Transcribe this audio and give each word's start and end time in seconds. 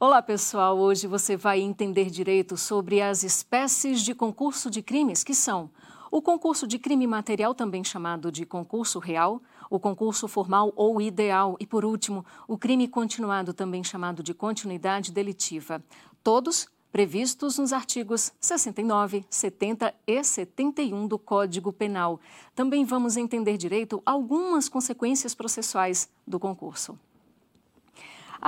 Olá, 0.00 0.22
pessoal. 0.22 0.78
Hoje 0.78 1.08
você 1.08 1.36
vai 1.36 1.60
entender 1.60 2.08
direito 2.08 2.56
sobre 2.56 3.02
as 3.02 3.24
espécies 3.24 4.00
de 4.00 4.14
concurso 4.14 4.70
de 4.70 4.80
crimes, 4.80 5.24
que 5.24 5.34
são 5.34 5.68
o 6.08 6.22
concurso 6.22 6.68
de 6.68 6.78
crime 6.78 7.04
material, 7.04 7.52
também 7.52 7.82
chamado 7.82 8.30
de 8.30 8.46
concurso 8.46 9.00
real, 9.00 9.42
o 9.68 9.80
concurso 9.80 10.28
formal 10.28 10.72
ou 10.76 11.00
ideal 11.00 11.56
e, 11.58 11.66
por 11.66 11.84
último, 11.84 12.24
o 12.46 12.56
crime 12.56 12.86
continuado, 12.86 13.52
também 13.52 13.82
chamado 13.82 14.22
de 14.22 14.32
continuidade 14.32 15.10
delitiva. 15.10 15.82
Todos 16.22 16.68
previstos 16.92 17.58
nos 17.58 17.72
artigos 17.72 18.32
69, 18.40 19.24
70 19.28 19.92
e 20.06 20.22
71 20.22 21.08
do 21.08 21.18
Código 21.18 21.72
Penal. 21.72 22.20
Também 22.54 22.84
vamos 22.84 23.16
entender 23.16 23.56
direito 23.56 24.00
algumas 24.06 24.68
consequências 24.68 25.34
processuais 25.34 26.08
do 26.24 26.38
concurso. 26.38 26.96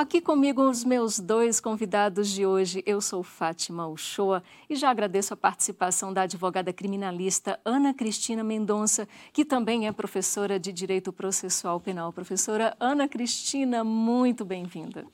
Aqui 0.00 0.18
comigo 0.18 0.62
os 0.62 0.82
meus 0.82 1.20
dois 1.20 1.60
convidados 1.60 2.30
de 2.30 2.46
hoje. 2.46 2.82
Eu 2.86 3.02
sou 3.02 3.22
Fátima 3.22 3.86
Uchoa 3.86 4.42
e 4.66 4.74
já 4.74 4.88
agradeço 4.88 5.34
a 5.34 5.36
participação 5.36 6.10
da 6.10 6.22
advogada 6.22 6.72
criminalista 6.72 7.60
Ana 7.66 7.92
Cristina 7.92 8.42
Mendonça, 8.42 9.06
que 9.30 9.44
também 9.44 9.86
é 9.86 9.92
professora 9.92 10.58
de 10.58 10.72
Direito 10.72 11.12
Processual 11.12 11.78
Penal. 11.78 12.14
Professora 12.14 12.74
Ana 12.80 13.06
Cristina, 13.06 13.84
muito 13.84 14.42
bem-vinda. 14.42 15.04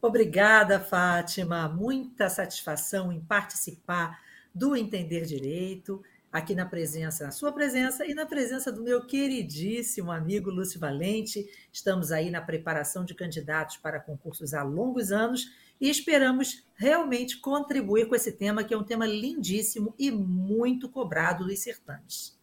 Obrigada, 0.00 0.80
Fátima. 0.80 1.68
Muita 1.68 2.30
satisfação 2.30 3.12
em 3.12 3.20
participar 3.20 4.22
do 4.54 4.74
Entender 4.74 5.26
Direito 5.26 6.02
aqui 6.32 6.54
na 6.54 6.64
presença, 6.64 7.24
na 7.24 7.30
sua 7.30 7.52
presença 7.52 8.06
e 8.06 8.14
na 8.14 8.24
presença 8.24 8.70
do 8.70 8.82
meu 8.82 9.04
queridíssimo 9.04 10.12
amigo 10.12 10.50
Lúcio 10.50 10.78
Valente. 10.78 11.48
Estamos 11.72 12.12
aí 12.12 12.30
na 12.30 12.40
preparação 12.40 13.04
de 13.04 13.14
candidatos 13.14 13.76
para 13.76 14.00
concursos 14.00 14.54
há 14.54 14.62
longos 14.62 15.10
anos 15.10 15.50
e 15.80 15.88
esperamos 15.88 16.64
realmente 16.76 17.38
contribuir 17.38 18.06
com 18.06 18.14
esse 18.14 18.32
tema, 18.32 18.62
que 18.62 18.74
é 18.74 18.78
um 18.78 18.84
tema 18.84 19.06
lindíssimo 19.06 19.94
e 19.98 20.10
muito 20.10 20.88
cobrado 20.88 21.46
dos 21.46 21.58
sertões. 21.58 22.38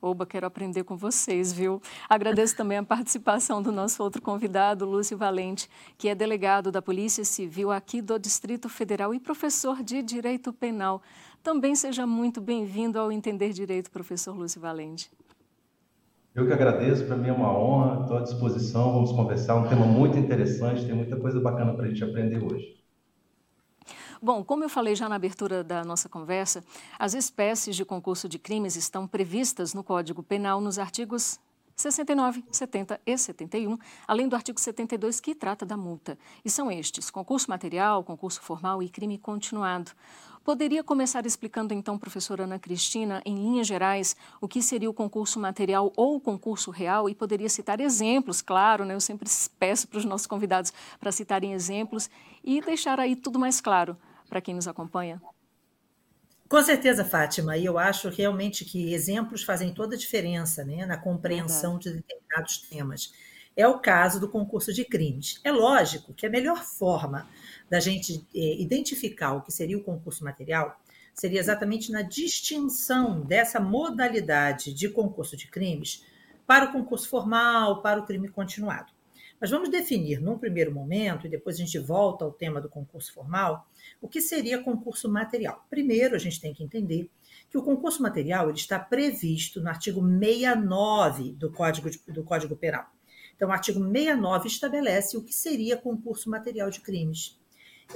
Oba, 0.00 0.24
quero 0.24 0.46
aprender 0.46 0.84
com 0.84 0.96
vocês, 0.96 1.52
viu? 1.52 1.82
Agradeço 2.08 2.56
também 2.56 2.78
a 2.78 2.84
participação 2.84 3.60
do 3.60 3.72
nosso 3.72 4.00
outro 4.00 4.22
convidado, 4.22 4.84
Lúcio 4.84 5.18
Valente, 5.18 5.68
que 5.96 6.08
é 6.08 6.14
delegado 6.14 6.70
da 6.70 6.80
Polícia 6.80 7.24
Civil 7.24 7.72
aqui 7.72 8.00
do 8.00 8.16
Distrito 8.16 8.68
Federal 8.68 9.12
e 9.12 9.18
professor 9.18 9.82
de 9.82 10.00
Direito 10.00 10.52
Penal. 10.52 11.02
Também 11.48 11.74
seja 11.74 12.06
muito 12.06 12.42
bem-vindo 12.42 12.98
ao 12.98 13.10
Entender 13.10 13.54
Direito, 13.54 13.90
professor 13.90 14.36
Lúcio 14.36 14.60
Valente. 14.60 15.10
Eu 16.34 16.46
que 16.46 16.52
agradeço, 16.52 17.06
para 17.06 17.16
mim 17.16 17.28
é 17.28 17.32
uma 17.32 17.50
honra, 17.50 18.02
estou 18.02 18.18
à 18.18 18.20
disposição, 18.20 18.92
vamos 18.92 19.12
conversar, 19.12 19.54
um 19.54 19.66
tema 19.66 19.86
muito 19.86 20.18
interessante, 20.18 20.84
tem 20.84 20.94
muita 20.94 21.16
coisa 21.16 21.40
bacana 21.40 21.72
para 21.72 21.86
a 21.86 21.88
gente 21.88 22.04
aprender 22.04 22.36
hoje. 22.44 22.76
Bom, 24.20 24.44
como 24.44 24.62
eu 24.62 24.68
falei 24.68 24.94
já 24.94 25.08
na 25.08 25.14
abertura 25.14 25.64
da 25.64 25.82
nossa 25.86 26.06
conversa, 26.06 26.62
as 26.98 27.14
espécies 27.14 27.74
de 27.74 27.82
concurso 27.82 28.28
de 28.28 28.38
crimes 28.38 28.76
estão 28.76 29.08
previstas 29.08 29.72
no 29.72 29.82
Código 29.82 30.22
Penal 30.22 30.60
nos 30.60 30.78
artigos 30.78 31.40
69, 31.78 32.44
70 32.50 33.00
e 33.06 33.16
71, 33.16 33.78
além 34.06 34.28
do 34.28 34.34
artigo 34.34 34.58
72 34.58 35.20
que 35.20 35.32
trata 35.32 35.64
da 35.64 35.76
multa. 35.76 36.18
E 36.44 36.50
são 36.50 36.72
estes: 36.72 37.08
concurso 37.08 37.48
material, 37.48 38.02
concurso 38.02 38.42
formal 38.42 38.82
e 38.82 38.88
crime 38.88 39.16
continuado. 39.16 39.92
Poderia 40.42 40.82
começar 40.82 41.24
explicando 41.24 41.72
então, 41.72 41.96
professora 41.96 42.44
Ana 42.44 42.58
Cristina, 42.58 43.22
em 43.24 43.36
linhas 43.36 43.66
gerais, 43.66 44.16
o 44.40 44.48
que 44.48 44.60
seria 44.60 44.90
o 44.90 44.94
concurso 44.94 45.38
material 45.38 45.92
ou 45.96 46.16
o 46.16 46.20
concurso 46.20 46.72
real 46.72 47.08
e 47.08 47.14
poderia 47.14 47.48
citar 47.48 47.80
exemplos, 47.80 48.42
claro, 48.42 48.84
né? 48.84 48.94
Eu 48.94 49.00
sempre 49.00 49.28
peço 49.56 49.86
para 49.86 49.98
os 49.98 50.04
nossos 50.04 50.26
convidados 50.26 50.72
para 50.98 51.12
citarem 51.12 51.52
exemplos 51.52 52.10
e 52.42 52.60
deixar 52.60 52.98
aí 52.98 53.14
tudo 53.14 53.38
mais 53.38 53.60
claro 53.60 53.96
para 54.28 54.40
quem 54.40 54.54
nos 54.54 54.66
acompanha? 54.66 55.22
Com 56.48 56.62
certeza, 56.62 57.04
Fátima, 57.04 57.58
e 57.58 57.66
eu 57.66 57.78
acho 57.78 58.08
realmente 58.08 58.64
que 58.64 58.94
exemplos 58.94 59.42
fazem 59.42 59.74
toda 59.74 59.94
a 59.94 59.98
diferença 59.98 60.64
né, 60.64 60.86
na 60.86 60.96
compreensão 60.96 61.78
de 61.78 61.92
determinados 61.92 62.58
temas. 62.62 63.12
É 63.54 63.68
o 63.68 63.78
caso 63.78 64.18
do 64.18 64.28
concurso 64.30 64.72
de 64.72 64.84
crimes. 64.84 65.40
É 65.44 65.52
lógico 65.52 66.14
que 66.14 66.24
a 66.24 66.30
melhor 66.30 66.64
forma 66.64 67.28
da 67.68 67.78
gente 67.80 68.26
é, 68.34 68.62
identificar 68.62 69.34
o 69.34 69.42
que 69.42 69.52
seria 69.52 69.76
o 69.76 69.84
concurso 69.84 70.24
material 70.24 70.80
seria 71.12 71.40
exatamente 71.40 71.92
na 71.92 72.00
distinção 72.00 73.20
dessa 73.20 73.60
modalidade 73.60 74.72
de 74.72 74.88
concurso 74.88 75.36
de 75.36 75.48
crimes 75.48 76.04
para 76.46 76.66
o 76.66 76.72
concurso 76.72 77.08
formal, 77.08 77.82
para 77.82 78.00
o 78.00 78.06
crime 78.06 78.28
continuado. 78.28 78.97
Mas 79.40 79.50
vamos 79.50 79.68
definir 79.68 80.20
num 80.20 80.36
primeiro 80.36 80.72
momento, 80.72 81.26
e 81.26 81.30
depois 81.30 81.56
a 81.56 81.58
gente 81.60 81.78
volta 81.78 82.24
ao 82.24 82.32
tema 82.32 82.60
do 82.60 82.68
concurso 82.68 83.12
formal, 83.12 83.68
o 84.00 84.08
que 84.08 84.20
seria 84.20 84.62
concurso 84.62 85.08
material. 85.08 85.64
Primeiro, 85.70 86.16
a 86.16 86.18
gente 86.18 86.40
tem 86.40 86.52
que 86.52 86.64
entender 86.64 87.08
que 87.48 87.56
o 87.56 87.62
concurso 87.62 88.02
material 88.02 88.48
ele 88.48 88.58
está 88.58 88.78
previsto 88.78 89.60
no 89.60 89.68
artigo 89.68 90.00
69 90.00 91.32
do 91.32 91.52
Código, 91.52 91.88
do 92.08 92.24
Código 92.24 92.56
Penal. 92.56 92.86
Então, 93.36 93.48
o 93.48 93.52
artigo 93.52 93.78
69 93.78 94.48
estabelece 94.48 95.16
o 95.16 95.22
que 95.22 95.32
seria 95.32 95.76
concurso 95.76 96.28
material 96.28 96.68
de 96.70 96.80
crimes. 96.80 97.38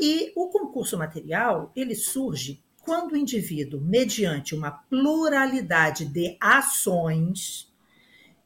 E 0.01 0.33
o 0.37 0.49
concurso 0.49 0.97
material, 0.97 1.73
ele 1.75 1.95
surge 1.95 2.63
quando 2.83 3.13
o 3.13 3.17
indivíduo, 3.17 3.81
mediante 3.81 4.55
uma 4.55 4.71
pluralidade 4.71 6.05
de 6.05 6.37
ações, 6.41 7.73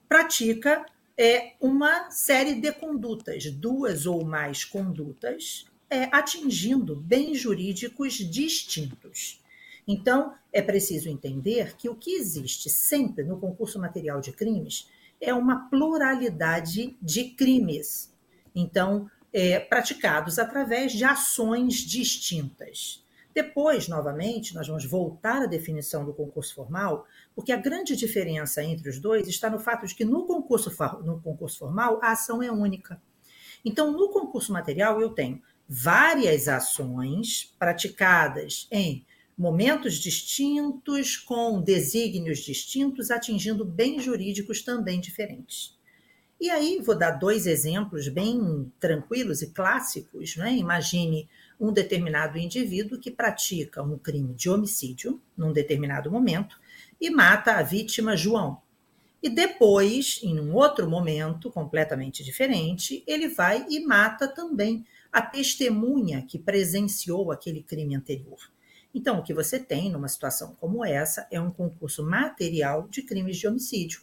pratica 0.09 0.85
é 1.19 1.54
uma 1.60 2.10
série 2.10 2.54
de 2.54 2.72
condutas, 2.72 3.50
duas 3.50 4.06
ou 4.06 4.25
mais 4.25 4.65
condutas, 4.65 5.66
é, 5.88 6.04
atingindo 6.12 6.97
bens 6.97 7.38
jurídicos 7.38 8.15
distintos. 8.15 9.43
Então, 9.88 10.34
é 10.53 10.60
preciso 10.60 11.09
entender 11.09 11.76
que 11.76 11.88
o 11.88 11.94
que 11.94 12.16
existe 12.16 12.69
sempre 12.69 13.25
no 13.25 13.38
concurso 13.38 13.78
material 13.78 14.21
de 14.21 14.32
crimes 14.32 14.88
é 15.21 15.32
uma 15.32 15.71
pluralidade 15.71 16.97
de 17.00 17.31
crimes. 17.31 18.12
Então, 18.55 19.09
é, 19.32 19.60
praticados 19.60 20.38
através 20.38 20.93
de 20.93 21.05
ações 21.05 21.75
distintas. 21.75 23.05
Depois, 23.34 23.87
novamente, 23.87 24.55
nós 24.55 24.66
vamos 24.66 24.87
voltar 24.87 25.43
à 25.43 25.47
definição 25.47 26.05
do 26.05 26.15
concurso 26.15 26.55
formal, 26.55 27.06
porque 27.37 27.53
a 27.53 27.57
grande 27.57 27.95
diferença 27.95 28.65
entre 28.65 28.89
os 28.89 28.99
dois 28.99 29.29
está 29.29 29.51
no 29.51 29.59
fato 29.59 29.87
de 29.87 29.95
que 29.95 30.07
no 30.07 30.25
concurso, 30.25 30.73
no 31.05 31.21
concurso 31.21 31.59
formal 31.59 32.01
a 32.03 32.13
ação 32.13 32.43
é 32.43 32.51
única. 32.51 33.01
Então, 33.63 33.93
no 33.93 34.09
concurso 34.09 34.55
material, 34.55 35.03
eu 35.03 35.11
tenho 35.11 35.43
várias 35.69 36.49
ações 36.49 37.55
praticadas 37.59 38.67
em 38.73 39.05
momentos 39.37 39.97
distintos, 39.97 41.19
com 41.19 41.61
desígnios 41.61 42.39
distintos, 42.39 43.11
atingindo 43.11 43.67
bens 43.67 44.03
jurídicos 44.03 44.63
também 44.63 44.99
diferentes. 44.99 45.77
E 46.41 46.49
aí, 46.49 46.81
vou 46.83 46.97
dar 46.97 47.13
dois 47.13 47.47
exemplos 47.47 48.09
bem 48.09 48.73
tranquilos 48.81 49.43
e 49.43 49.51
clássicos. 49.51 50.37
Né? 50.37 50.57
Imagine 50.57 51.29
um 51.61 51.71
determinado 51.71 52.39
indivíduo 52.39 52.99
que 52.99 53.11
pratica 53.11 53.83
um 53.83 53.99
crime 53.99 54.33
de 54.33 54.49
homicídio 54.49 55.21
num 55.37 55.53
determinado 55.53 56.11
momento 56.11 56.59
e 57.01 57.11
mata 57.11 57.53
a 57.53 57.62
vítima 57.62 58.17
João. 58.17 58.61
E 59.23 59.29
depois, 59.29 60.21
em 60.23 60.39
um 60.39 60.55
outro 60.55 60.89
momento 60.89 61.51
completamente 61.51 62.23
diferente, 62.23 63.03
ele 63.07 63.29
vai 63.29 63.67
e 63.69 63.81
mata 63.81 64.29
também 64.29 64.84
a 65.11 65.23
testemunha 65.23 66.23
que 66.23 66.39
presenciou 66.39 67.33
aquele 67.33 67.62
crime 67.62 67.97
anterior. 67.97 68.39
Então, 68.95 69.19
o 69.19 69.23
que 69.23 69.35
você 69.35 69.59
tem 69.59 69.91
numa 69.91 70.09
situação 70.09 70.55
como 70.61 70.85
essa 70.85 71.26
é 71.31 71.41
um 71.41 71.50
concurso 71.50 72.05
material 72.05 72.88
de 72.88 73.03
crimes 73.03 73.37
de 73.37 73.47
homicídio. 73.47 74.00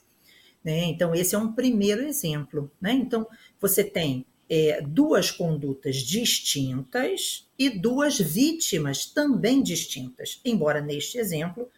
Né? 0.64 0.86
Então, 0.86 1.14
esse 1.16 1.36
é 1.36 1.38
um 1.38 1.54
primeiro 1.54 2.04
exemplo. 2.04 2.72
Né? 2.82 2.94
Então, 2.94 3.28
você 3.60 3.84
tem 3.84 4.26
é, 4.50 4.82
duas 4.82 5.32
condutas 5.32 5.98
distintas 5.98 7.50
e 7.58 7.70
duas 7.70 8.20
vítimas 8.20 9.06
também 9.06 9.64
distintas, 9.64 10.40
embora 10.44 10.82
neste 10.82 11.18
exemplo 11.18 11.70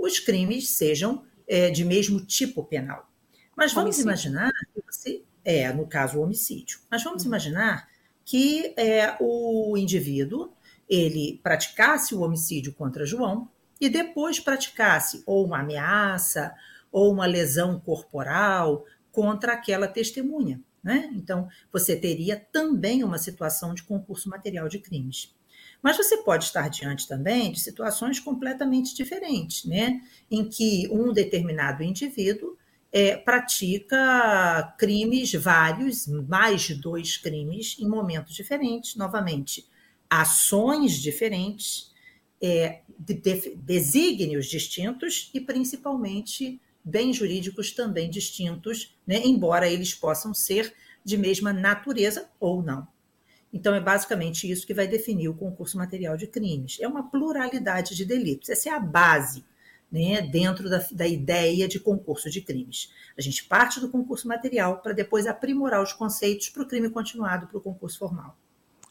os 0.00 0.18
crimes 0.18 0.70
sejam 0.70 1.24
é, 1.46 1.70
de 1.70 1.84
mesmo 1.84 2.24
tipo 2.24 2.64
penal. 2.64 3.08
Mas 3.54 3.72
vamos 3.72 3.98
homicídio. 3.98 4.08
imaginar 4.08 4.52
que 4.72 4.82
você 4.86 5.22
é 5.44 5.72
no 5.72 5.86
caso 5.86 6.18
o 6.18 6.22
homicídio. 6.22 6.80
Mas 6.90 7.04
vamos 7.04 7.22
uhum. 7.22 7.28
imaginar 7.28 7.88
que 8.24 8.72
é, 8.76 9.16
o 9.20 9.76
indivíduo 9.76 10.52
ele 10.88 11.38
praticasse 11.42 12.14
o 12.14 12.20
homicídio 12.20 12.72
contra 12.72 13.04
João 13.04 13.48
e 13.80 13.88
depois 13.88 14.40
praticasse 14.40 15.22
ou 15.26 15.44
uma 15.44 15.60
ameaça 15.60 16.54
ou 16.90 17.12
uma 17.12 17.26
lesão 17.26 17.78
corporal 17.78 18.84
contra 19.12 19.52
aquela 19.52 19.86
testemunha. 19.86 20.60
Né? 20.82 21.10
Então, 21.14 21.48
você 21.72 21.94
teria 21.94 22.36
também 22.36 23.04
uma 23.04 23.18
situação 23.18 23.74
de 23.74 23.82
concurso 23.82 24.28
material 24.28 24.68
de 24.68 24.78
crimes. 24.78 25.34
Mas 25.82 25.96
você 25.96 26.18
pode 26.18 26.44
estar 26.44 26.68
diante 26.68 27.08
também 27.08 27.52
de 27.52 27.60
situações 27.60 28.20
completamente 28.20 28.94
diferentes, 28.94 29.64
né? 29.64 30.00
em 30.30 30.48
que 30.48 30.88
um 30.92 31.12
determinado 31.12 31.82
indivíduo 31.82 32.56
é, 32.92 33.16
pratica 33.16 34.74
crimes 34.78 35.32
vários, 35.32 36.06
mais 36.06 36.62
de 36.62 36.74
dois 36.74 37.16
crimes, 37.16 37.76
em 37.78 37.88
momentos 37.88 38.34
diferentes, 38.34 38.96
novamente, 38.96 39.66
ações 40.08 40.94
diferentes, 40.94 41.90
é, 42.42 42.80
de, 42.98 43.14
de, 43.14 43.56
desígnios 43.56 44.46
distintos 44.46 45.30
e, 45.32 45.40
principalmente, 45.40 46.60
bens 46.84 47.16
jurídicos 47.16 47.72
também 47.72 48.10
distintos, 48.10 48.96
né, 49.06 49.20
embora 49.24 49.68
eles 49.68 49.94
possam 49.94 50.34
ser 50.34 50.74
de 51.04 51.16
mesma 51.16 51.52
natureza 51.52 52.28
ou 52.40 52.62
não. 52.62 52.86
Então, 53.52 53.74
é 53.74 53.80
basicamente 53.80 54.50
isso 54.50 54.66
que 54.66 54.74
vai 54.74 54.86
definir 54.86 55.28
o 55.28 55.34
concurso 55.34 55.76
material 55.76 56.16
de 56.16 56.26
crimes. 56.26 56.78
É 56.80 56.86
uma 56.86 57.10
pluralidade 57.10 57.96
de 57.96 58.04
delitos. 58.04 58.48
Essa 58.48 58.70
é 58.70 58.72
a 58.72 58.78
base 58.78 59.44
né, 59.90 60.22
dentro 60.22 60.70
da, 60.70 60.86
da 60.92 61.06
ideia 61.06 61.66
de 61.66 61.80
concurso 61.80 62.30
de 62.30 62.40
crimes. 62.40 62.92
A 63.18 63.20
gente 63.20 63.44
parte 63.44 63.80
do 63.80 63.88
concurso 63.88 64.28
material 64.28 64.78
para 64.78 64.92
depois 64.92 65.26
aprimorar 65.26 65.82
os 65.82 65.92
conceitos 65.92 66.48
para 66.48 66.62
o 66.62 66.66
crime 66.66 66.88
continuado, 66.90 67.48
para 67.48 67.58
o 67.58 67.60
concurso 67.60 67.98
formal. 67.98 68.36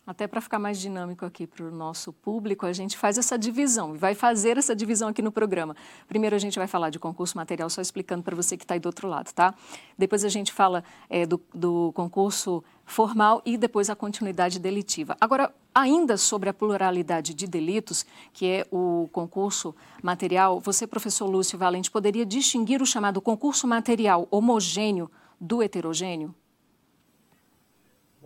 Até 0.10 0.26
para 0.26 0.42
ficar 0.42 0.58
mais 0.58 0.80
dinâmico 0.80 1.24
aqui 1.24 1.46
para 1.46 1.64
o 1.64 1.70
nosso 1.70 2.12
público, 2.12 2.66
a 2.66 2.74
gente 2.74 2.98
faz 2.98 3.20
essa 3.20 3.38
divisão 3.38 3.94
e 3.94 3.98
vai 4.00 4.16
fazer 4.16 4.58
essa 4.58 4.76
divisão 4.76 5.08
aqui 5.08 5.22
no 5.22 5.32
programa. 5.32 5.76
Primeiro 6.08 6.36
a 6.36 6.40
gente 6.40 6.58
vai 6.58 6.66
falar 6.66 6.90
de 6.90 6.98
concurso 6.98 7.38
material, 7.38 7.70
só 7.70 7.80
explicando 7.80 8.24
para 8.24 8.36
você 8.36 8.58
que 8.58 8.64
está 8.64 8.74
aí 8.74 8.80
do 8.80 8.88
outro 8.88 9.08
lado, 9.08 9.32
tá? 9.32 9.54
Depois 9.96 10.26
a 10.26 10.28
gente 10.28 10.52
fala 10.52 10.84
é, 11.12 11.28
do, 11.28 11.40
do 11.54 11.92
concurso 11.94 12.64
formal 12.88 13.40
e 13.46 13.56
depois 13.56 13.88
a 13.88 13.96
continuidade 13.96 14.58
delitiva. 14.58 15.16
Agora, 15.22 15.54
ainda 15.76 16.18
sobre 16.18 16.50
a 16.50 16.54
pluralidade 16.56 17.36
de 17.36 17.46
delitos, 17.46 18.04
que 18.34 18.48
é 18.48 18.68
o 18.72 19.08
concurso 19.12 19.76
material, 20.02 20.60
você, 20.60 20.88
professor 20.88 21.28
Lúcio 21.28 21.56
Valente, 21.56 21.92
poderia 21.92 22.26
distinguir 22.26 22.82
o 22.82 22.86
chamado 22.86 23.22
concurso 23.22 23.68
material 23.68 24.28
homogêneo 24.32 25.08
do 25.40 25.62
heterogêneo? 25.62 26.34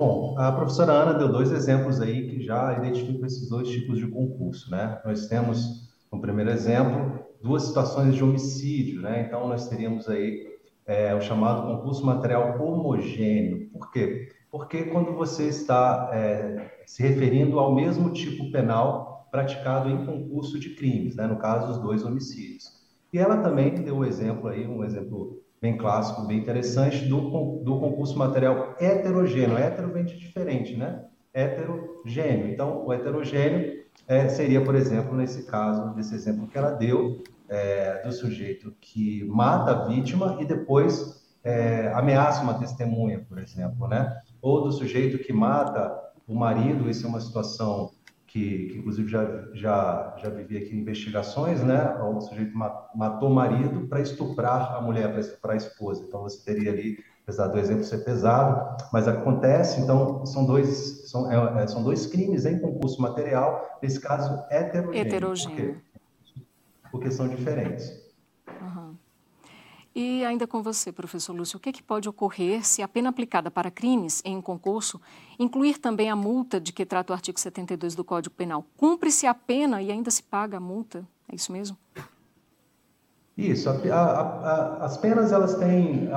Bom, 0.05 0.35
a 0.37 0.51
professora 0.51 0.91
Ana 0.91 1.13
deu 1.13 1.31
dois 1.31 1.49
exemplos 1.49 2.01
aí 2.01 2.27
que 2.27 2.43
já 2.43 2.77
identificam 2.77 3.25
esses 3.25 3.47
dois 3.47 3.69
tipos 3.69 3.97
de 3.97 4.05
concurso, 4.05 4.69
né? 4.69 4.99
Nós 5.05 5.27
temos, 5.27 5.95
no 6.11 6.19
primeiro 6.19 6.51
exemplo, 6.51 7.23
duas 7.41 7.63
situações 7.63 8.13
de 8.13 8.21
homicídio, 8.21 9.01
né? 9.01 9.21
Então, 9.25 9.47
nós 9.47 9.69
teríamos 9.69 10.09
aí 10.09 10.45
é, 10.85 11.15
o 11.15 11.21
chamado 11.21 11.65
concurso 11.73 12.05
material 12.05 12.61
homogêneo. 12.61 13.69
Por 13.71 13.89
quê? 13.93 14.27
Porque 14.51 14.83
quando 14.83 15.13
você 15.13 15.47
está 15.47 16.09
é, 16.11 16.81
se 16.85 17.01
referindo 17.01 17.57
ao 17.57 17.73
mesmo 17.73 18.11
tipo 18.11 18.51
penal 18.51 19.29
praticado 19.31 19.89
em 19.89 20.05
concurso 20.05 20.59
de 20.59 20.71
crimes, 20.71 21.15
né? 21.15 21.27
No 21.27 21.37
caso, 21.37 21.71
os 21.71 21.77
dois 21.77 22.03
homicídios. 22.03 22.65
E 23.13 23.17
ela 23.17 23.37
também 23.37 23.73
deu 23.75 23.95
um 23.95 24.03
exemplo 24.03 24.49
aí, 24.49 24.67
um 24.67 24.83
exemplo 24.83 25.42
bem 25.63 25.77
clássico, 25.77 26.27
bem 26.27 26.39
interessante, 26.39 27.05
do, 27.05 27.21
do 27.63 27.79
concurso 27.79 28.17
material 28.17 28.75
heterogêneo. 28.81 29.57
Hétero 29.57 29.93
vem 29.93 30.03
de 30.03 30.19
diferente, 30.19 30.75
né? 30.75 31.05
Heterogêneo. 31.33 32.49
Então, 32.51 32.85
o 32.85 32.91
heterogêneo 32.91 33.81
é, 34.05 34.27
seria, 34.27 34.61
por 34.61 34.75
exemplo, 34.75 35.15
nesse 35.15 35.45
caso, 35.45 35.95
nesse 35.95 36.13
exemplo 36.13 36.49
que 36.49 36.57
ela 36.57 36.71
deu, 36.71 37.23
é, 37.47 38.01
do 38.03 38.11
sujeito 38.11 38.75
que 38.81 39.23
mata 39.23 39.71
a 39.71 39.85
vítima 39.85 40.37
e 40.41 40.45
depois 40.45 41.23
é, 41.41 41.93
ameaça 41.93 42.43
uma 42.43 42.59
testemunha, 42.59 43.25
por 43.29 43.37
exemplo, 43.37 43.87
né? 43.87 44.13
Ou 44.41 44.63
do 44.63 44.71
sujeito 44.73 45.17
que 45.19 45.31
mata 45.31 45.97
o 46.27 46.35
marido, 46.35 46.89
isso 46.89 47.05
é 47.05 47.09
uma 47.09 47.21
situação 47.21 47.89
que, 48.33 48.69
que 48.69 48.77
inclusive 48.79 49.07
já, 49.07 49.47
já, 49.53 50.15
já 50.17 50.29
vivi 50.31 50.57
aqui 50.57 50.75
investigações, 50.75 51.61
né? 51.61 51.95
O 52.01 52.19
sujeito 52.19 52.57
matou 52.57 53.29
o 53.29 53.33
marido 53.33 53.87
para 53.87 54.01
estuprar 54.01 54.73
a 54.73 54.81
mulher, 54.81 55.11
para 55.11 55.19
estuprar 55.19 55.53
a 55.53 55.57
esposa. 55.57 56.03
Então 56.07 56.23
você 56.23 56.43
teria 56.43 56.71
ali, 56.71 56.97
apesar 57.21 57.45
do 57.45 57.59
exemplo 57.59 57.83
ser 57.83 57.99
pesado, 57.99 58.75
mas 58.91 59.07
acontece. 59.07 59.79
Então 59.79 60.25
são 60.25 60.47
dois 60.47 61.11
são, 61.11 61.31
é, 61.31 61.61
é 61.61 61.67
são 61.67 61.83
dois 61.83 62.07
crimes 62.07 62.47
em 62.47 62.57
concurso 62.57 62.99
material, 62.99 63.77
nesse 63.83 63.99
caso 63.99 64.43
heterogêneo. 64.49 65.07
Heterogêneo. 65.07 65.55
Porque, 65.55 66.41
porque 66.91 67.11
são 67.11 67.27
diferentes. 67.27 68.02
E 69.95 70.25
ainda 70.25 70.47
com 70.47 70.63
você, 70.63 70.91
professor 70.91 71.33
Lúcio, 71.35 71.57
o 71.57 71.59
que, 71.59 71.69
é 71.69 71.71
que 71.71 71.83
pode 71.83 72.09
ocorrer 72.09 72.65
se 72.65 72.81
a 72.81 72.87
pena 72.87 73.09
aplicada 73.09 73.51
para 73.51 73.69
crimes 73.69 74.21
em 74.25 74.41
concurso 74.41 74.99
incluir 75.37 75.77
também 75.77 76.09
a 76.09 76.15
multa 76.15 76.59
de 76.59 76.73
que 76.73 76.85
trata 76.85 77.13
o 77.13 77.15
artigo 77.15 77.39
72 77.39 77.93
do 77.93 78.03
Código 78.03 78.33
Penal? 78.33 78.65
Cumpre-se 78.75 79.27
a 79.27 79.35
pena 79.35 79.81
e 79.83 79.91
ainda 79.91 80.09
se 80.09 80.23
paga 80.23 80.57
a 80.57 80.59
multa? 80.59 81.07
É 81.31 81.35
isso 81.35 81.51
mesmo? 81.51 81.77
Isso. 83.37 83.69
A, 83.69 83.73
a, 83.73 83.99
a, 84.01 84.85
as 84.85 84.97
penas 84.97 85.31
elas 85.31 85.55
têm 85.55 86.09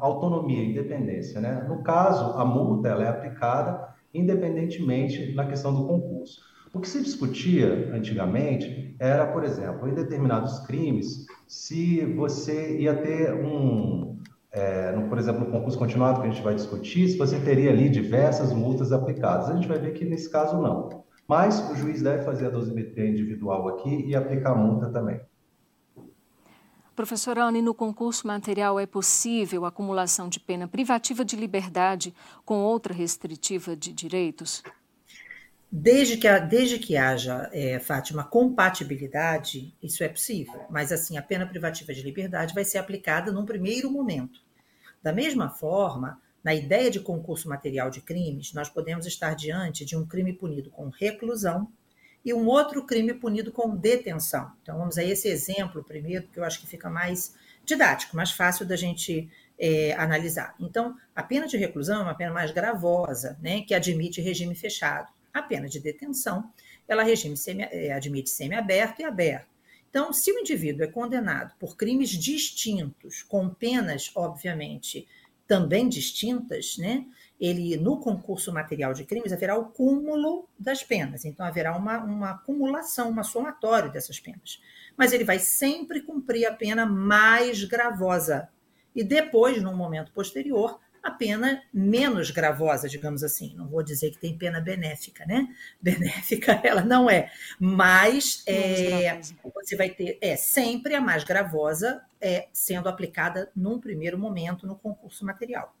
autonomia, 0.00 0.64
independência, 0.64 1.40
né? 1.40 1.64
No 1.68 1.82
caso, 1.82 2.38
a 2.38 2.44
multa 2.44 2.88
ela 2.88 3.04
é 3.04 3.08
aplicada 3.08 3.94
independentemente 4.14 5.34
na 5.34 5.46
questão 5.46 5.74
do 5.74 5.86
concurso. 5.86 6.40
O 6.72 6.80
que 6.80 6.88
se 6.88 7.02
discutia 7.02 7.90
antigamente 7.92 8.94
era, 8.98 9.26
por 9.26 9.44
exemplo, 9.44 9.88
em 9.88 9.94
determinados 9.94 10.58
crimes, 10.60 11.26
se 11.46 12.04
você 12.04 12.78
ia 12.78 12.94
ter 12.94 13.32
um, 13.34 14.18
é, 14.50 14.92
no, 14.92 15.08
por 15.08 15.18
exemplo, 15.18 15.44
no 15.44 15.50
concurso 15.50 15.78
continuado 15.78 16.20
que 16.20 16.26
a 16.26 16.30
gente 16.30 16.42
vai 16.42 16.54
discutir, 16.54 17.08
se 17.08 17.18
você 17.18 17.38
teria 17.38 17.70
ali 17.70 17.88
diversas 17.88 18.52
multas 18.52 18.90
aplicadas. 18.90 19.50
A 19.50 19.54
gente 19.54 19.68
vai 19.68 19.78
ver 19.78 19.92
que 19.92 20.04
nesse 20.04 20.30
caso 20.30 20.60
não. 20.60 21.04
Mas 21.28 21.70
o 21.70 21.74
juiz 21.74 22.02
deve 22.02 22.24
fazer 22.24 22.46
a 22.46 22.50
dosimetria 22.50 23.08
individual 23.08 23.68
aqui 23.68 24.06
e 24.06 24.14
aplicar 24.14 24.52
a 24.52 24.54
multa 24.54 24.88
também. 24.90 25.20
Professora 26.94 27.44
Anne, 27.44 27.60
no 27.60 27.74
concurso 27.74 28.26
material 28.26 28.80
é 28.80 28.86
possível 28.86 29.66
a 29.66 29.68
acumulação 29.68 30.30
de 30.30 30.40
pena 30.40 30.66
privativa 30.66 31.22
de 31.22 31.36
liberdade 31.36 32.14
com 32.42 32.62
outra 32.62 32.94
restritiva 32.94 33.76
de 33.76 33.92
direitos? 33.92 34.62
Desde 35.78 36.16
que, 36.16 36.40
desde 36.40 36.78
que 36.78 36.96
haja, 36.96 37.50
é, 37.52 37.78
Fátima, 37.78 38.24
compatibilidade, 38.24 39.76
isso 39.82 40.02
é 40.02 40.08
possível. 40.08 40.64
Mas, 40.70 40.90
assim, 40.90 41.18
a 41.18 41.22
pena 41.22 41.46
privativa 41.46 41.92
de 41.92 42.00
liberdade 42.00 42.54
vai 42.54 42.64
ser 42.64 42.78
aplicada 42.78 43.30
num 43.30 43.44
primeiro 43.44 43.90
momento. 43.90 44.40
Da 45.02 45.12
mesma 45.12 45.50
forma, 45.50 46.18
na 46.42 46.54
ideia 46.54 46.90
de 46.90 46.98
concurso 46.98 47.46
material 47.46 47.90
de 47.90 48.00
crimes, 48.00 48.54
nós 48.54 48.70
podemos 48.70 49.04
estar 49.04 49.34
diante 49.34 49.84
de 49.84 49.94
um 49.94 50.06
crime 50.06 50.32
punido 50.32 50.70
com 50.70 50.88
reclusão 50.88 51.70
e 52.24 52.32
um 52.32 52.46
outro 52.46 52.86
crime 52.86 53.12
punido 53.12 53.52
com 53.52 53.76
detenção. 53.76 54.50
Então, 54.62 54.78
vamos 54.78 54.96
a 54.96 55.04
esse 55.04 55.28
exemplo 55.28 55.84
primeiro, 55.84 56.26
que 56.28 56.40
eu 56.40 56.44
acho 56.44 56.58
que 56.58 56.66
fica 56.66 56.88
mais 56.88 57.34
didático, 57.66 58.16
mais 58.16 58.30
fácil 58.30 58.64
da 58.64 58.76
gente 58.76 59.28
é, 59.58 59.92
analisar. 59.92 60.54
Então, 60.58 60.96
a 61.14 61.22
pena 61.22 61.46
de 61.46 61.58
reclusão 61.58 62.00
é 62.00 62.04
uma 62.04 62.14
pena 62.14 62.32
mais 62.32 62.50
gravosa, 62.50 63.38
né, 63.42 63.60
que 63.60 63.74
admite 63.74 64.22
regime 64.22 64.54
fechado. 64.54 65.14
A 65.36 65.42
pena 65.42 65.68
de 65.68 65.78
detenção, 65.78 66.50
ela 66.88 67.02
regime 67.02 67.36
semi, 67.36 67.62
é, 67.70 67.92
admite 67.92 68.30
semiaberto 68.30 69.02
e 69.02 69.04
aberto. 69.04 69.48
Então, 69.90 70.10
se 70.10 70.32
o 70.32 70.38
indivíduo 70.38 70.82
é 70.82 70.86
condenado 70.86 71.54
por 71.60 71.76
crimes 71.76 72.08
distintos, 72.08 73.22
com 73.22 73.50
penas, 73.50 74.10
obviamente, 74.14 75.06
também 75.46 75.90
distintas, 75.90 76.78
né? 76.78 77.04
Ele, 77.38 77.76
no 77.76 78.00
concurso 78.00 78.50
material 78.50 78.94
de 78.94 79.04
crimes, 79.04 79.30
haverá 79.30 79.58
o 79.58 79.66
cúmulo 79.66 80.48
das 80.58 80.82
penas. 80.82 81.26
Então, 81.26 81.44
haverá 81.44 81.76
uma, 81.76 81.98
uma 81.98 82.30
acumulação, 82.30 83.10
uma 83.10 83.22
somatória 83.22 83.90
dessas 83.90 84.18
penas. 84.18 84.58
Mas 84.96 85.12
ele 85.12 85.22
vai 85.22 85.38
sempre 85.38 86.00
cumprir 86.00 86.46
a 86.46 86.54
pena 86.54 86.86
mais 86.86 87.62
gravosa. 87.62 88.48
E 88.94 89.04
depois, 89.04 89.62
num 89.62 89.76
momento 89.76 90.12
posterior, 90.12 90.80
a 91.06 91.10
pena 91.10 91.62
menos 91.72 92.30
gravosa, 92.30 92.88
digamos 92.88 93.22
assim. 93.22 93.54
Não 93.56 93.68
vou 93.68 93.82
dizer 93.82 94.10
que 94.10 94.18
tem 94.18 94.36
pena 94.36 94.60
benéfica, 94.60 95.24
né? 95.26 95.48
Benéfica 95.80 96.60
ela 96.64 96.82
não 96.82 97.08
é, 97.08 97.30
mas 97.58 98.42
é, 98.46 99.20
você 99.54 99.76
vai 99.76 99.90
ter 99.90 100.18
é 100.20 100.36
sempre 100.36 100.94
a 100.94 101.00
mais 101.00 101.24
gravosa 101.24 102.02
é, 102.20 102.48
sendo 102.52 102.88
aplicada 102.88 103.50
num 103.54 103.78
primeiro 103.78 104.18
momento 104.18 104.66
no 104.66 104.76
concurso 104.76 105.24
material. 105.24 105.74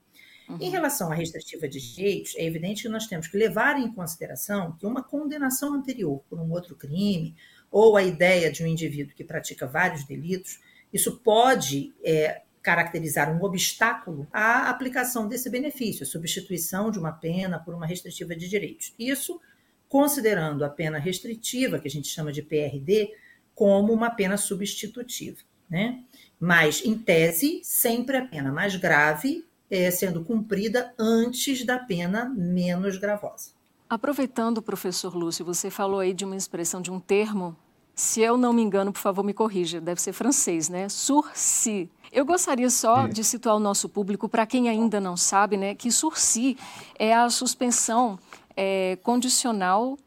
Uhum. 0.48 0.58
Em 0.60 0.70
relação 0.70 1.10
à 1.10 1.14
restritiva 1.14 1.68
de 1.68 1.80
direitos, 1.80 2.34
é 2.36 2.44
evidente 2.44 2.82
que 2.82 2.88
nós 2.88 3.06
temos 3.06 3.26
que 3.26 3.36
levar 3.36 3.78
em 3.78 3.92
consideração 3.92 4.72
que 4.72 4.86
uma 4.86 5.02
condenação 5.02 5.74
anterior 5.74 6.22
por 6.28 6.38
um 6.38 6.50
outro 6.52 6.76
crime 6.76 7.34
ou 7.70 7.96
a 7.96 8.02
ideia 8.02 8.50
de 8.50 8.62
um 8.62 8.66
indivíduo 8.66 9.14
que 9.14 9.24
pratica 9.24 9.66
vários 9.66 10.04
delitos, 10.04 10.60
isso 10.92 11.18
pode 11.18 11.92
é, 12.04 12.42
caracterizar 12.66 13.32
um 13.32 13.40
obstáculo 13.44 14.26
à 14.32 14.68
aplicação 14.68 15.28
desse 15.28 15.48
benefício, 15.48 16.02
a 16.02 16.06
substituição 16.06 16.90
de 16.90 16.98
uma 16.98 17.12
pena 17.12 17.60
por 17.60 17.72
uma 17.72 17.86
restritiva 17.86 18.34
de 18.34 18.48
direitos. 18.48 18.92
Isso 18.98 19.40
considerando 19.88 20.64
a 20.64 20.68
pena 20.68 20.98
restritiva, 20.98 21.78
que 21.78 21.86
a 21.86 21.90
gente 21.90 22.08
chama 22.08 22.32
de 22.32 22.42
PRD, 22.42 23.14
como 23.54 23.92
uma 23.92 24.10
pena 24.10 24.36
substitutiva. 24.36 25.38
Né? 25.70 26.02
Mas, 26.40 26.84
em 26.84 26.98
tese, 26.98 27.60
sempre 27.62 28.16
a 28.16 28.26
pena 28.26 28.50
mais 28.50 28.74
grave 28.74 29.46
é 29.70 29.88
sendo 29.92 30.24
cumprida 30.24 30.92
antes 30.98 31.64
da 31.64 31.78
pena 31.78 32.24
menos 32.24 32.98
gravosa. 32.98 33.50
Aproveitando, 33.88 34.60
professor 34.60 35.14
Lúcio, 35.14 35.44
você 35.44 35.70
falou 35.70 36.00
aí 36.00 36.12
de 36.12 36.24
uma 36.24 36.34
expressão, 36.34 36.82
de 36.82 36.90
um 36.90 36.98
termo, 36.98 37.56
se 37.96 38.20
eu 38.20 38.36
não 38.36 38.52
me 38.52 38.60
engano, 38.60 38.92
por 38.92 39.00
favor, 39.00 39.22
me 39.24 39.32
corrija, 39.32 39.80
deve 39.80 40.02
ser 40.02 40.12
francês, 40.12 40.68
né? 40.68 40.86
Sursi. 40.86 41.88
Eu 42.12 42.24
gostaria 42.24 42.70
só 42.70 43.06
de 43.06 43.22
situar 43.24 43.56
o 43.56 43.60
nosso 43.60 43.88
público, 43.88 44.28
para 44.28 44.46
quem 44.46 44.68
ainda 44.68 45.00
não 45.00 45.16
sabe, 45.16 45.56
né, 45.56 45.74
que 45.74 45.90
sursi 45.90 46.56
é 46.98 47.14
a 47.14 47.28
suspensão 47.28 48.18
é, 48.56 48.96
condicional 49.02 49.98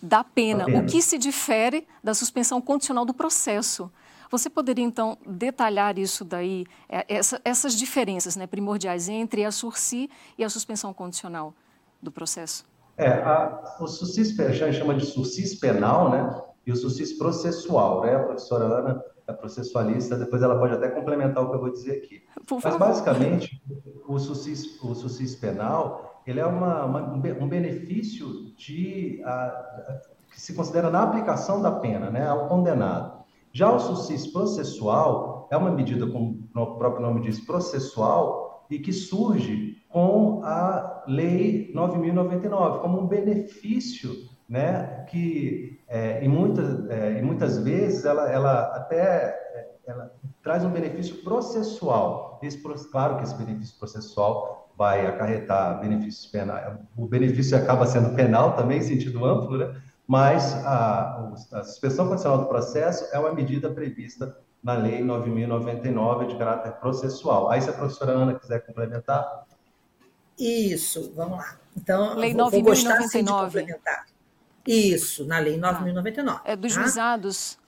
da 0.00 0.22
pena, 0.22 0.66
o 0.66 0.84
que 0.84 1.00
se 1.00 1.16
difere 1.16 1.86
da 2.02 2.12
suspensão 2.12 2.60
condicional 2.60 3.04
do 3.04 3.14
processo. 3.14 3.90
Você 4.30 4.50
poderia, 4.50 4.84
então, 4.84 5.16
detalhar 5.26 5.98
isso 5.98 6.24
daí, 6.24 6.66
é, 6.88 7.04
essa, 7.08 7.40
essas 7.44 7.74
diferenças 7.74 8.36
né, 8.36 8.46
primordiais 8.46 9.08
entre 9.08 9.44
a 9.44 9.50
sursi 9.50 10.10
e 10.36 10.44
a 10.44 10.50
suspensão 10.50 10.92
condicional 10.92 11.54
do 12.02 12.10
processo? 12.12 12.66
É, 12.96 13.08
a, 13.08 13.76
o 13.80 13.86
SUSIS 13.86 14.38
a 14.38 14.50
gente 14.50 14.78
chama 14.78 14.94
de 14.94 15.06
SUSIS 15.06 15.54
penal, 15.54 16.10
né? 16.10 16.42
E 16.66 16.72
o 16.72 16.76
SUSIS 16.76 17.14
processual, 17.14 18.02
né? 18.02 18.14
A 18.14 18.20
professora 18.20 18.64
Ana 18.64 19.04
é 19.26 19.32
processualista, 19.32 20.16
depois 20.16 20.42
ela 20.42 20.58
pode 20.58 20.74
até 20.74 20.88
complementar 20.88 21.42
o 21.42 21.50
que 21.50 21.56
eu 21.56 21.60
vou 21.60 21.70
dizer 21.70 21.92
aqui. 21.92 22.22
Mas, 22.62 22.76
basicamente, 22.76 23.62
o 24.06 24.18
SUSIS, 24.18 24.82
o 24.82 24.94
SUSIS 24.94 25.36
penal, 25.36 26.22
ele 26.26 26.40
é 26.40 26.46
uma, 26.46 26.84
uma, 26.84 27.00
um 27.40 27.48
benefício 27.48 28.54
de, 28.56 29.22
a, 29.24 30.00
que 30.30 30.40
se 30.40 30.54
considera 30.54 30.90
na 30.90 31.02
aplicação 31.02 31.62
da 31.62 31.72
pena, 31.72 32.10
né? 32.10 32.26
Ao 32.26 32.48
condenado. 32.48 33.24
Já 33.52 33.70
o 33.70 33.78
SUSIS 33.78 34.26
processual 34.26 35.48
é 35.50 35.56
uma 35.56 35.70
medida, 35.70 36.06
como 36.06 36.48
o 36.54 36.66
próprio 36.76 37.06
nome 37.06 37.20
diz, 37.20 37.40
processual, 37.40 38.66
e 38.70 38.78
que 38.78 38.92
surge 38.92 39.76
com 39.88 40.42
a 40.42 41.04
Lei 41.06 41.72
9.099, 41.72 42.80
como 42.80 43.00
um 43.00 43.06
benefício 43.06 44.10
né, 44.48 45.04
que, 45.08 45.80
é, 45.88 46.22
e, 46.24 46.28
muitas, 46.28 46.88
é, 46.90 47.18
e 47.18 47.22
muitas 47.22 47.58
vezes, 47.58 48.04
ela, 48.04 48.30
ela 48.30 48.76
até 48.76 48.96
é, 49.00 49.70
ela 49.86 50.12
traz 50.42 50.64
um 50.64 50.70
benefício 50.70 51.22
processual. 51.22 52.38
Esse, 52.42 52.58
claro 52.90 53.16
que 53.16 53.24
esse 53.24 53.34
benefício 53.34 53.78
processual 53.78 54.70
vai 54.76 55.06
acarretar 55.06 55.80
benefícios 55.80 56.26
penais. 56.26 56.76
O 56.96 57.06
benefício 57.06 57.56
acaba 57.56 57.86
sendo 57.86 58.14
penal 58.14 58.56
também, 58.56 58.78
em 58.78 58.82
sentido 58.82 59.24
amplo, 59.24 59.56
né? 59.56 59.80
mas 60.06 60.54
a, 60.64 61.32
a 61.52 61.64
suspensão 61.64 62.08
condicional 62.08 62.38
do 62.38 62.46
processo 62.46 63.08
é 63.14 63.18
uma 63.18 63.32
medida 63.32 63.70
prevista 63.70 64.36
na 64.62 64.74
Lei 64.74 65.02
9.099 65.02 66.28
de 66.28 66.36
caráter 66.36 66.72
processual. 66.72 67.50
Aí, 67.50 67.60
se 67.60 67.70
a 67.70 67.72
professora 67.72 68.12
Ana 68.12 68.34
quiser 68.34 68.60
complementar. 68.66 69.44
Isso, 70.38 71.12
vamos 71.14 71.38
lá. 71.38 71.56
Então, 71.76 72.16
Lei 72.16 72.32
9.099. 72.34 74.13
Isso, 74.66 75.24
na 75.24 75.38
Lei 75.38 75.58
9.099. 75.58 76.24
Ah, 76.26 76.42
é 76.44 76.56
dos 76.56 76.74
tá? 76.74 76.82
juizados. 76.82 77.58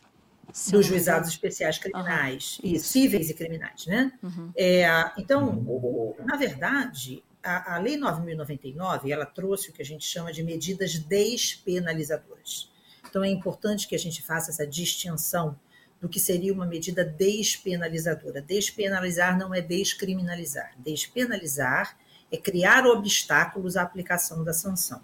Dos 0.70 0.86
juizados 0.86 1.28
especiais 1.28 1.76
criminais, 1.76 2.58
uhum, 2.62 2.78
cíveis 2.78 3.28
e 3.28 3.34
criminais, 3.34 3.84
né? 3.84 4.12
Uhum. 4.22 4.52
É, 4.56 4.86
então, 5.18 5.50
uhum. 5.50 6.14
na 6.24 6.36
verdade, 6.36 7.22
a, 7.42 7.74
a 7.74 7.78
Lei 7.78 7.98
9.099, 7.98 9.10
ela 9.10 9.26
trouxe 9.26 9.70
o 9.70 9.72
que 9.72 9.82
a 9.82 9.84
gente 9.84 10.06
chama 10.06 10.32
de 10.32 10.42
medidas 10.42 10.98
despenalizadoras. 10.98 12.70
Então, 13.08 13.22
é 13.24 13.28
importante 13.28 13.88
que 13.88 13.94
a 13.94 13.98
gente 13.98 14.22
faça 14.22 14.50
essa 14.50 14.66
distinção 14.66 15.58
do 16.00 16.08
que 16.08 16.20
seria 16.20 16.52
uma 16.52 16.66
medida 16.66 17.04
despenalizadora. 17.04 18.40
Despenalizar 18.40 19.38
não 19.38 19.54
é 19.54 19.60
descriminalizar. 19.60 20.72
Despenalizar 20.78 21.96
é 22.30 22.36
criar 22.36 22.86
obstáculos 22.86 23.76
à 23.76 23.82
aplicação 23.82 24.44
da 24.44 24.52
sanção. 24.52 25.02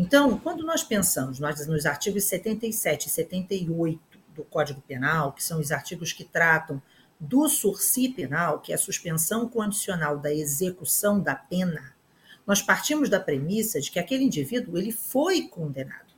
Então, 0.00 0.38
quando 0.38 0.64
nós 0.64 0.84
pensamos 0.84 1.40
nós, 1.40 1.66
nos 1.66 1.84
artigos 1.84 2.22
77 2.22 3.08
e 3.08 3.10
78 3.10 4.00
do 4.32 4.44
Código 4.44 4.80
Penal, 4.80 5.32
que 5.32 5.42
são 5.42 5.58
os 5.58 5.72
artigos 5.72 6.12
que 6.12 6.22
tratam 6.22 6.80
do 7.18 7.48
sursi 7.48 8.08
penal, 8.08 8.60
que 8.60 8.70
é 8.70 8.76
a 8.76 8.78
suspensão 8.78 9.48
condicional 9.48 10.16
da 10.16 10.32
execução 10.32 11.20
da 11.20 11.34
pena, 11.34 11.96
nós 12.46 12.62
partimos 12.62 13.08
da 13.08 13.18
premissa 13.18 13.80
de 13.80 13.90
que 13.90 13.98
aquele 13.98 14.22
indivíduo 14.22 14.78
ele 14.78 14.92
foi 14.92 15.48
condenado. 15.48 16.14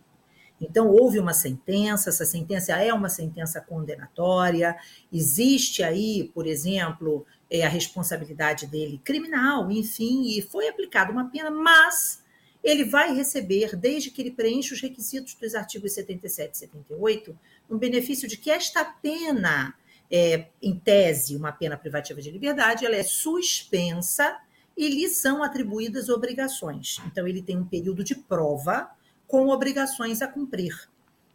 Então, 0.61 0.91
houve 0.91 1.19
uma 1.19 1.33
sentença, 1.33 2.11
essa 2.11 2.27
sentença 2.27 2.73
é 2.73 2.93
uma 2.93 3.09
sentença 3.09 3.63
condenatória, 3.63 4.77
existe 5.11 5.83
aí, 5.83 6.31
por 6.35 6.47
exemplo, 6.47 7.25
é, 7.51 7.65
a 7.65 7.69
responsabilidade 7.71 8.67
dele 8.67 9.01
criminal, 9.03 9.71
enfim, 9.71 10.37
e 10.37 10.43
foi 10.43 10.69
aplicada 10.69 11.11
uma 11.11 11.31
pena, 11.31 11.51
mas 11.51 12.20
ele 12.63 12.85
vai 12.85 13.15
receber, 13.15 13.75
desde 13.75 14.11
que 14.11 14.21
ele 14.21 14.31
preencha 14.31 14.75
os 14.75 14.81
requisitos 14.81 15.35
dos 15.35 15.55
artigos 15.55 15.93
77 15.93 16.55
e 16.55 16.59
78, 16.59 17.39
um 17.71 17.79
benefício 17.79 18.29
de 18.29 18.37
que 18.37 18.51
esta 18.51 18.85
pena, 18.85 19.75
é, 20.11 20.47
em 20.61 20.79
tese, 20.79 21.37
uma 21.37 21.53
pena 21.53 21.77
privativa 21.77 22.21
de 22.21 22.31
liberdade, 22.31 22.85
ela 22.85 22.97
é 22.97 23.03
suspensa 23.03 24.37
e 24.77 24.89
lhe 24.89 25.09
são 25.09 25.43
atribuídas 25.43 26.09
obrigações. 26.09 26.99
Então, 27.07 27.27
ele 27.27 27.43
tem 27.43 27.57
um 27.57 27.67
período 27.67 28.05
de 28.05 28.15
prova 28.15 28.91
com 29.27 29.49
obrigações 29.49 30.21
a 30.21 30.29
cumprir. 30.29 30.89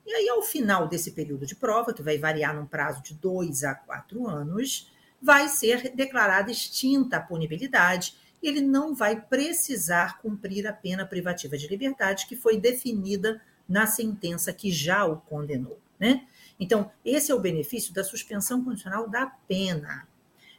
E 0.05 0.13
aí, 0.13 0.29
ao 0.29 0.43
final 0.43 0.87
desse 0.87 1.11
período 1.11 1.45
de 1.45 1.55
prova, 1.55 1.93
que 1.93 2.03
vai 2.03 2.17
variar 2.17 2.55
num 2.55 2.65
prazo 2.65 3.01
de 3.01 3.15
dois 3.15 3.63
a 3.63 3.73
quatro 3.73 4.27
anos, 4.27 4.91
vai 5.21 5.47
ser 5.47 5.95
declarada 5.95 6.51
extinta 6.51 7.17
a 7.17 7.21
punibilidade 7.21 8.15
ele 8.47 8.61
não 8.61 8.93
vai 8.93 9.19
precisar 9.19 10.19
cumprir 10.19 10.67
a 10.67 10.73
pena 10.73 11.05
privativa 11.05 11.57
de 11.57 11.67
liberdade 11.67 12.27
que 12.27 12.35
foi 12.35 12.59
definida 12.59 13.41
na 13.67 13.87
sentença 13.87 14.53
que 14.53 14.71
já 14.71 15.05
o 15.05 15.17
condenou. 15.17 15.79
Né? 15.99 16.27
Então, 16.59 16.91
esse 17.03 17.31
é 17.31 17.35
o 17.35 17.39
benefício 17.39 17.93
da 17.93 18.03
suspensão 18.03 18.63
condicional 18.63 19.09
da 19.09 19.25
pena. 19.25 20.07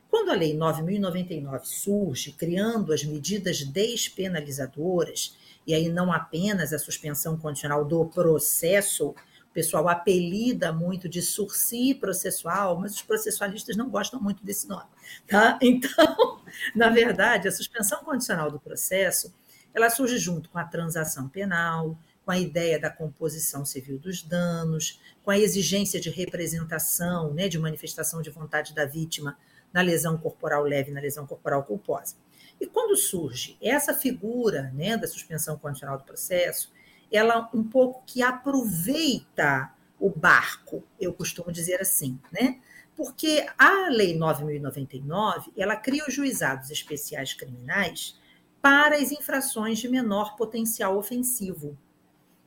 Quando 0.08 0.30
a 0.30 0.34
Lei 0.34 0.56
9.099 0.56 1.64
surge, 1.64 2.32
criando 2.32 2.92
as 2.92 3.04
medidas 3.04 3.62
despenalizadoras, 3.62 5.36
e 5.66 5.74
aí 5.74 5.88
não 5.88 6.12
apenas 6.12 6.72
a 6.72 6.78
suspensão 6.78 7.36
condicional 7.36 7.84
do 7.84 8.06
processo, 8.06 9.14
pessoal 9.56 9.88
apelida 9.88 10.70
muito 10.70 11.08
de 11.08 11.22
sursi 11.22 11.94
processual, 11.94 12.78
mas 12.78 12.92
os 12.92 13.00
processualistas 13.00 13.74
não 13.74 13.88
gostam 13.88 14.20
muito 14.20 14.44
desse 14.44 14.68
nome. 14.68 14.84
Tá? 15.26 15.58
Então, 15.66 16.42
na 16.74 16.90
verdade, 16.90 17.48
a 17.48 17.50
suspensão 17.50 18.04
condicional 18.04 18.50
do 18.50 18.60
processo 18.60 19.34
ela 19.74 19.88
surge 19.88 20.18
junto 20.18 20.50
com 20.50 20.58
a 20.58 20.64
transação 20.64 21.26
penal, 21.28 21.98
com 22.22 22.30
a 22.30 22.38
ideia 22.38 22.78
da 22.78 22.90
composição 22.90 23.64
civil 23.64 23.98
dos 23.98 24.22
danos, 24.22 25.00
com 25.24 25.30
a 25.30 25.38
exigência 25.38 25.98
de 25.98 26.10
representação, 26.10 27.32
né, 27.32 27.48
de 27.48 27.58
manifestação 27.58 28.20
de 28.20 28.28
vontade 28.28 28.74
da 28.74 28.84
vítima 28.84 29.38
na 29.72 29.80
lesão 29.80 30.18
corporal 30.18 30.64
leve, 30.64 30.90
na 30.90 31.00
lesão 31.00 31.26
corporal 31.26 31.62
culposa. 31.64 32.16
E 32.60 32.66
quando 32.66 32.94
surge 32.94 33.56
essa 33.60 33.94
figura 33.94 34.70
né, 34.74 34.98
da 34.98 35.06
suspensão 35.06 35.58
condicional 35.58 35.96
do 35.96 36.04
processo, 36.04 36.70
ela 37.10 37.48
um 37.54 37.64
pouco 37.64 38.02
que 38.06 38.22
aproveita 38.22 39.72
o 39.98 40.10
barco, 40.10 40.84
eu 41.00 41.12
costumo 41.12 41.50
dizer 41.50 41.80
assim, 41.80 42.18
né? 42.32 42.60
Porque 42.94 43.46
a 43.58 43.88
Lei 43.88 44.16
9.099, 44.16 45.52
ela 45.56 45.76
cria 45.76 46.06
os 46.06 46.14
juizados 46.14 46.70
especiais 46.70 47.34
criminais 47.34 48.18
para 48.60 48.96
as 48.96 49.12
infrações 49.12 49.78
de 49.78 49.88
menor 49.88 50.36
potencial 50.36 50.96
ofensivo. 50.96 51.76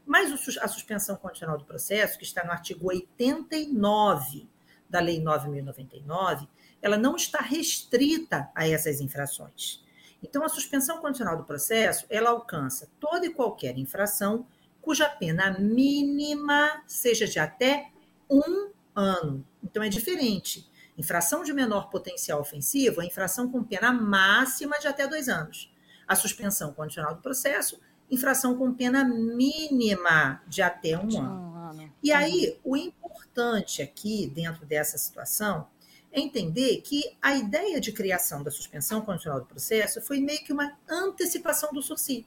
Mas 0.06 0.58
a 0.58 0.68
suspensão 0.68 1.16
condicional 1.16 1.58
do 1.58 1.66
processo, 1.66 2.18
que 2.18 2.24
está 2.24 2.44
no 2.44 2.52
artigo 2.52 2.88
89 2.88 4.48
da 4.90 5.00
Lei 5.00 5.22
9.099, 5.22 6.48
ela 6.82 6.98
não 6.98 7.16
está 7.16 7.42
restrita 7.42 8.50
a 8.56 8.68
essas 8.68 9.02
infrações. 9.02 9.84
Então, 10.22 10.44
a 10.44 10.50
suspensão 10.50 11.00
condicional 11.00 11.38
do 11.38 11.44
processo, 11.44 12.06
ela 12.10 12.30
alcança 12.30 12.90
toda 13.00 13.26
e 13.26 13.34
qualquer 13.34 13.78
infração 13.78 14.46
cuja 14.82 15.10
pena 15.10 15.58
mínima 15.60 16.82
seja 16.88 17.26
de 17.26 17.40
até 17.40 17.90
um 18.30 18.72
ano. 18.96 19.46
Então, 19.64 19.82
é 19.82 19.90
diferente. 19.90 20.70
Infração 20.98 21.44
de 21.44 21.54
menor 21.54 21.90
potencial 21.90 22.42
ofensivo 22.42 23.02
é 23.02 23.06
infração 23.06 23.50
com 23.50 23.64
pena 23.64 23.94
máxima 23.94 24.78
de 24.80 24.88
até 24.88 25.08
dois 25.08 25.30
anos. 25.30 25.74
A 26.08 26.16
suspensão 26.16 26.74
condicional 26.74 27.16
do 27.16 27.22
processo, 27.22 27.80
infração 28.12 28.58
com 28.58 28.74
pena 28.74 29.06
mínima 29.06 30.42
de 30.48 30.62
até 30.62 30.98
um 30.98 31.18
ano. 31.18 31.94
E 32.04 32.12
aí, 32.12 32.60
o 32.64 32.76
importante 32.76 33.82
aqui, 33.82 34.28
dentro 34.28 34.66
dessa 34.66 34.98
situação, 34.98 35.68
entender 36.14 36.82
que 36.82 37.04
a 37.22 37.36
ideia 37.36 37.80
de 37.80 37.92
criação 37.92 38.44
da 38.44 38.52
suspensão 38.52 39.02
condicional 39.02 39.40
do 39.40 39.46
processo 39.46 40.02
foi 40.02 40.20
meio 40.20 40.44
que 40.44 40.54
uma 40.54 40.78
antecipação 40.88 41.72
do 41.72 41.82
sursi. 41.82 42.26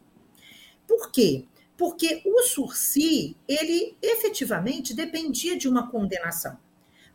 Por 0.86 1.10
quê? 1.10 1.46
Porque 1.76 2.22
o 2.24 2.42
sursi, 2.42 3.36
ele 3.48 3.96
efetivamente 4.00 4.94
dependia 4.94 5.56
de 5.56 5.68
uma 5.68 5.90
condenação. 5.90 6.58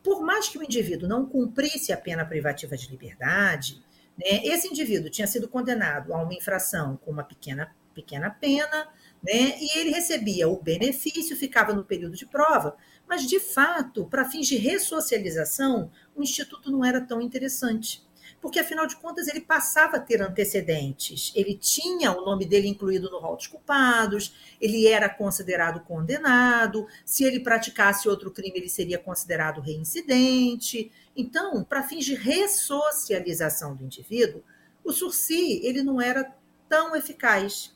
Por 0.03 0.21
mais 0.21 0.47
que 0.49 0.57
o 0.57 0.63
indivíduo 0.63 1.07
não 1.07 1.25
cumprisse 1.25 1.91
a 1.91 1.97
pena 1.97 2.25
privativa 2.25 2.75
de 2.77 2.89
liberdade, 2.89 3.83
né, 4.17 4.41
esse 4.43 4.67
indivíduo 4.67 5.09
tinha 5.09 5.27
sido 5.27 5.47
condenado 5.47 6.13
a 6.13 6.21
uma 6.21 6.33
infração 6.33 6.97
com 6.97 7.11
uma 7.11 7.23
pequena, 7.23 7.75
pequena 7.93 8.29
pena, 8.29 8.89
né, 9.21 9.57
e 9.59 9.77
ele 9.77 9.91
recebia 9.91 10.47
o 10.47 10.61
benefício, 10.61 11.35
ficava 11.35 11.73
no 11.73 11.83
período 11.83 12.15
de 12.15 12.25
prova, 12.25 12.75
Mas, 13.07 13.23
de 13.23 13.39
fato, 13.39 14.05
para 14.05 14.29
fins 14.29 14.47
de 14.47 14.57
ressocialização, 14.57 15.91
o 16.15 16.21
Instituto 16.21 16.71
não 16.71 16.83
era 16.83 16.99
tão 16.99 17.21
interessante 17.21 18.05
porque 18.41 18.59
afinal 18.59 18.85
de 18.85 18.95
contas 18.95 19.27
ele 19.27 19.41
passava 19.41 19.97
a 19.97 19.99
ter 19.99 20.21
antecedentes. 20.21 21.31
Ele 21.35 21.55
tinha 21.55 22.11
o 22.11 22.23
nome 22.23 22.45
dele 22.45 22.67
incluído 22.67 23.09
no 23.09 23.19
rol 23.19 23.35
dos 23.35 23.47
culpados, 23.47 24.55
ele 24.61 24.87
era 24.87 25.09
considerado 25.09 25.81
condenado, 25.81 26.87
se 27.05 27.23
ele 27.23 27.39
praticasse 27.39 28.07
outro 28.07 28.31
crime, 28.31 28.57
ele 28.57 28.69
seria 28.69 28.97
considerado 28.97 29.61
reincidente. 29.61 30.91
Então, 31.15 31.63
para 31.63 31.83
fins 31.83 32.05
de 32.05 32.15
ressocialização 32.15 33.75
do 33.75 33.83
indivíduo, 33.83 34.43
o 34.83 34.91
sursi 34.91 35.59
ele 35.65 35.83
não 35.83 35.99
era 35.99 36.33
tão 36.69 36.95
eficaz. 36.95 37.75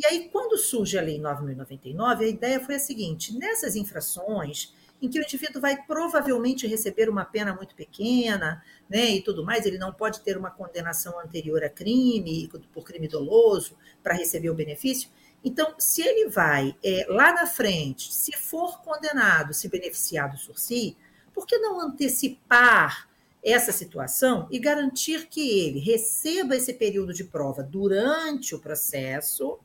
E 0.00 0.06
aí, 0.06 0.30
quando 0.32 0.56
surge 0.56 0.96
a 0.98 1.02
Lei 1.02 1.20
9.099, 1.20 2.20
a 2.20 2.26
ideia 2.26 2.58
foi 2.58 2.76
a 2.76 2.78
seguinte: 2.78 3.36
nessas 3.36 3.76
infrações 3.76 4.72
em 5.02 5.10
que 5.10 5.18
o 5.18 5.22
indivíduo 5.22 5.60
vai 5.60 5.82
provavelmente 5.84 6.66
receber 6.66 7.10
uma 7.10 7.22
pena 7.22 7.54
muito 7.54 7.74
pequena, 7.74 8.64
né, 8.88 9.10
e 9.10 9.22
tudo 9.22 9.44
mais, 9.44 9.66
ele 9.66 9.76
não 9.76 9.92
pode 9.92 10.20
ter 10.20 10.38
uma 10.38 10.50
condenação 10.50 11.20
anterior 11.20 11.62
a 11.62 11.68
crime, 11.68 12.50
por 12.72 12.84
crime 12.84 13.08
doloso, 13.08 13.76
para 14.02 14.14
receber 14.14 14.48
o 14.48 14.54
benefício. 14.54 15.10
Então, 15.44 15.74
se 15.78 16.00
ele 16.00 16.30
vai 16.30 16.74
é, 16.82 17.04
lá 17.08 17.34
na 17.34 17.46
frente, 17.46 18.12
se 18.12 18.32
for 18.32 18.80
condenado, 18.80 19.52
se 19.52 19.68
beneficiar 19.68 20.30
do 20.30 20.38
sursi, 20.38 20.96
por 21.34 21.46
que 21.46 21.58
não 21.58 21.78
antecipar 21.78 23.06
essa 23.42 23.72
situação 23.72 24.48
e 24.50 24.58
garantir 24.58 25.26
que 25.28 25.60
ele 25.60 25.78
receba 25.78 26.56
esse 26.56 26.72
período 26.72 27.12
de 27.12 27.24
prova 27.24 27.62
durante 27.62 28.54
o 28.54 28.58
processo, 28.58 29.58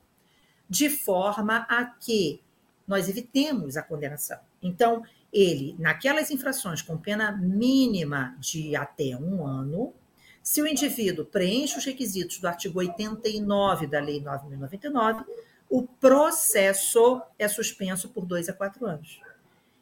de 0.69 0.89
forma 0.89 1.65
a 1.69 1.85
que 1.85 2.41
nós 2.87 3.09
evitemos 3.09 3.77
a 3.77 3.83
condenação? 3.83 4.39
Então, 4.61 5.03
ele, 5.31 5.75
naquelas 5.77 6.31
infrações 6.31 6.81
com 6.81 6.97
pena 6.97 7.31
mínima 7.31 8.35
de 8.39 8.75
até 8.75 9.15
um 9.17 9.45
ano, 9.45 9.93
se 10.41 10.61
o 10.61 10.67
indivíduo 10.67 11.25
preenche 11.25 11.77
os 11.77 11.85
requisitos 11.85 12.39
do 12.39 12.47
artigo 12.47 12.79
89 12.79 13.87
da 13.87 13.99
Lei 13.99 14.21
9.099, 14.21 15.25
o 15.69 15.83
processo 15.83 17.21
é 17.37 17.47
suspenso 17.47 18.09
por 18.09 18.25
dois 18.25 18.47
a 18.47 18.53
quatro 18.53 18.85
anos. 18.85 19.19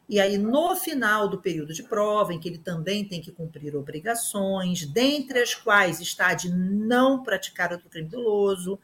E 0.08 0.20
aí, 0.20 0.36
no 0.36 0.74
final 0.76 1.28
do 1.28 1.38
período 1.38 1.72
de 1.72 1.82
prova, 1.82 2.32
em 2.32 2.40
que 2.40 2.48
ele 2.48 2.58
também 2.58 3.06
tem 3.06 3.20
que 3.20 3.30
cumprir 3.30 3.74
obrigações, 3.74 4.86
dentre 4.86 5.40
as 5.40 5.54
quais 5.54 6.00
está 6.00 6.28
a 6.28 6.34
de 6.34 6.50
não 6.50 7.22
praticar 7.22 7.72
outro 7.72 7.88
crime 7.88 8.08
doloso, 8.08 8.78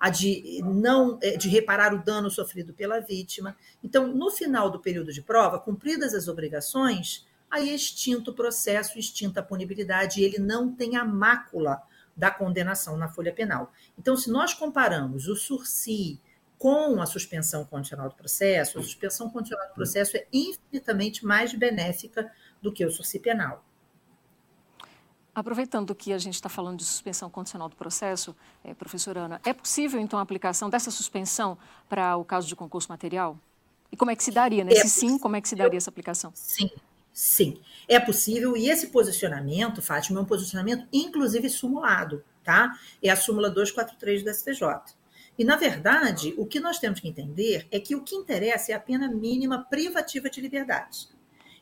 a 0.00 0.08
de 0.08 0.62
não 0.64 1.18
é, 1.22 1.36
de 1.36 1.46
reparar 1.48 1.94
o 1.94 2.02
dano 2.02 2.30
sofrido 2.30 2.72
pela 2.72 3.00
vítima. 3.00 3.54
Então, 3.84 4.06
no 4.06 4.30
final 4.30 4.70
do 4.70 4.80
período 4.80 5.12
de 5.12 5.20
prova, 5.20 5.60
cumpridas 5.60 6.14
as 6.14 6.26
obrigações, 6.26 7.26
aí 7.50 7.68
é 7.68 7.74
extinto 7.74 8.30
o 8.30 8.34
processo, 8.34 8.98
extinta 8.98 9.40
a 9.40 9.42
punibilidade, 9.42 10.20
e 10.20 10.24
ele 10.24 10.38
não 10.38 10.72
tem 10.72 10.96
a 10.96 11.04
mácula 11.04 11.82
da 12.16 12.30
condenação 12.30 12.96
na 12.96 13.08
folha 13.08 13.32
penal. 13.32 13.72
Então, 13.98 14.16
se 14.16 14.30
nós 14.30 14.54
comparamos 14.54 15.28
o 15.28 15.36
sursi 15.36 16.18
com 16.58 17.00
a 17.00 17.06
suspensão 17.06 17.64
condicional 17.64 18.08
do 18.08 18.14
processo, 18.14 18.78
a 18.78 18.82
suspensão 18.82 19.30
condicional 19.30 19.68
do 19.68 19.74
processo 19.74 20.16
é 20.16 20.26
infinitamente 20.32 21.24
mais 21.24 21.54
benéfica 21.54 22.30
do 22.60 22.72
que 22.72 22.84
o 22.84 22.90
sursi 22.90 23.18
penal. 23.18 23.64
Aproveitando 25.34 25.94
que 25.94 26.12
a 26.12 26.18
gente 26.18 26.34
está 26.34 26.48
falando 26.48 26.78
de 26.78 26.84
suspensão 26.84 27.30
condicional 27.30 27.68
do 27.68 27.76
processo, 27.76 28.34
é, 28.64 28.74
professora 28.74 29.20
Ana, 29.20 29.40
é 29.44 29.52
possível, 29.52 30.00
então, 30.00 30.18
a 30.18 30.22
aplicação 30.22 30.68
dessa 30.68 30.90
suspensão 30.90 31.56
para 31.88 32.16
o 32.16 32.24
caso 32.24 32.48
de 32.48 32.56
concurso 32.56 32.88
material? 32.88 33.38
E 33.92 33.96
como 33.96 34.10
é 34.10 34.16
que 34.16 34.24
se 34.24 34.30
daria? 34.30 34.64
Nesse 34.64 34.86
é 34.86 34.88
sim, 34.88 35.18
como 35.18 35.36
é 35.36 35.40
que 35.40 35.48
se 35.48 35.54
daria 35.54 35.76
essa 35.76 35.90
aplicação? 35.90 36.32
Sim, 36.34 36.70
sim. 37.12 37.60
É 37.88 37.98
possível, 38.00 38.56
e 38.56 38.68
esse 38.68 38.88
posicionamento, 38.88 39.80
Fátima, 39.80 40.18
é 40.18 40.22
um 40.22 40.26
posicionamento, 40.26 40.86
inclusive, 40.92 41.48
simulado, 41.48 42.24
tá? 42.42 42.76
É 43.02 43.10
a 43.10 43.16
súmula 43.16 43.50
243 43.50 44.24
do 44.24 44.34
STJ. 44.34 45.00
E, 45.38 45.44
na 45.44 45.56
verdade, 45.56 46.34
o 46.36 46.44
que 46.44 46.60
nós 46.60 46.78
temos 46.78 47.00
que 47.00 47.08
entender 47.08 47.66
é 47.70 47.80
que 47.80 47.94
o 47.96 48.02
que 48.02 48.14
interessa 48.14 48.72
é 48.72 48.74
a 48.74 48.80
pena 48.80 49.08
mínima 49.08 49.64
privativa 49.64 50.28
de 50.28 50.40
liberdade. 50.40 51.08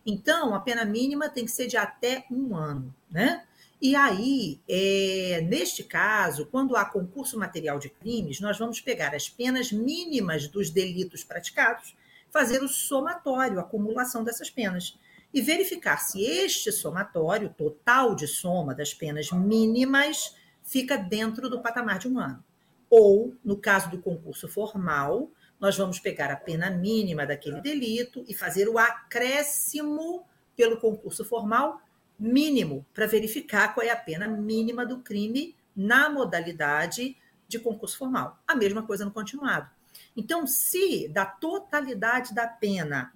Então, 0.04 0.54
a 0.54 0.60
pena 0.60 0.84
mínima 0.84 1.28
tem 1.28 1.44
que 1.44 1.50
ser 1.50 1.66
de 1.66 1.76
até 1.76 2.24
um 2.30 2.56
ano, 2.56 2.94
né? 3.10 3.44
E 3.80 3.94
aí, 3.94 4.60
é, 4.68 5.40
neste 5.48 5.84
caso, 5.84 6.46
quando 6.46 6.76
há 6.76 6.84
concurso 6.84 7.38
material 7.38 7.78
de 7.78 7.88
crimes, 7.88 8.40
nós 8.40 8.58
vamos 8.58 8.80
pegar 8.80 9.14
as 9.14 9.28
penas 9.28 9.70
mínimas 9.70 10.48
dos 10.48 10.68
delitos 10.68 11.22
praticados, 11.22 11.96
fazer 12.28 12.62
o 12.62 12.68
somatório, 12.68 13.58
a 13.58 13.62
acumulação 13.62 14.24
dessas 14.24 14.50
penas, 14.50 14.98
e 15.32 15.40
verificar 15.40 15.98
se 15.98 16.24
este 16.24 16.72
somatório, 16.72 17.54
total 17.56 18.16
de 18.16 18.26
soma 18.26 18.74
das 18.74 18.92
penas 18.92 19.30
mínimas, 19.30 20.34
fica 20.64 20.96
dentro 20.96 21.48
do 21.48 21.60
patamar 21.60 22.00
de 22.00 22.08
um 22.08 22.18
ano. 22.18 22.42
Ou, 22.90 23.34
no 23.44 23.56
caso 23.56 23.90
do 23.90 23.98
concurso 23.98 24.48
formal, 24.48 25.30
nós 25.60 25.76
vamos 25.76 26.00
pegar 26.00 26.32
a 26.32 26.36
pena 26.36 26.70
mínima 26.70 27.26
daquele 27.26 27.60
delito 27.60 28.24
e 28.26 28.34
fazer 28.34 28.68
o 28.68 28.78
acréscimo 28.78 30.24
pelo 30.56 30.78
concurso 30.78 31.24
formal 31.24 31.80
mínimo 32.18 32.84
para 32.92 33.06
verificar 33.06 33.74
qual 33.74 33.86
é 33.86 33.90
a 33.90 33.96
pena 33.96 34.26
mínima 34.26 34.84
do 34.84 34.98
crime 34.98 35.54
na 35.74 36.10
modalidade 36.10 37.16
de 37.46 37.58
concurso 37.58 37.96
formal. 37.96 38.42
A 38.46 38.54
mesma 38.54 38.82
coisa 38.82 39.04
no 39.04 39.10
continuado. 39.10 39.70
Então, 40.16 40.46
se 40.46 41.08
da 41.08 41.24
totalidade 41.24 42.34
da 42.34 42.46
pena, 42.46 43.12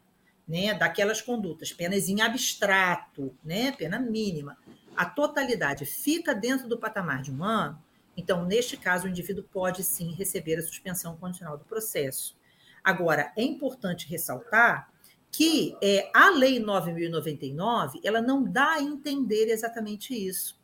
né, 0.47 0.75
daquelas 0.75 1.21
condutas, 1.21 1.73
penas 1.73 2.09
em 2.09 2.21
abstrato, 2.21 3.37
né, 3.45 3.73
pena 3.73 3.99
mínima, 3.99 4.57
a 4.97 5.05
totalidade 5.05 5.85
fica 5.85 6.35
dentro 6.35 6.69
do 6.69 6.79
patamar 6.79 7.23
de 7.23 7.33
um 7.33 7.43
ano, 7.43 7.83
então, 8.17 8.45
neste 8.45 8.77
caso, 8.77 9.07
o 9.07 9.09
indivíduo 9.09 9.45
pode 9.45 9.83
sim 9.83 10.13
receber 10.13 10.59
a 10.59 10.63
suspensão 10.63 11.17
condicional 11.17 11.57
do 11.57 11.65
processo. 11.65 12.37
Agora, 12.85 13.33
é 13.37 13.43
importante 13.43 14.09
ressaltar 14.09 14.92
que 15.33 15.75
é, 15.83 16.11
a 16.15 16.31
Lei 16.31 16.61
9.099 16.61 18.01
ela 18.05 18.21
não 18.21 18.45
dá 18.45 18.75
a 18.75 18.83
entender 18.83 19.49
exatamente 19.49 20.15
isso. 20.15 20.61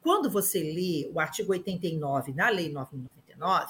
Quando 0.00 0.30
você 0.30 0.62
lê 0.62 1.10
o 1.12 1.18
artigo 1.18 1.52
89 1.52 2.32
da 2.32 2.50
Lei 2.50 2.70
9.099, 2.70 3.68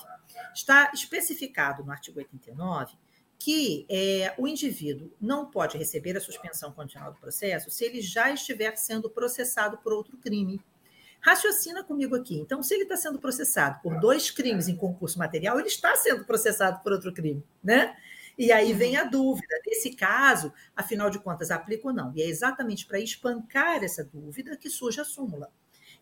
está 0.52 0.90
especificado 0.92 1.84
no 1.84 1.92
artigo 1.92 2.18
89 2.18 2.96
que 3.44 3.84
é, 3.90 4.32
o 4.38 4.46
indivíduo 4.46 5.10
não 5.20 5.50
pode 5.50 5.76
receber 5.76 6.16
a 6.16 6.20
suspensão 6.20 6.70
condicional 6.70 7.12
do 7.12 7.18
processo 7.18 7.72
se 7.72 7.84
ele 7.84 8.00
já 8.00 8.30
estiver 8.30 8.76
sendo 8.76 9.10
processado 9.10 9.78
por 9.78 9.92
outro 9.92 10.16
crime. 10.16 10.60
Raciocina 11.20 11.82
comigo 11.82 12.14
aqui. 12.14 12.38
Então, 12.38 12.62
se 12.62 12.72
ele 12.72 12.84
está 12.84 12.96
sendo 12.96 13.18
processado 13.18 13.80
por 13.82 13.98
dois 13.98 14.30
crimes 14.30 14.68
em 14.68 14.76
concurso 14.76 15.18
material, 15.18 15.58
ele 15.58 15.66
está 15.66 15.96
sendo 15.96 16.24
processado 16.24 16.84
por 16.84 16.92
outro 16.92 17.12
crime, 17.12 17.42
né? 17.62 17.96
E 18.38 18.50
aí 18.50 18.72
vem 18.72 18.96
a 18.96 19.04
dúvida, 19.04 19.60
nesse 19.66 19.94
caso, 19.94 20.52
afinal 20.74 21.10
de 21.10 21.18
contas, 21.18 21.50
aplica 21.50 21.88
ou 21.88 21.94
não? 21.94 22.12
E 22.14 22.22
é 22.22 22.26
exatamente 22.26 22.86
para 22.86 22.98
espancar 22.98 23.84
essa 23.84 24.02
dúvida 24.04 24.56
que 24.56 24.70
surge 24.70 25.00
a 25.00 25.04
súmula. 25.04 25.50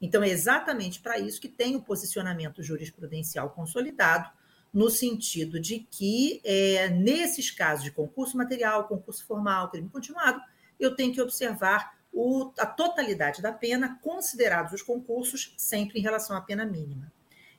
Então, 0.01 0.23
é 0.23 0.29
exatamente 0.29 1.01
para 1.01 1.19
isso 1.19 1.41
que 1.41 1.49
tem 1.49 1.77
o 1.77 1.83
posicionamento 1.83 2.63
jurisprudencial 2.63 3.51
consolidado, 3.51 4.31
no 4.73 4.89
sentido 4.89 5.59
de 5.59 5.81
que, 5.91 6.41
é, 6.45 6.89
nesses 6.89 7.51
casos 7.51 7.85
de 7.85 7.91
concurso 7.91 8.37
material, 8.37 8.87
concurso 8.87 9.27
formal, 9.27 9.71
crime 9.71 9.89
continuado, 9.89 10.41
eu 10.79 10.95
tenho 10.95 11.13
que 11.13 11.21
observar 11.21 11.99
o, 12.13 12.53
a 12.59 12.67
totalidade 12.67 13.43
da 13.43 13.53
pena, 13.53 13.99
considerados 14.01 14.73
os 14.73 14.83
concursos, 14.83 15.55
sempre 15.57 15.99
em 15.99 16.03
relação 16.03 16.37
à 16.37 16.41
pena 16.41 16.65
mínima. 16.65 17.13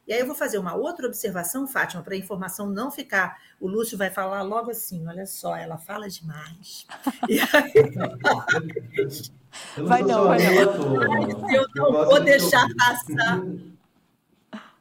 E 0.07 0.13
aí 0.13 0.19
eu 0.19 0.25
vou 0.25 0.35
fazer 0.35 0.57
uma 0.57 0.75
outra 0.75 1.07
observação, 1.07 1.67
Fátima, 1.67 2.01
para 2.01 2.15
a 2.15 2.17
informação 2.17 2.69
não 2.69 2.89
ficar. 2.91 3.39
O 3.59 3.67
Lúcio 3.67 3.97
vai 3.97 4.09
falar 4.09 4.41
logo 4.41 4.71
assim: 4.71 5.07
olha 5.07 5.25
só, 5.25 5.55
ela 5.55 5.77
fala 5.77 6.09
demais. 6.09 6.87
E 7.29 7.39
aí... 7.39 7.73
vai 9.83 10.01
não, 10.01 10.25
vai 10.25 10.39
não. 10.39 11.51
Eu 11.53 11.67
não 11.75 11.91
vou 12.05 12.23
deixar 12.23 12.67
passar. 12.75 13.41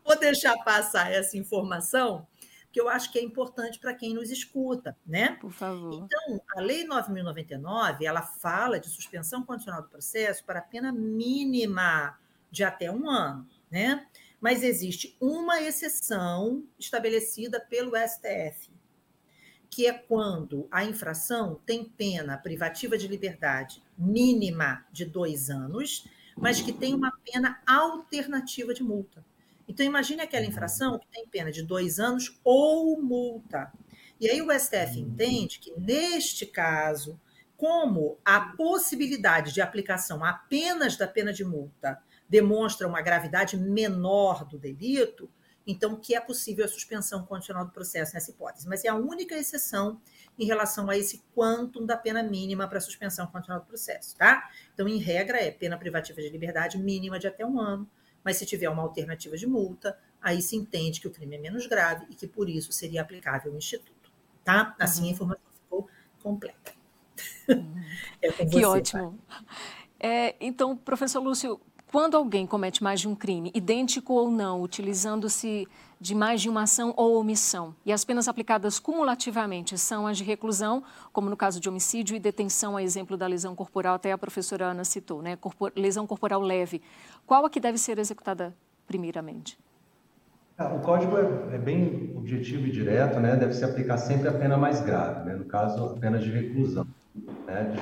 Vou 0.05 0.19
deixar 0.19 0.57
passar 0.65 1.13
essa 1.13 1.37
informação, 1.37 2.27
que 2.73 2.81
eu 2.81 2.89
acho 2.89 3.13
que 3.13 3.19
é 3.19 3.23
importante 3.23 3.79
para 3.79 3.95
quem 3.95 4.15
nos 4.15 4.31
escuta, 4.31 4.97
né? 5.07 5.37
Por 5.41 5.53
favor. 5.53 5.93
Então, 5.93 6.41
a 6.57 6.61
Lei 6.61 6.85
9.099, 6.87 8.03
ela 8.03 8.23
fala 8.23 8.81
de 8.81 8.89
suspensão 8.89 9.45
condicional 9.45 9.83
do 9.83 9.89
processo 9.89 10.45
para 10.45 10.61
pena 10.61 10.91
mínima 10.91 12.19
de 12.51 12.65
até 12.65 12.91
um 12.91 13.09
ano, 13.09 13.47
né? 13.71 14.07
Mas 14.41 14.63
existe 14.63 15.17
uma 15.21 15.61
exceção 15.61 16.65
estabelecida 16.79 17.61
pelo 17.61 17.93
STF, 17.97 18.71
que 19.69 19.87
é 19.87 19.93
quando 19.93 20.67
a 20.71 20.85
infração 20.85 21.61
tem 21.67 21.85
pena 21.85 22.39
privativa 22.39 22.97
de 22.97 23.07
liberdade 23.07 23.83
mínima 23.97 24.85
de 24.91 25.05
dois 25.05 25.51
anos, 25.51 26.07
mas 26.37 26.61
que 26.61 26.73
tem 26.73 26.95
uma 26.95 27.13
pena 27.25 27.61
alternativa 27.67 28.73
de 28.73 28.83
multa. 28.83 29.25
Então, 29.69 29.87
imagine 29.87 30.23
aquela 30.23 30.47
infração 30.47 30.99
que 30.99 31.07
tem 31.07 31.29
pena 31.29 31.53
de 31.53 31.63
dois 31.63 32.01
anos 32.01 32.41
ou 32.43 33.01
multa. 33.01 33.71
E 34.19 34.29
aí 34.29 34.43
o 34.43 34.51
STF 34.51 34.99
entende 34.99 35.61
que, 35.61 35.73
neste 35.79 36.45
caso, 36.45 37.21
como 37.57 38.19
a 38.25 38.41
possibilidade 38.41 39.53
de 39.53 39.61
aplicação 39.61 40.25
apenas 40.25 40.97
da 40.97 41.07
pena 41.07 41.33
de 41.33 41.45
multa 41.45 42.03
demonstra 42.31 42.87
uma 42.87 43.03
gravidade 43.03 43.57
menor 43.57 44.45
do 44.45 44.57
delito, 44.57 45.29
então 45.67 45.97
que 45.97 46.15
é 46.15 46.21
possível 46.21 46.65
a 46.65 46.69
suspensão 46.69 47.27
condicional 47.27 47.65
do 47.65 47.73
processo 47.73 48.15
nessa 48.15 48.31
hipótese. 48.31 48.69
Mas 48.69 48.85
é 48.85 48.89
a 48.89 48.95
única 48.95 49.35
exceção 49.35 50.01
em 50.39 50.47
relação 50.47 50.89
a 50.89 50.97
esse 50.97 51.23
quantum 51.35 51.85
da 51.85 51.97
pena 51.97 52.23
mínima 52.23 52.69
para 52.69 52.81
suspensão 52.81 53.27
condicional 53.27 53.61
do 53.61 53.67
processo, 53.67 54.17
tá? 54.17 54.49
Então, 54.73 54.89
em 54.89 54.99
regra, 54.99 55.39
é 55.39 55.51
pena 55.51 55.77
privativa 55.77 56.23
de 56.23 56.31
liberdade 56.31 56.79
mínima 56.79 57.19
de 57.19 57.27
até 57.27 57.45
um 57.45 57.61
ano, 57.61 57.91
mas 58.25 58.37
se 58.37 58.47
tiver 58.47 58.69
uma 58.71 58.83
alternativa 58.83 59.37
de 59.37 59.47
multa, 59.47 59.99
aí 60.23 60.41
se 60.41 60.55
entende 60.55 61.01
que 61.01 61.09
o 61.09 61.11
crime 61.11 61.37
é 61.37 61.39
menos 61.41 61.67
grave 61.67 62.07
e 62.11 62.15
que 62.15 62.29
por 62.29 62.49
isso 62.49 62.73
seria 62.73 63.03
aplicável 63.03 63.53
o 63.53 63.59
instituto, 63.59 64.13
tá? 64.45 64.75
Assim 64.79 65.03
a 65.03 65.05
uhum. 65.07 65.11
informação 65.11 65.53
ficou 65.53 65.89
completa. 66.23 66.73
É 68.23 68.31
que 68.31 68.47
você, 68.47 68.65
ótimo. 68.65 69.19
É, 70.03 70.35
então, 70.41 70.75
professor 70.75 71.21
Lúcio, 71.21 71.61
quando 71.91 72.17
alguém 72.17 72.47
comete 72.47 72.85
mais 72.85 73.01
de 73.01 73.09
um 73.09 73.17
crime, 73.17 73.51
idêntico 73.53 74.15
ou 74.15 74.31
não, 74.31 74.63
utilizando-se 74.63 75.67
de 76.01 76.15
mais 76.15 76.41
de 76.41 76.49
uma 76.49 76.63
ação 76.63 76.95
ou 76.97 77.19
omissão, 77.19 77.75
e 77.85 77.93
as 77.93 78.05
penas 78.05 78.29
aplicadas 78.29 78.79
cumulativamente 78.79 79.77
são 79.77 80.07
as 80.07 80.17
de 80.17 80.23
reclusão, 80.23 80.85
como 81.13 81.29
no 81.29 81.37
caso 81.37 81.59
de 81.59 81.69
homicídio 81.69 82.15
e 82.15 82.21
detenção, 82.21 82.77
a 82.77 82.83
exemplo 82.83 83.17
da 83.17 83.27
lesão 83.27 83.57
corporal, 83.57 83.97
até 83.97 84.13
a 84.13 84.19
professora 84.19 84.67
Ana 84.67 84.85
citou, 84.85 85.21
né? 85.21 85.37
Lesão 85.75 86.07
corporal 86.07 86.41
leve, 86.41 86.81
qual 87.27 87.45
a 87.45 87.51
que 87.51 87.59
deve 87.59 87.77
ser 87.77 87.99
executada 87.99 88.55
primeiramente? 88.87 89.59
É, 90.59 90.65
o 90.65 90.79
código 90.79 91.17
é, 91.19 91.57
é, 91.57 91.59
bem 91.59 92.15
objetivo 92.17 92.67
e 92.69 92.71
direto, 92.71 93.19
né? 93.19 93.35
Deve 93.35 93.53
se 93.53 93.65
aplicar 93.65 93.99
sempre 93.99 94.29
a 94.29 94.33
pena 94.33 94.57
mais 94.57 94.81
grave, 94.81 95.29
né? 95.29 95.35
No 95.35 95.45
caso, 95.45 95.87
a 95.87 95.99
pena 95.99 96.19
de 96.19 96.31
reclusão. 96.31 96.87
Né? 97.47 97.75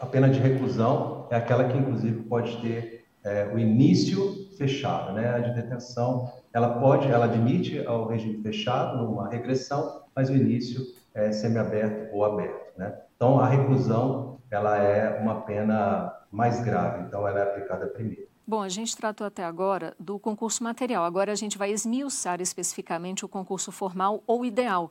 A 0.00 0.06
pena 0.06 0.28
de 0.28 0.38
reclusão 0.38 1.26
é 1.30 1.36
aquela 1.36 1.64
que, 1.64 1.76
inclusive, 1.76 2.22
pode 2.22 2.60
ter 2.60 2.97
é, 3.24 3.50
o 3.52 3.58
início 3.58 4.48
fechado, 4.56 5.12
né? 5.12 5.28
A 5.34 5.38
de 5.38 5.54
detenção, 5.54 6.32
ela 6.52 6.78
pode, 6.80 7.08
ela 7.08 7.26
admite 7.26 7.84
ao 7.86 8.06
regime 8.06 8.42
fechado, 8.42 8.98
numa 8.98 9.28
regressão, 9.28 10.02
mas 10.14 10.30
o 10.30 10.34
início 10.34 10.86
é 11.14 11.32
semiaberto 11.32 12.14
ou 12.14 12.24
aberto, 12.24 12.78
né? 12.78 12.96
Então, 13.16 13.40
a 13.40 13.48
reclusão, 13.48 14.38
ela 14.50 14.78
é 14.78 15.20
uma 15.20 15.42
pena 15.42 16.12
mais 16.30 16.60
grave, 16.62 17.04
então 17.04 17.26
ela 17.26 17.40
é 17.40 17.42
aplicada 17.42 17.86
primeiro. 17.86 18.28
Bom, 18.46 18.62
a 18.62 18.68
gente 18.68 18.96
tratou 18.96 19.26
até 19.26 19.44
agora 19.44 19.94
do 20.00 20.18
concurso 20.18 20.64
material. 20.64 21.04
Agora 21.04 21.30
a 21.30 21.34
gente 21.34 21.58
vai 21.58 21.70
esmiuçar 21.70 22.40
especificamente 22.40 23.22
o 23.22 23.28
concurso 23.28 23.70
formal 23.70 24.22
ou 24.26 24.42
ideal, 24.42 24.90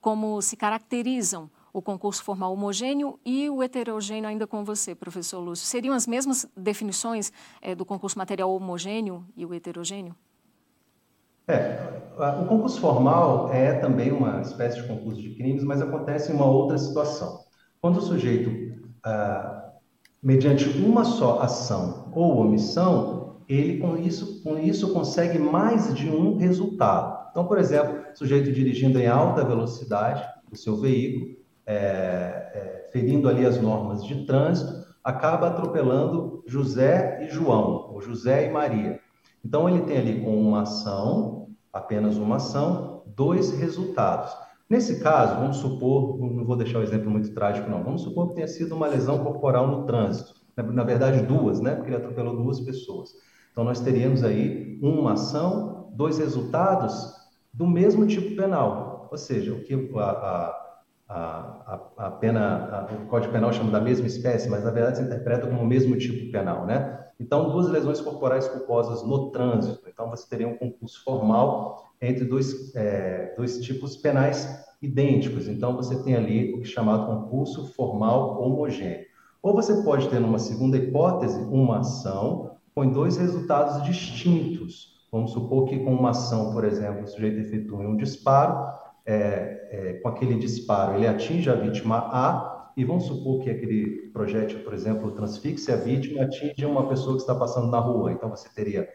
como 0.00 0.42
se 0.42 0.56
caracterizam 0.56 1.50
o 1.78 1.82
concurso 1.82 2.22
formal 2.22 2.52
homogêneo 2.52 3.18
e 3.24 3.48
o 3.48 3.62
heterogêneo 3.62 4.28
ainda 4.28 4.46
com 4.46 4.64
você, 4.64 4.94
professor 4.94 5.38
Lúcio. 5.38 5.66
Seriam 5.66 5.94
as 5.94 6.06
mesmas 6.06 6.46
definições 6.56 7.32
é, 7.62 7.74
do 7.74 7.84
concurso 7.84 8.18
material 8.18 8.52
homogêneo 8.54 9.24
e 9.36 9.46
o 9.46 9.54
heterogêneo? 9.54 10.14
É, 11.46 11.78
o 12.42 12.46
concurso 12.46 12.80
formal 12.80 13.52
é 13.52 13.74
também 13.74 14.12
uma 14.12 14.40
espécie 14.42 14.82
de 14.82 14.88
concurso 14.88 15.22
de 15.22 15.30
crimes, 15.34 15.64
mas 15.64 15.80
acontece 15.80 16.32
em 16.32 16.34
uma 16.34 16.46
outra 16.46 16.76
situação. 16.76 17.40
Quando 17.80 17.98
o 17.98 18.02
sujeito, 18.02 18.76
ah, 19.04 19.72
mediante 20.22 20.68
uma 20.80 21.04
só 21.04 21.40
ação 21.40 22.12
ou 22.12 22.38
omissão, 22.38 23.38
ele 23.48 23.78
com 23.78 23.96
isso, 23.96 24.42
com 24.42 24.58
isso 24.58 24.92
consegue 24.92 25.38
mais 25.38 25.94
de 25.94 26.10
um 26.10 26.36
resultado. 26.36 27.28
Então, 27.30 27.46
por 27.46 27.56
exemplo, 27.56 28.04
sujeito 28.14 28.52
dirigindo 28.52 28.98
em 28.98 29.06
alta 29.06 29.44
velocidade 29.44 30.22
o 30.52 30.56
seu 30.56 30.76
veículo, 30.76 31.37
é, 31.68 31.74
é, 31.74 32.88
ferindo 32.90 33.28
ali 33.28 33.44
as 33.44 33.60
normas 33.60 34.02
de 34.02 34.24
trânsito, 34.24 34.88
acaba 35.04 35.48
atropelando 35.48 36.42
José 36.46 37.18
e 37.22 37.28
João, 37.28 37.90
ou 37.92 38.00
José 38.00 38.46
e 38.46 38.50
Maria. 38.50 38.98
Então, 39.44 39.68
ele 39.68 39.82
tem 39.82 39.98
ali 39.98 40.24
com 40.24 40.34
uma 40.34 40.62
ação, 40.62 41.50
apenas 41.70 42.16
uma 42.16 42.36
ação, 42.36 43.02
dois 43.14 43.50
resultados. 43.50 44.34
Nesse 44.68 45.00
caso, 45.00 45.36
vamos 45.36 45.58
supor, 45.58 46.18
não 46.18 46.44
vou 46.44 46.56
deixar 46.56 46.78
o 46.78 46.82
exemplo 46.82 47.10
muito 47.10 47.34
trágico, 47.34 47.70
não, 47.70 47.84
vamos 47.84 48.00
supor 48.00 48.28
que 48.28 48.36
tenha 48.36 48.48
sido 48.48 48.74
uma 48.74 48.86
lesão 48.86 49.18
corporal 49.18 49.66
no 49.66 49.84
trânsito, 49.84 50.34
na 50.56 50.82
verdade, 50.82 51.22
duas, 51.22 51.60
né? 51.60 51.74
Porque 51.74 51.90
ele 51.90 51.98
atropelou 51.98 52.34
duas 52.34 52.60
pessoas. 52.60 53.10
Então, 53.52 53.62
nós 53.62 53.80
teríamos 53.80 54.24
aí 54.24 54.78
uma 54.82 55.12
ação, 55.12 55.90
dois 55.92 56.18
resultados 56.18 57.12
do 57.52 57.66
mesmo 57.66 58.06
tipo 58.06 58.34
penal. 58.34 59.08
Ou 59.10 59.18
seja, 59.18 59.52
o 59.52 59.62
que 59.62 59.74
a, 59.96 60.10
a 60.10 60.67
a, 61.08 61.80
a, 61.96 62.10
pena, 62.10 62.88
a, 62.90 62.94
o 62.94 63.06
Código 63.06 63.32
Penal 63.32 63.52
chama 63.52 63.70
da 63.70 63.80
mesma 63.80 64.06
espécie, 64.06 64.48
mas 64.48 64.62
na 64.62 64.70
verdade 64.70 64.98
se 64.98 65.02
interpreta 65.04 65.46
como 65.46 65.62
o 65.62 65.66
mesmo 65.66 65.96
tipo 65.96 66.30
penal, 66.30 66.66
né? 66.66 66.98
Então, 67.18 67.50
duas 67.50 67.68
lesões 67.68 68.00
corporais 68.00 68.46
culposas 68.46 69.02
no 69.02 69.30
trânsito. 69.30 69.88
Então, 69.88 70.08
você 70.08 70.28
teria 70.28 70.46
um 70.46 70.56
concurso 70.56 71.02
formal 71.02 71.92
entre 72.00 72.24
dois, 72.24 72.74
é, 72.76 73.34
dois 73.36 73.58
tipos 73.58 73.96
penais 73.96 74.64
idênticos. 74.80 75.48
Então, 75.48 75.74
você 75.74 76.00
tem 76.04 76.14
ali 76.14 76.54
o 76.54 76.60
é 76.60 76.64
chamado 76.64 77.06
concurso 77.06 77.72
formal 77.74 78.40
homogêneo. 78.40 79.06
Ou 79.42 79.52
você 79.52 79.82
pode 79.82 80.08
ter, 80.08 80.20
numa 80.20 80.38
segunda 80.38 80.76
hipótese, 80.76 81.40
uma 81.44 81.78
ação 81.78 82.52
com 82.72 82.88
dois 82.88 83.16
resultados 83.16 83.82
distintos. 83.82 84.98
Vamos 85.10 85.32
supor 85.32 85.64
que 85.64 85.78
com 85.80 85.94
uma 85.94 86.10
ação, 86.10 86.52
por 86.52 86.64
exemplo, 86.64 87.02
o 87.02 87.06
sujeito 87.08 87.40
efetua 87.40 87.80
um 87.80 87.96
disparo 87.96 88.78
é, 89.08 89.68
é, 89.70 89.92
com 89.94 90.08
aquele 90.10 90.34
disparo, 90.34 90.96
ele 90.96 91.06
atinge 91.06 91.48
a 91.48 91.54
vítima 91.54 91.96
A, 91.96 92.72
e 92.76 92.84
vamos 92.84 93.04
supor 93.04 93.40
que 93.40 93.48
aquele 93.48 94.10
projétil, 94.12 94.60
por 94.60 94.74
exemplo, 94.74 95.10
transfixe 95.12 95.72
a 95.72 95.76
vítima 95.76 96.20
e 96.20 96.24
atinge 96.24 96.66
uma 96.66 96.86
pessoa 96.86 97.16
que 97.16 97.22
está 97.22 97.34
passando 97.34 97.68
na 97.68 97.78
rua. 97.78 98.12
Então, 98.12 98.28
você 98.28 98.48
teria 98.54 98.86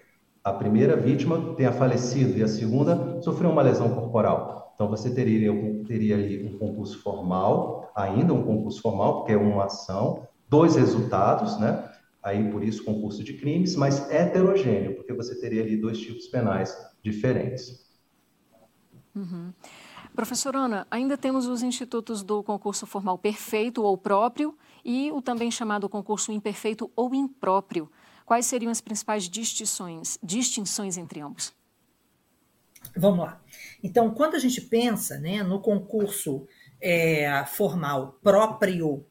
a 0.44 0.54
primeira 0.54 0.96
vítima 0.96 1.56
tenha 1.56 1.72
falecido 1.72 2.38
e 2.38 2.44
a 2.44 2.48
segunda 2.48 3.22
sofreu 3.22 3.50
uma 3.50 3.62
lesão 3.64 3.90
corporal. 3.94 4.72
Então, 4.76 4.88
você 4.88 5.14
teria, 5.14 5.52
teria 5.86 6.16
ali 6.16 6.46
um 6.46 6.60
concurso 6.60 7.02
formal, 7.02 7.92
ainda 7.96 8.34
um 8.34 8.44
concurso 8.44 8.82
formal, 8.82 9.18
porque 9.18 9.34
é 9.34 9.38
uma 9.38 9.66
ação, 9.66 10.28
dois 10.48 10.76
resultados, 10.76 11.60
né? 11.60 11.90
Aí, 12.22 12.52
por 12.52 12.64
isso, 12.64 12.86
concurso 12.86 13.24
de 13.24 13.34
crimes, 13.34 13.76
mas 13.76 14.10
heterogêneo, 14.12 14.96
porque 14.96 15.12
você 15.12 15.40
teria 15.42 15.64
ali 15.64 15.76
dois 15.76 16.00
tipos 16.00 16.28
penais 16.28 16.74
diferentes. 17.02 17.84
Uhum. 19.16 19.52
Professora 20.16 20.60
Ana, 20.60 20.88
ainda 20.92 21.18
temos 21.18 21.48
os 21.48 21.64
institutos 21.64 22.22
do 22.22 22.44
concurso 22.44 22.86
formal 22.86 23.18
perfeito 23.18 23.84
ou 23.84 23.98
próprio 23.98 24.56
e 24.86 25.12
o 25.12 25.22
também 25.22 25.50
chamado 25.50 25.90
concurso 25.90 26.32
imperfeito 26.32 26.92
ou 26.96 27.16
impróprio. 27.16 27.92
Quais 28.24 28.46
seriam 28.46 28.72
as 28.72 28.80
principais 28.80 29.28
distinções, 29.28 30.20
distinções 30.22 30.98
entre 30.98 31.20
ambos? 31.20 31.52
Vamos 32.96 33.26
lá. 33.26 33.42
Então, 33.82 34.14
quando 34.14 34.36
a 34.36 34.40
gente 34.40 34.62
pensa 34.62 35.18
né, 35.18 35.42
no 35.42 35.60
concurso 35.60 36.48
é, 36.80 37.44
formal 37.46 38.20
próprio, 38.22 39.06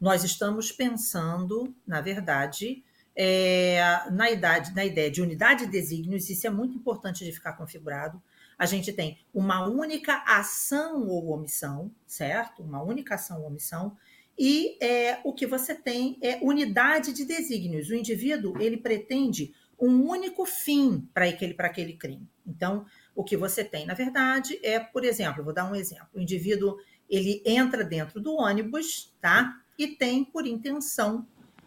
nós 0.00 0.24
estamos 0.24 0.72
pensando, 0.72 1.74
na 1.86 2.00
verdade, 2.00 2.82
é, 3.14 3.80
na, 4.10 4.30
idade, 4.30 4.74
na 4.74 4.84
ideia 4.84 5.10
de 5.10 5.20
unidade 5.20 5.66
de 5.66 5.72
desígnios, 5.72 6.30
isso 6.30 6.46
é 6.46 6.50
muito 6.50 6.76
importante 6.76 7.24
de 7.24 7.32
ficar 7.32 7.52
configurado 7.54 8.22
a 8.58 8.64
gente 8.66 8.92
tem 8.92 9.18
uma 9.34 9.66
única 9.66 10.22
ação 10.26 11.06
ou 11.06 11.30
omissão, 11.30 11.90
certo? 12.06 12.62
Uma 12.62 12.82
única 12.82 13.14
ação 13.14 13.40
ou 13.40 13.48
omissão. 13.48 13.96
E 14.38 14.76
é, 14.82 15.18
o 15.24 15.32
que 15.32 15.46
você 15.46 15.74
tem 15.74 16.18
é 16.22 16.38
unidade 16.42 17.12
de 17.12 17.24
desígnios. 17.24 17.90
O 17.90 17.94
indivíduo 17.94 18.60
ele 18.60 18.76
pretende 18.76 19.54
um 19.78 20.08
único 20.08 20.44
fim 20.46 21.08
para 21.12 21.26
aquele, 21.26 21.54
aquele 21.58 21.92
crime. 21.94 22.26
Então, 22.46 22.86
o 23.14 23.22
que 23.22 23.36
você 23.36 23.62
tem, 23.62 23.86
na 23.86 23.94
verdade, 23.94 24.58
é, 24.62 24.78
por 24.80 25.04
exemplo, 25.04 25.44
vou 25.44 25.52
dar 25.52 25.70
um 25.70 25.74
exemplo. 25.74 26.08
O 26.14 26.20
indivíduo 26.20 26.78
ele 27.08 27.42
entra 27.44 27.84
dentro 27.84 28.20
do 28.20 28.34
ônibus, 28.34 29.12
tá? 29.20 29.60
E 29.78 29.88
tem 29.88 30.24
por 30.24 30.46
intenção 30.46 31.26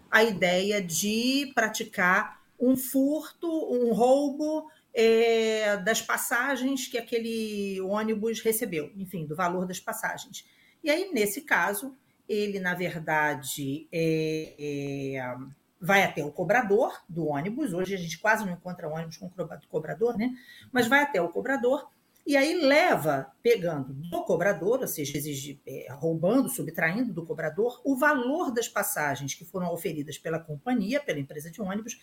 a 0.09 0.23
ideia 0.23 0.81
de 0.81 1.51
praticar 1.53 2.41
um 2.59 2.75
furto, 2.75 3.47
um 3.47 3.93
roubo, 3.93 4.69
é, 4.93 5.77
das 5.77 6.01
passagens 6.01 6.87
que 6.87 6.97
aquele 6.97 7.79
ônibus 7.81 8.41
recebeu, 8.41 8.91
enfim, 8.95 9.25
do 9.25 9.35
valor 9.35 9.65
das 9.65 9.79
passagens. 9.79 10.45
E 10.83 10.89
aí, 10.89 11.11
nesse 11.13 11.41
caso, 11.41 11.95
ele, 12.27 12.59
na 12.59 12.73
verdade, 12.73 13.87
é, 13.91 14.55
é, 14.59 15.35
vai 15.79 16.03
até 16.03 16.23
o 16.23 16.31
cobrador 16.31 16.93
do 17.07 17.27
ônibus. 17.27 17.73
Hoje 17.73 17.95
a 17.95 17.97
gente 17.97 18.19
quase 18.19 18.45
não 18.45 18.53
encontra 18.53 18.87
ônibus 18.87 19.17
com 19.17 19.29
cobrador, 19.69 20.17
né? 20.17 20.31
Mas 20.71 20.87
vai 20.87 21.01
até 21.01 21.21
o 21.21 21.29
cobrador 21.29 21.89
e 22.29 22.37
aí 22.37 22.61
leva, 22.61 23.31
pegando 23.41 23.91
do 23.91 24.23
cobrador, 24.23 24.81
ou 24.81 24.87
seja, 24.87 25.17
exige, 25.17 25.59
é, 25.65 25.87
roubando, 25.89 26.47
subtraindo 26.47 27.11
do 27.11 27.25
cobrador, 27.25 27.81
o 27.83 27.97
valor 27.97 28.51
das 28.51 28.67
passagens 28.67 29.33
que 29.33 29.43
foram 29.43 29.73
oferidas 29.73 30.17
pela 30.19 30.39
companhia, 30.39 30.99
pela 30.99 31.19
empresa 31.19 31.49
de 31.49 31.59
ônibus, 31.59 31.99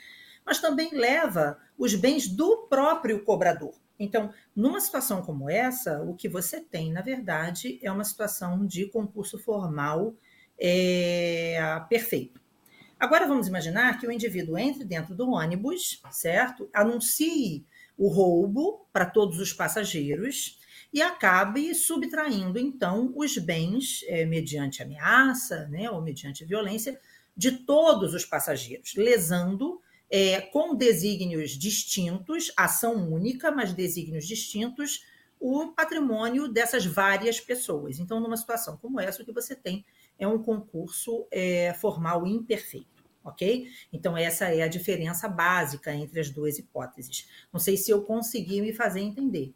mas 0.47 0.61
também 0.61 0.95
leva 0.95 1.59
os 1.77 1.95
bens 1.97 2.29
do 2.29 2.69
próprio 2.69 3.25
cobrador. 3.25 3.75
Então, 3.99 4.33
numa 4.55 4.81
situação 4.81 5.23
como 5.23 5.51
essa, 5.51 6.01
o 6.03 6.15
que 6.15 6.29
você 6.29 6.61
tem, 6.61 6.93
na 6.93 7.03
verdade, 7.03 7.81
é 7.83 7.91
uma 7.91 8.05
situação 8.05 8.65
de 8.65 8.87
concurso 8.87 9.39
formal 9.39 10.15
é, 10.59 11.59
perfeito. 11.89 12.41
Agora 12.99 13.27
vamos 13.27 13.49
imaginar 13.49 13.99
que 13.99 14.07
o 14.07 14.13
indivíduo 14.13 14.57
entre 14.57 14.85
dentro 14.85 15.15
do 15.15 15.31
ônibus, 15.31 16.01
certo? 16.11 16.69
Anuncie 16.73 17.67
o 17.97 18.09
roubo 18.09 18.87
para 18.93 19.07
todos 19.07 19.39
os 19.39 19.53
passageiros 19.53 20.59
e 20.93 21.03
acabe 21.03 21.75
subtraindo, 21.75 22.59
então, 22.59 23.13
os 23.15 23.37
bens 23.37 24.03
é, 24.07 24.25
mediante 24.25 24.83
ameaça 24.83 25.67
né, 25.69 25.91
ou 25.91 26.01
mediante 26.01 26.45
violência 26.45 26.99
de 27.37 27.53
todos 27.53 28.15
os 28.15 28.25
passageiros, 28.25 28.95
lesando 28.95 29.81
é, 30.11 30.41
com 30.41 30.75
desígnios 30.75 31.53
distintos, 31.53 32.53
ação 32.57 33.13
única, 33.13 33.51
mas 33.51 33.73
desígnios 33.73 34.27
distintos, 34.27 35.05
o 35.39 35.69
patrimônio 35.69 36.49
dessas 36.49 36.87
várias 36.87 37.41
pessoas. 37.41 37.99
Então, 37.99 38.21
numa 38.21 38.37
situação 38.37 38.77
como 38.77 39.01
essa, 39.01 39.23
o 39.23 39.25
que 39.25 39.33
você 39.33 39.55
tem 39.55 39.85
é 40.19 40.27
um 40.27 40.43
concurso 40.43 41.27
é, 41.31 41.75
formal 41.75 42.27
imperfeito, 42.27 43.05
ok? 43.23 43.69
Então, 43.93 44.17
essa 44.17 44.47
é 44.47 44.63
a 44.63 44.69
diferença 44.69 45.29
básica 45.29 45.95
entre 45.95 46.21
as 46.21 46.31
duas 46.31 46.59
hipóteses. 46.59 47.29
Não 47.53 47.61
sei 47.61 47.77
se 47.77 47.91
eu 47.91 48.03
consegui 48.03 48.61
me 48.61 48.73
fazer 48.73 49.01
entender. 49.01 49.53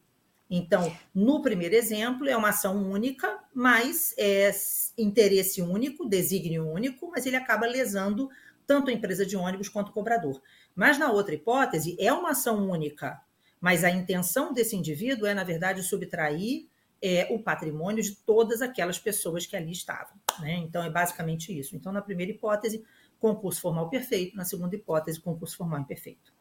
Então, 0.51 0.93
no 1.15 1.41
primeiro 1.41 1.77
exemplo, 1.77 2.29
é 2.29 2.37
uma 2.37 2.49
ação 2.49 2.91
única, 2.91 3.39
mas 3.55 4.13
é 4.19 4.51
interesse 4.99 5.63
único, 5.63 6.09
desígnio 6.09 6.69
único, 6.69 7.09
mas 7.09 7.25
ele 7.25 7.37
acaba 7.37 7.67
lesando 7.67 8.29
tanto 8.71 8.89
a 8.89 8.93
empresa 8.93 9.27
de 9.27 9.37
ônibus 9.37 9.69
quanto 9.69 9.89
o 9.89 9.93
cobrador. 9.93 10.41
Mas 10.77 10.97
na 10.97 11.11
outra 11.11 11.35
hipótese, 11.35 11.97
é 11.99 12.13
uma 12.13 12.31
ação 12.31 12.71
única, 12.71 13.21
mas 13.61 13.83
a 13.83 13.91
intenção 13.91 14.53
desse 14.53 14.77
indivíduo 14.77 15.27
é, 15.27 15.35
na 15.35 15.43
verdade, 15.43 15.83
subtrair 15.83 16.69
é, 17.03 17.27
o 17.33 17.43
patrimônio 17.43 18.01
de 18.01 18.15
todas 18.15 18.63
aquelas 18.63 18.97
pessoas 18.97 19.45
que 19.45 19.57
ali 19.57 19.73
estavam. 19.73 20.15
Né? 20.39 20.55
Então, 20.59 20.85
é 20.85 20.89
basicamente 20.89 21.59
isso. 21.59 21.75
Então, 21.75 21.91
na 21.91 22.01
primeira 22.01 22.31
hipótese, 22.31 22.85
concurso 23.19 23.61
formal 23.61 23.89
perfeito, 23.89 24.37
na 24.37 24.45
segunda 24.45 24.77
hipótese, 24.77 25.21
concurso 25.21 25.57
formal 25.57 25.81
imperfeito. 25.81 26.33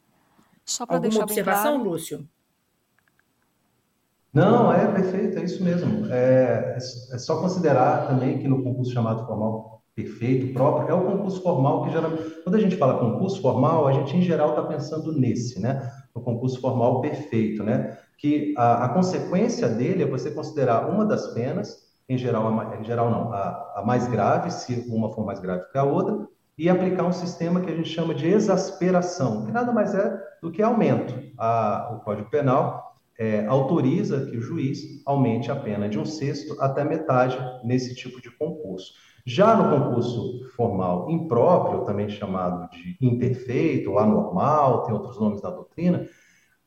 Só 0.63 0.85
para 0.85 0.99
deixar 0.99 1.23
observação, 1.23 1.77
claro... 1.77 1.89
Lúcio? 1.89 2.29
Não, 4.31 4.71
é 4.71 4.85
perfeito, 4.93 5.39
é 5.39 5.43
isso 5.45 5.63
mesmo. 5.63 6.05
É, 6.13 6.77
é 6.77 7.17
só 7.17 7.41
considerar 7.41 8.07
também 8.07 8.37
que 8.37 8.47
no 8.47 8.63
concurso 8.63 8.93
chamado 8.93 9.25
formal 9.25 9.78
perfeito, 10.03 10.53
próprio, 10.53 10.89
é 10.89 10.93
o 10.93 11.05
concurso 11.05 11.41
formal 11.41 11.83
que 11.83 11.91
geralmente. 11.91 12.23
Quando 12.43 12.55
a 12.55 12.59
gente 12.59 12.77
fala 12.77 12.99
concurso 12.99 13.41
formal, 13.41 13.87
a 13.87 13.91
gente 13.91 14.15
em 14.15 14.21
geral 14.21 14.49
está 14.49 14.63
pensando 14.63 15.11
nesse, 15.11 15.59
né? 15.59 15.91
No 16.15 16.21
concurso 16.21 16.59
formal 16.61 17.01
perfeito, 17.01 17.63
né? 17.63 17.97
Que 18.17 18.53
a, 18.57 18.85
a, 18.85 18.89
consequência 18.89 19.67
dele 19.67 20.03
é 20.03 20.07
você 20.07 20.31
considerar 20.31 20.89
uma 20.89 21.05
das 21.05 21.33
penas, 21.33 21.89
em 22.07 22.17
geral, 22.17 22.47
a, 22.47 22.77
em 22.77 22.83
geral 22.83 23.09
não, 23.09 23.33
a, 23.33 23.73
a 23.77 23.83
mais 23.85 24.07
grave, 24.07 24.51
se 24.51 24.85
uma 24.89 25.11
for 25.11 25.25
mais 25.25 25.39
grave 25.39 25.63
que 25.71 25.77
a 25.77 25.83
outra, 25.83 26.27
e 26.57 26.69
aplicar 26.69 27.03
um 27.03 27.11
sistema 27.11 27.61
que 27.61 27.71
a 27.71 27.75
gente 27.75 27.89
chama 27.89 28.13
de 28.13 28.27
exasperação, 28.27 29.45
que 29.45 29.51
nada 29.51 29.71
mais 29.71 29.93
é 29.93 30.19
do 30.41 30.51
que 30.51 30.61
aumento. 30.61 31.13
A, 31.37 31.93
o 31.95 32.03
Código 32.03 32.29
Penal 32.29 32.95
é, 33.17 33.45
autoriza 33.47 34.25
que 34.25 34.37
o 34.37 34.41
juiz 34.41 34.79
aumente 35.05 35.51
a 35.51 35.55
pena 35.55 35.89
de 35.89 35.99
um 35.99 36.05
sexto 36.05 36.55
até 36.61 36.85
metade 36.85 37.37
nesse 37.65 37.93
tipo 37.93 38.21
de 38.21 38.31
concurso. 38.31 38.93
Já 39.29 39.55
no 39.55 39.69
concurso 39.69 40.43
formal 40.55 41.07
impróprio, 41.07 41.85
também 41.85 42.09
chamado 42.09 42.67
de 42.71 42.97
imperfeito 42.99 43.99
anormal, 43.99 44.85
tem 44.85 44.93
outros 44.95 45.19
nomes 45.19 45.39
na 45.39 45.51
doutrina, 45.51 46.07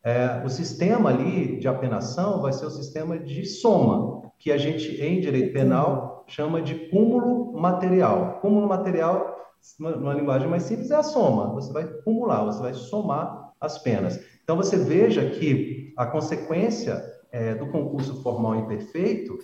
é, 0.05 0.41
o 0.45 0.49
sistema 0.49 1.11
ali 1.11 1.59
de 1.59 1.67
apenação 1.67 2.41
vai 2.41 2.53
ser 2.53 2.65
o 2.65 2.71
sistema 2.71 3.19
de 3.19 3.45
soma, 3.47 4.31
que 4.39 4.53
a 4.53 4.57
gente, 4.57 5.03
em 5.03 5.19
direito 5.19 5.53
penal, 5.53 6.25
chama 6.29 6.63
de 6.63 6.89
cúmulo 6.89 7.53
material. 7.61 8.39
Cúmulo 8.41 8.69
material, 8.69 9.37
numa 9.81 10.15
linguagem 10.15 10.49
mais 10.49 10.63
simples, 10.63 10.93
é 10.93 10.97
a 10.97 11.03
soma. 11.03 11.53
Você 11.55 11.73
vai 11.73 11.85
cumular, 12.05 12.45
você 12.45 12.63
vai 12.63 12.75
somar 12.75 13.55
as 13.61 13.77
penas. 13.79 14.21
Então, 14.45 14.57
você 14.57 14.77
veja 14.77 15.31
que 15.31 15.93
a 15.97 16.07
consequência 16.07 17.03
é, 17.33 17.57
do 17.57 17.73
concurso 17.73 18.23
formal 18.23 18.55
imperfeito 18.55 19.37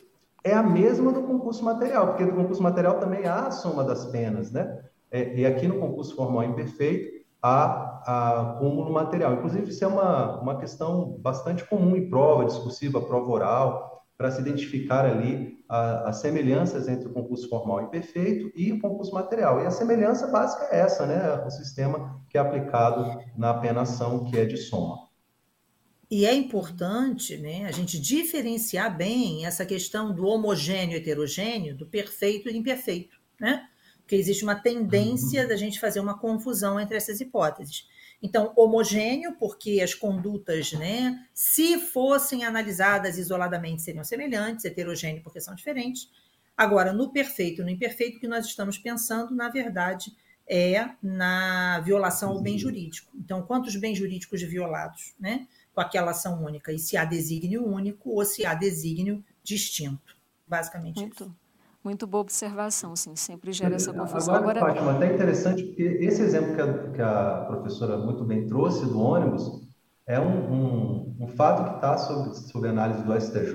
é 0.45 0.55
a 0.55 0.63
mesma 0.63 1.13
do 1.13 1.23
concurso 1.23 1.65
material, 1.65 2.09
porque 2.09 2.25
no 2.25 2.35
concurso 2.35 2.63
material 2.63 2.99
também 2.99 3.27
há 3.27 3.47
a 3.47 3.51
soma 3.51 3.85
das 3.85 4.07
penas, 4.07 4.51
né? 4.51 4.83
É, 5.11 5.35
e 5.35 5.47
aqui 5.47 5.67
no 5.67 5.79
concurso 5.79 6.15
formal 6.15 6.45
imperfeito 6.45 7.19
há 7.43 8.53
acúmulo 8.53 8.93
material. 8.93 9.35
Inclusive, 9.35 9.71
isso 9.71 9.85
é 9.85 9.87
uma, 9.87 10.41
uma 10.41 10.59
questão 10.59 11.17
bastante 11.21 11.65
comum 11.65 11.97
em 11.97 12.09
prova 12.09 12.45
discursiva, 12.45 13.01
prova 13.01 13.31
oral, 13.31 14.05
para 14.17 14.31
se 14.31 14.41
identificar 14.41 15.05
ali 15.05 15.57
as 15.69 16.17
semelhanças 16.17 16.89
entre 16.89 17.09
o 17.09 17.13
concurso 17.13 17.49
formal 17.49 17.83
imperfeito 17.83 18.51
e 18.57 18.73
o 18.73 18.81
concurso 18.81 19.15
material. 19.15 19.63
E 19.63 19.67
a 19.67 19.71
semelhança 19.71 20.27
básica 20.27 20.67
é 20.73 20.81
essa, 20.81 21.07
né? 21.07 21.45
O 21.47 21.51
sistema 21.51 22.21
que 22.29 22.37
é 22.37 22.41
aplicado 22.41 23.21
na 23.37 23.51
apenação, 23.51 24.25
que 24.25 24.37
é 24.37 24.45
de 24.45 24.57
soma. 24.57 25.08
E 26.11 26.25
é 26.25 26.35
importante 26.35 27.37
né, 27.37 27.67
a 27.67 27.71
gente 27.71 28.01
diferenciar 28.01 28.97
bem 28.97 29.45
essa 29.45 29.67
questão 29.67 30.15
do 30.15 30.27
homogêneo 30.27 30.95
e 30.95 31.01
heterogêneo, 31.01 31.77
do 31.77 31.87
perfeito 31.87 32.49
e 32.49 32.57
imperfeito, 32.57 33.19
né? 33.39 33.69
Porque 33.99 34.17
existe 34.17 34.43
uma 34.43 34.55
tendência 34.55 35.43
uhum. 35.43 35.49
da 35.49 35.57
gente 35.57 35.79
fazer 35.79 36.01
uma 36.01 36.19
confusão 36.19 36.81
entre 36.81 36.97
essas 36.97 37.21
hipóteses. 37.21 37.87
Então, 38.23 38.55
homogêneo, 38.57 39.37
porque 39.39 39.83
as 39.83 39.93
condutas, 39.93 40.73
né, 40.73 41.27
se 41.35 41.79
fossem 41.79 42.43
analisadas 42.43 43.19
isoladamente, 43.19 43.83
seriam 43.83 44.03
semelhantes, 44.03 44.65
heterogêneo, 44.65 45.23
porque 45.23 45.43
são 45.43 45.55
diferentes. 45.55 46.11
Agora, 46.57 46.91
no 46.91 47.13
perfeito 47.13 47.61
e 47.61 47.65
no 47.65 47.71
imperfeito, 47.71 48.17
o 48.17 48.21
que 48.21 48.27
nós 48.27 48.47
estamos 48.47 48.79
pensando, 48.79 49.35
na 49.35 49.51
verdade, 49.51 50.11
é 50.49 50.89
na 51.03 51.81
violação 51.81 52.31
ao 52.31 52.41
bem 52.41 52.55
uhum. 52.55 52.59
jurídico. 52.59 53.13
Então, 53.15 53.43
quantos 53.43 53.77
bens 53.77 53.99
jurídicos 53.99 54.43
violados, 54.43 55.15
né? 55.21 55.47
Com 55.79 55.83
aquela 55.83 56.11
ação 56.11 56.45
única, 56.45 56.73
e 56.73 56.79
se 56.79 56.97
há 56.97 57.05
desígnio 57.05 57.65
único 57.65 58.11
ou 58.11 58.25
se 58.25 58.45
há 58.45 58.53
desígnio 58.53 59.23
distinto. 59.45 60.17
Basicamente 60.45 60.99
muito, 60.99 61.23
isso. 61.23 61.37
Muito 61.85 62.05
boa 62.05 62.23
observação, 62.23 62.97
sim, 62.97 63.15
sempre 63.15 63.53
gera 63.53 63.77
essa 63.77 63.93
confusão. 63.93 64.35
Agora, 64.35 64.59
Agora... 64.59 64.75
Fátima, 64.75 64.97
até 64.97 65.15
interessante, 65.15 65.63
porque 65.63 65.83
esse 66.01 66.21
exemplo 66.21 66.57
que 66.57 66.61
a, 66.61 66.91
que 66.91 67.01
a 67.01 67.45
professora 67.47 67.97
muito 67.97 68.25
bem 68.25 68.45
trouxe 68.45 68.87
do 68.87 68.99
ônibus 68.99 69.69
é 70.05 70.19
um, 70.19 70.53
um, 70.53 71.17
um 71.21 71.29
fato 71.29 71.71
que 71.71 71.77
está 71.77 71.97
sob, 71.97 72.35
sob 72.35 72.67
análise 72.67 73.05
do 73.05 73.15
STJ, 73.15 73.55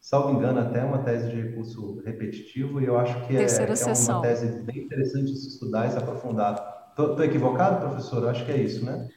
salvo 0.00 0.38
engano, 0.38 0.60
até 0.60 0.84
uma 0.84 0.98
tese 0.98 1.28
de 1.28 1.42
recurso 1.42 2.00
repetitivo, 2.04 2.80
e 2.80 2.84
eu 2.84 2.96
acho 2.96 3.14
que 3.26 3.36
é, 3.36 3.42
é, 3.42 4.12
uma 4.12 4.22
tese 4.22 4.62
bem 4.62 4.84
interessante 4.84 5.32
de 5.32 5.38
se 5.38 5.48
estudar 5.48 5.88
e 5.88 5.90
se 5.90 5.98
aprofundar. 5.98 6.84
Estou 6.90 7.24
equivocado, 7.24 7.80
professor? 7.88 8.22
Eu 8.22 8.28
acho 8.28 8.44
que 8.44 8.52
é 8.52 8.58
isso, 8.58 8.84
né? 8.84 9.08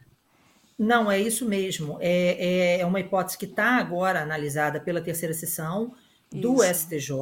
Não, 0.77 1.09
é 1.09 1.19
isso 1.19 1.47
mesmo. 1.47 1.97
É, 2.01 2.77
é, 2.77 2.79
é 2.81 2.85
uma 2.85 2.99
hipótese 2.99 3.37
que 3.37 3.45
está 3.45 3.77
agora 3.77 4.21
analisada 4.21 4.79
pela 4.79 5.01
terceira 5.01 5.33
sessão 5.33 5.95
do 6.31 6.63
isso. 6.63 6.87
STJ. 6.87 7.15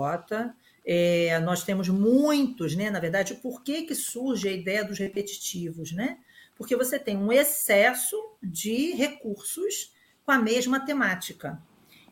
É, 0.86 1.40
nós 1.40 1.64
temos 1.64 1.88
muitos, 1.88 2.76
né? 2.76 2.90
Na 2.90 3.00
verdade, 3.00 3.36
por 3.36 3.64
que, 3.64 3.84
que 3.84 3.96
surge 3.96 4.50
a 4.50 4.52
ideia 4.52 4.84
dos 4.84 4.98
repetitivos, 4.98 5.92
né? 5.92 6.18
Porque 6.56 6.76
você 6.76 7.00
tem 7.00 7.16
um 7.16 7.32
excesso 7.32 8.16
de 8.42 8.92
recursos 8.94 9.94
com 10.26 10.32
a 10.32 10.40
mesma 10.40 10.80
temática. 10.80 11.62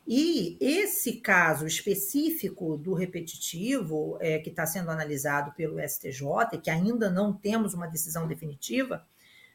E 0.06 0.56
esse 0.60 1.14
caso 1.20 1.66
específico 1.66 2.76
do 2.76 2.92
repetitivo, 2.92 4.16
é, 4.20 4.38
que 4.38 4.50
está 4.50 4.66
sendo 4.66 4.90
analisado 4.90 5.52
pelo 5.52 5.78
STJ, 5.80 6.54
e 6.54 6.58
que 6.58 6.70
ainda 6.70 7.08
não 7.08 7.32
temos 7.32 7.72
uma 7.72 7.86
decisão 7.86 8.26
definitiva, 8.26 9.06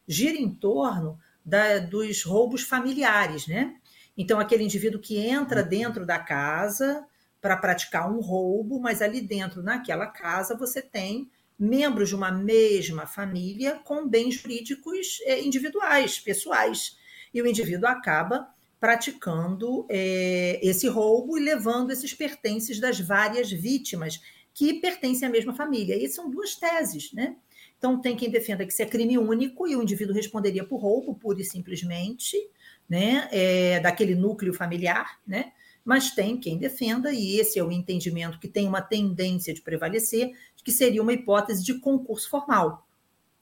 gira 0.08 0.38
em 0.38 0.50
torno 0.50 1.20
da, 1.48 1.80
dos 1.80 2.24
roubos 2.24 2.62
familiares, 2.62 3.48
né? 3.48 3.74
Então, 4.18 4.38
aquele 4.38 4.66
indivíduo 4.66 5.00
que 5.00 5.18
entra 5.18 5.64
dentro 5.64 6.06
da 6.06 6.20
casa 6.20 7.06
para 7.40 7.56
praticar 7.56 8.12
um 8.12 8.20
roubo, 8.20 8.82
mas 8.82 9.02
ali 9.02 9.22
dentro, 9.22 9.64
naquela 9.64 10.08
casa, 10.08 10.58
você 10.58 10.82
tem 10.82 11.32
membros 11.58 12.10
de 12.10 12.16
uma 12.16 12.32
mesma 12.32 13.06
família 13.06 13.80
com 13.86 14.08
bens 14.08 14.36
jurídicos 14.36 15.20
é, 15.22 15.42
individuais, 15.42 16.20
pessoais. 16.20 16.98
E 17.34 17.42
o 17.42 17.48
indivíduo 17.48 17.88
acaba 17.88 18.50
praticando 18.78 19.86
é, 19.90 20.60
esse 20.62 20.88
roubo 20.88 21.38
e 21.38 21.42
levando 21.42 21.92
esses 21.92 22.14
pertences 22.14 22.80
das 22.80 23.00
várias 23.00 23.50
vítimas 23.50 24.22
que 24.54 24.82
pertencem 24.82 25.28
à 25.28 25.32
mesma 25.32 25.54
família. 25.54 25.96
E 25.96 26.10
são 26.10 26.30
duas 26.30 26.56
teses, 26.56 27.14
né? 27.14 27.38
Então, 27.78 28.02
tem 28.02 28.16
quem 28.16 28.30
defenda 28.30 28.66
que 28.66 28.74
isso 28.74 28.82
é 28.82 28.86
crime 28.86 29.18
único 29.18 29.68
e 29.68 29.76
o 29.76 29.82
indivíduo 29.82 30.16
responderia 30.16 30.64
por 30.64 30.78
roubo, 30.78 31.14
pura 31.16 31.42
e 31.42 31.46
simplesmente, 31.46 32.36
né, 32.90 33.28
é, 33.32 33.80
daquele 33.80 34.16
núcleo 34.16 34.54
familiar, 34.54 35.20
né? 35.28 35.52
Mas 35.86 36.12
tem 36.12 36.38
quem 36.38 36.58
defenda, 36.58 37.14
e 37.14 37.40
esse 37.40 37.58
é 37.58 37.64
o 37.64 37.72
entendimento 37.72 38.40
que 38.40 38.48
tem 38.48 38.68
uma 38.68 38.82
tendência 38.82 39.54
de 39.54 39.62
prevalecer, 39.62 40.34
que 40.68 40.72
seria 40.74 41.02
uma 41.02 41.14
hipótese 41.14 41.64
de 41.64 41.80
concurso 41.80 42.30
formal. 42.30 42.86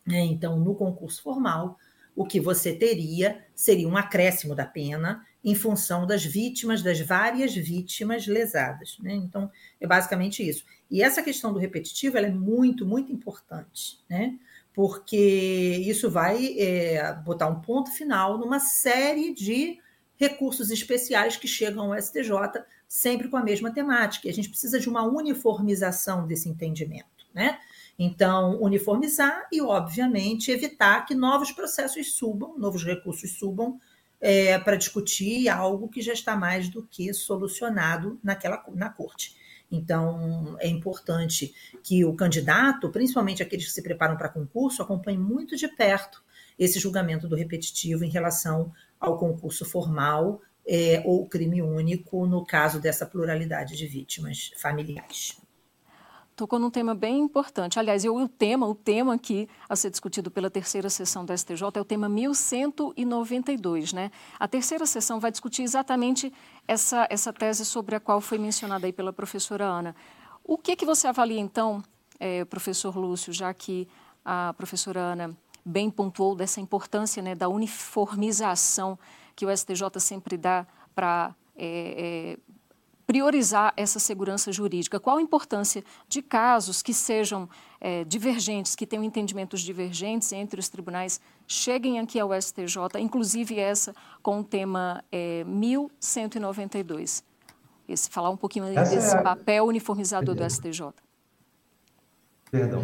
Né? 0.05 0.19
Então, 0.25 0.59
no 0.59 0.75
concurso 0.75 1.23
formal, 1.23 1.75
o 2.15 2.23
que 2.23 2.39
você 2.39 2.71
teria 2.71 3.43
seria 3.55 3.87
um 3.87 3.97
acréscimo 3.97 4.53
da 4.53 4.63
pena 4.63 5.25
em 5.45 5.53
função 5.53 6.07
das 6.07 6.25
vítimas, 6.25 6.81
das 6.81 6.99
várias 6.99 7.53
vítimas 7.53 8.25
lesadas. 8.25 8.97
Né? 8.99 9.13
Então, 9.13 9.51
é 9.79 9.85
basicamente 9.85 10.41
isso. 10.41 10.65
E 10.89 11.03
essa 11.03 11.21
questão 11.21 11.53
do 11.53 11.59
repetitivo 11.59 12.17
é 12.17 12.27
muito, 12.31 12.83
muito 12.83 13.13
importante, 13.13 13.99
né? 14.09 14.39
porque 14.73 15.83
isso 15.85 16.09
vai 16.09 16.57
é, 16.57 17.13
botar 17.23 17.47
um 17.47 17.61
ponto 17.61 17.91
final 17.91 18.39
numa 18.39 18.59
série 18.59 19.35
de 19.35 19.77
recursos 20.17 20.71
especiais 20.71 21.37
que 21.37 21.47
chegam 21.47 21.93
ao 21.93 22.01
STJ, 22.01 22.31
sempre 22.87 23.29
com 23.29 23.37
a 23.37 23.43
mesma 23.43 23.71
temática. 23.71 24.27
E 24.27 24.31
a 24.31 24.33
gente 24.33 24.49
precisa 24.49 24.79
de 24.79 24.89
uma 24.89 25.03
uniformização 25.03 26.25
desse 26.25 26.49
entendimento. 26.49 27.05
Né? 27.35 27.59
Então, 27.99 28.59
uniformizar 28.59 29.47
e, 29.51 29.61
obviamente, 29.61 30.49
evitar 30.49 31.05
que 31.05 31.13
novos 31.13 31.51
processos 31.51 32.15
subam, 32.15 32.57
novos 32.57 32.83
recursos 32.83 33.37
subam 33.37 33.79
é, 34.27 34.57
para 34.57 34.75
discutir 34.75 35.47
algo 35.49 35.87
que 35.87 36.01
já 36.01 36.11
está 36.11 36.35
mais 36.35 36.67
do 36.67 36.81
que 36.81 37.13
solucionado 37.13 38.19
naquela, 38.23 38.65
na 38.73 38.89
corte. 38.89 39.35
Então, 39.71 40.57
é 40.59 40.67
importante 40.67 41.53
que 41.83 42.03
o 42.03 42.15
candidato, 42.15 42.89
principalmente 42.89 43.43
aqueles 43.43 43.65
que 43.65 43.71
se 43.71 43.83
preparam 43.83 44.17
para 44.17 44.29
concurso, 44.29 44.81
acompanhe 44.81 45.19
muito 45.19 45.55
de 45.55 45.67
perto 45.67 46.23
esse 46.57 46.79
julgamento 46.79 47.27
do 47.27 47.35
repetitivo 47.35 48.03
em 48.03 48.09
relação 48.09 48.73
ao 48.99 49.15
concurso 49.19 49.63
formal 49.63 50.41
é, 50.67 51.03
ou 51.05 51.27
crime 51.27 51.61
único, 51.61 52.25
no 52.25 52.43
caso 52.43 52.79
dessa 52.79 53.05
pluralidade 53.05 53.77
de 53.77 53.85
vítimas 53.85 54.49
familiares 54.57 55.37
tocou 56.35 56.59
num 56.59 56.69
tema 56.69 56.93
bem 56.93 57.19
importante. 57.19 57.79
Aliás, 57.79 58.03
eu, 58.03 58.15
o 58.15 58.27
tema, 58.27 58.67
o 58.67 58.75
tema 58.75 59.13
aqui 59.13 59.47
a 59.69 59.75
ser 59.75 59.89
discutido 59.89 60.29
pela 60.29 60.49
terceira 60.49 60.89
sessão 60.89 61.23
da 61.25 61.35
STJ 61.35 61.63
é 61.75 61.81
o 61.81 61.85
tema 61.85 62.09
1192, 62.09 63.93
né? 63.93 64.11
A 64.37 64.47
terceira 64.47 64.85
sessão 64.85 65.19
vai 65.19 65.31
discutir 65.31 65.63
exatamente 65.63 66.33
essa, 66.67 67.07
essa 67.09 67.31
tese 67.31 67.65
sobre 67.65 67.95
a 67.95 67.99
qual 67.99 68.19
foi 68.19 68.37
mencionada 68.37 68.85
aí 68.85 68.91
pela 68.91 69.13
professora 69.13 69.65
Ana. 69.65 69.95
O 70.43 70.57
que 70.57 70.75
que 70.75 70.85
você 70.85 71.07
avalia, 71.07 71.39
então, 71.39 71.81
é, 72.19 72.43
professor 72.45 72.97
Lúcio, 72.97 73.31
já 73.31 73.53
que 73.53 73.87
a 74.23 74.53
professora 74.57 74.99
Ana 74.99 75.37
bem 75.65 75.89
pontuou 75.89 76.35
dessa 76.35 76.59
importância 76.59 77.23
né, 77.23 77.33
da 77.33 77.47
uniformização 77.47 78.99
que 79.35 79.45
o 79.45 79.57
STJ 79.57 79.99
sempre 79.99 80.37
dá 80.37 80.67
para 80.93 81.33
é, 81.57 82.37
é, 82.37 82.37
priorizar 83.05 83.73
essa 83.77 83.99
segurança 83.99 84.51
jurídica? 84.51 84.99
Qual 84.99 85.17
a 85.17 85.21
importância 85.21 85.83
de 86.07 86.21
casos 86.21 86.81
que 86.81 86.93
sejam 86.93 87.47
é, 87.79 88.03
divergentes, 88.03 88.75
que 88.75 88.85
tenham 88.85 89.03
entendimentos 89.03 89.61
divergentes 89.61 90.31
entre 90.31 90.59
os 90.59 90.69
tribunais, 90.69 91.19
cheguem 91.47 91.99
aqui 91.99 92.19
ao 92.19 92.29
STJ, 92.33 92.99
inclusive 92.99 93.59
essa 93.59 93.93
com 94.21 94.39
o 94.39 94.43
tema 94.43 95.03
é, 95.11 95.43
1192? 95.45 97.23
Esse, 97.87 98.09
falar 98.09 98.31
um 98.31 98.37
pouquinho 98.37 98.65
essa 98.65 98.95
desse 98.95 99.15
é 99.15 99.19
a... 99.19 99.21
papel 99.21 99.65
uniformizador 99.65 100.35
Perdão. 100.35 100.47
do 100.47 100.53
STJ. 100.53 100.93
Perdão. 102.49 102.81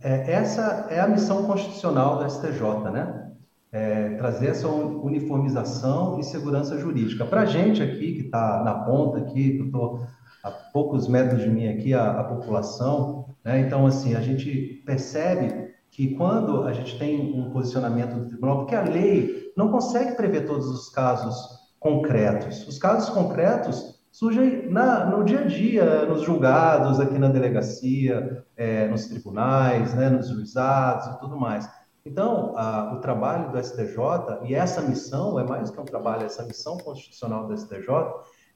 É, 0.00 0.32
essa 0.32 0.86
é 0.88 1.00
a 1.00 1.06
missão 1.06 1.44
constitucional 1.44 2.18
do 2.18 2.30
STJ, 2.30 2.90
né? 2.90 3.29
É, 3.72 4.10
trazer 4.16 4.48
essa 4.48 4.68
uniformização 4.68 6.18
e 6.18 6.24
segurança 6.24 6.78
jurídica. 6.78 7.24
Para 7.24 7.42
a 7.42 7.46
gente 7.46 7.82
aqui, 7.82 8.14
que 8.14 8.22
está 8.22 8.62
na 8.64 8.74
ponta 8.74 9.18
aqui, 9.18 9.52
que 9.52 9.60
eu 9.60 9.66
estou 9.66 10.06
a 10.42 10.50
poucos 10.50 11.06
metros 11.06 11.42
de 11.42 11.48
mim 11.50 11.68
aqui, 11.68 11.94
a, 11.94 12.20
a 12.20 12.24
população, 12.24 13.34
né? 13.44 13.60
então, 13.60 13.86
assim, 13.86 14.14
a 14.14 14.20
gente 14.20 14.82
percebe 14.86 15.70
que 15.90 16.14
quando 16.14 16.64
a 16.64 16.72
gente 16.72 16.98
tem 16.98 17.32
um 17.38 17.50
posicionamento 17.50 18.14
do 18.14 18.26
tribunal, 18.26 18.58
porque 18.58 18.74
a 18.74 18.82
lei 18.82 19.52
não 19.56 19.70
consegue 19.70 20.14
prever 20.14 20.46
todos 20.46 20.66
os 20.66 20.88
casos 20.88 21.36
concretos. 21.78 22.66
Os 22.66 22.78
casos 22.78 23.10
concretos 23.10 24.00
surgem 24.10 24.70
na, 24.70 25.06
no 25.06 25.24
dia 25.24 25.40
a 25.40 25.46
dia, 25.46 26.06
nos 26.06 26.22
julgados, 26.22 27.00
aqui 27.00 27.18
na 27.18 27.28
delegacia, 27.28 28.44
é, 28.56 28.88
nos 28.88 29.06
tribunais, 29.06 29.94
né, 29.94 30.08
nos 30.10 30.28
juizados 30.28 31.06
e 31.06 31.20
tudo 31.20 31.38
mais. 31.38 31.68
Então, 32.04 32.56
a, 32.56 32.94
o 32.94 33.00
trabalho 33.00 33.50
do 33.50 33.62
STJ, 33.62 34.40
e 34.44 34.54
essa 34.54 34.80
missão, 34.80 35.38
é 35.38 35.44
mais 35.44 35.70
que 35.70 35.78
um 35.80 35.84
trabalho, 35.84 36.24
essa 36.24 36.42
missão 36.44 36.78
constitucional 36.78 37.46
do 37.46 37.56
STJ, 37.56 37.86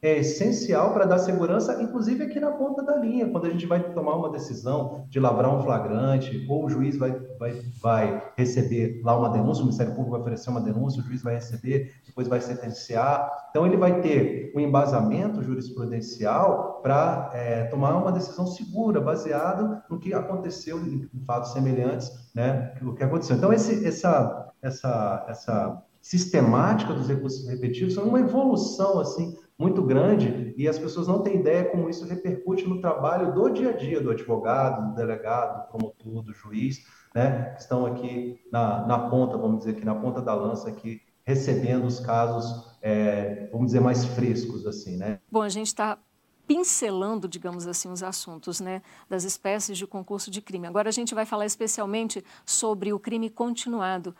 é 0.05 0.19
essencial 0.19 0.93
para 0.93 1.07
dar 1.07 1.17
segurança, 1.17 1.83
inclusive 1.83 2.25
aqui 2.25 2.39
na 2.39 2.51
ponta 2.51 2.83
da 2.83 2.95
linha, 2.97 3.27
quando 3.31 3.47
a 3.47 3.51
gente 3.51 3.65
vai 3.65 3.83
tomar 3.95 4.17
uma 4.17 4.31
decisão 4.31 5.07
de 5.09 5.19
lavrar 5.19 5.57
um 5.57 5.63
flagrante, 5.63 6.45
ou 6.47 6.67
o 6.67 6.69
juiz 6.69 6.99
vai, 6.99 7.19
vai, 7.39 7.63
vai 7.83 8.33
receber 8.37 9.01
lá 9.03 9.19
uma 9.19 9.31
denúncia, 9.31 9.63
o 9.63 9.65
Ministério 9.65 9.95
Público 9.95 10.11
vai 10.11 10.21
oferecer 10.21 10.51
uma 10.51 10.61
denúncia, 10.61 11.01
o 11.01 11.05
juiz 11.07 11.23
vai 11.23 11.37
receber, 11.37 11.95
depois 12.07 12.29
vai 12.29 12.39
sentenciar. 12.43 13.31
Então, 13.49 13.67
ele 13.67 13.79
vai 13.79 14.03
ter 14.03 14.53
um 14.55 14.61
embasamento 14.61 15.43
jurisprudencial 15.43 16.81
para 16.83 17.31
é, 17.33 17.65
tomar 17.65 17.97
uma 17.97 18.13
decisão 18.13 18.47
segura, 18.47 19.01
baseado 19.01 19.83
no 19.89 19.99
que 19.99 20.13
aconteceu 20.13 20.79
em 20.85 21.09
fatos 21.27 21.53
semelhantes, 21.53 22.13
né, 22.35 22.75
o 22.83 22.93
que 22.93 23.03
aconteceu. 23.03 23.37
Então, 23.37 23.51
esse, 23.55 23.87
essa, 23.87 24.53
essa, 24.61 25.25
essa 25.31 25.83
sistemática 26.03 26.93
dos 26.93 27.09
recursos 27.09 27.49
repetitivos 27.49 27.97
é 27.97 28.03
uma 28.03 28.21
evolução, 28.21 29.01
assim, 29.01 29.35
muito 29.59 29.83
grande 29.83 30.53
e 30.57 30.69
as 30.69 30.79
pessoas 30.79 31.07
não 31.07 31.23
têm 31.23 31.37
ideia 31.37 31.65
como 31.65 31.89
isso 31.89 32.07
repercute 32.07 32.67
no 32.67 32.81
trabalho 32.81 33.33
do 33.33 33.49
dia 33.51 33.71
a 33.71 33.73
dia 33.73 34.01
do 34.01 34.11
advogado, 34.11 34.91
do 34.91 34.95
delegado, 34.95 35.63
do 35.63 35.69
promotor, 35.69 36.23
do 36.23 36.33
juiz, 36.33 36.85
né, 37.15 37.53
que 37.55 37.61
estão 37.61 37.87
aqui 37.87 38.41
na, 38.51 38.87
na 38.87 38.99
ponta, 39.09 39.39
vamos 39.39 39.59
dizer 39.59 39.73
aqui 39.73 39.85
na 39.85 39.95
ponta 39.95 40.21
da 40.21 40.35
lança, 40.35 40.69
aqui 40.69 41.01
recebendo 41.25 41.87
os 41.87 42.01
casos, 42.01 42.77
é, 42.83 43.49
vamos 43.51 43.67
dizer, 43.69 43.81
mais 43.81 44.05
frescos, 44.05 44.67
assim, 44.67 44.97
né? 44.97 45.21
Bom, 45.31 45.41
a 45.41 45.49
gente 45.49 45.69
está 45.69 45.99
pincelando, 46.47 47.27
digamos 47.27 47.67
assim, 47.67 47.91
os 47.91 48.03
assuntos 48.03 48.61
né, 48.61 48.83
das 49.09 49.25
espécies 49.25 49.79
de 49.79 49.87
concurso 49.87 50.31
de 50.31 50.43
crime. 50.43 50.67
Agora 50.67 50.91
a 50.91 50.93
gente 50.93 51.15
vai 51.15 51.25
falar 51.25 51.47
especialmente 51.47 52.23
sobre 52.45 52.93
o 52.93 52.99
crime 52.99 53.31
continuado. 53.31 54.15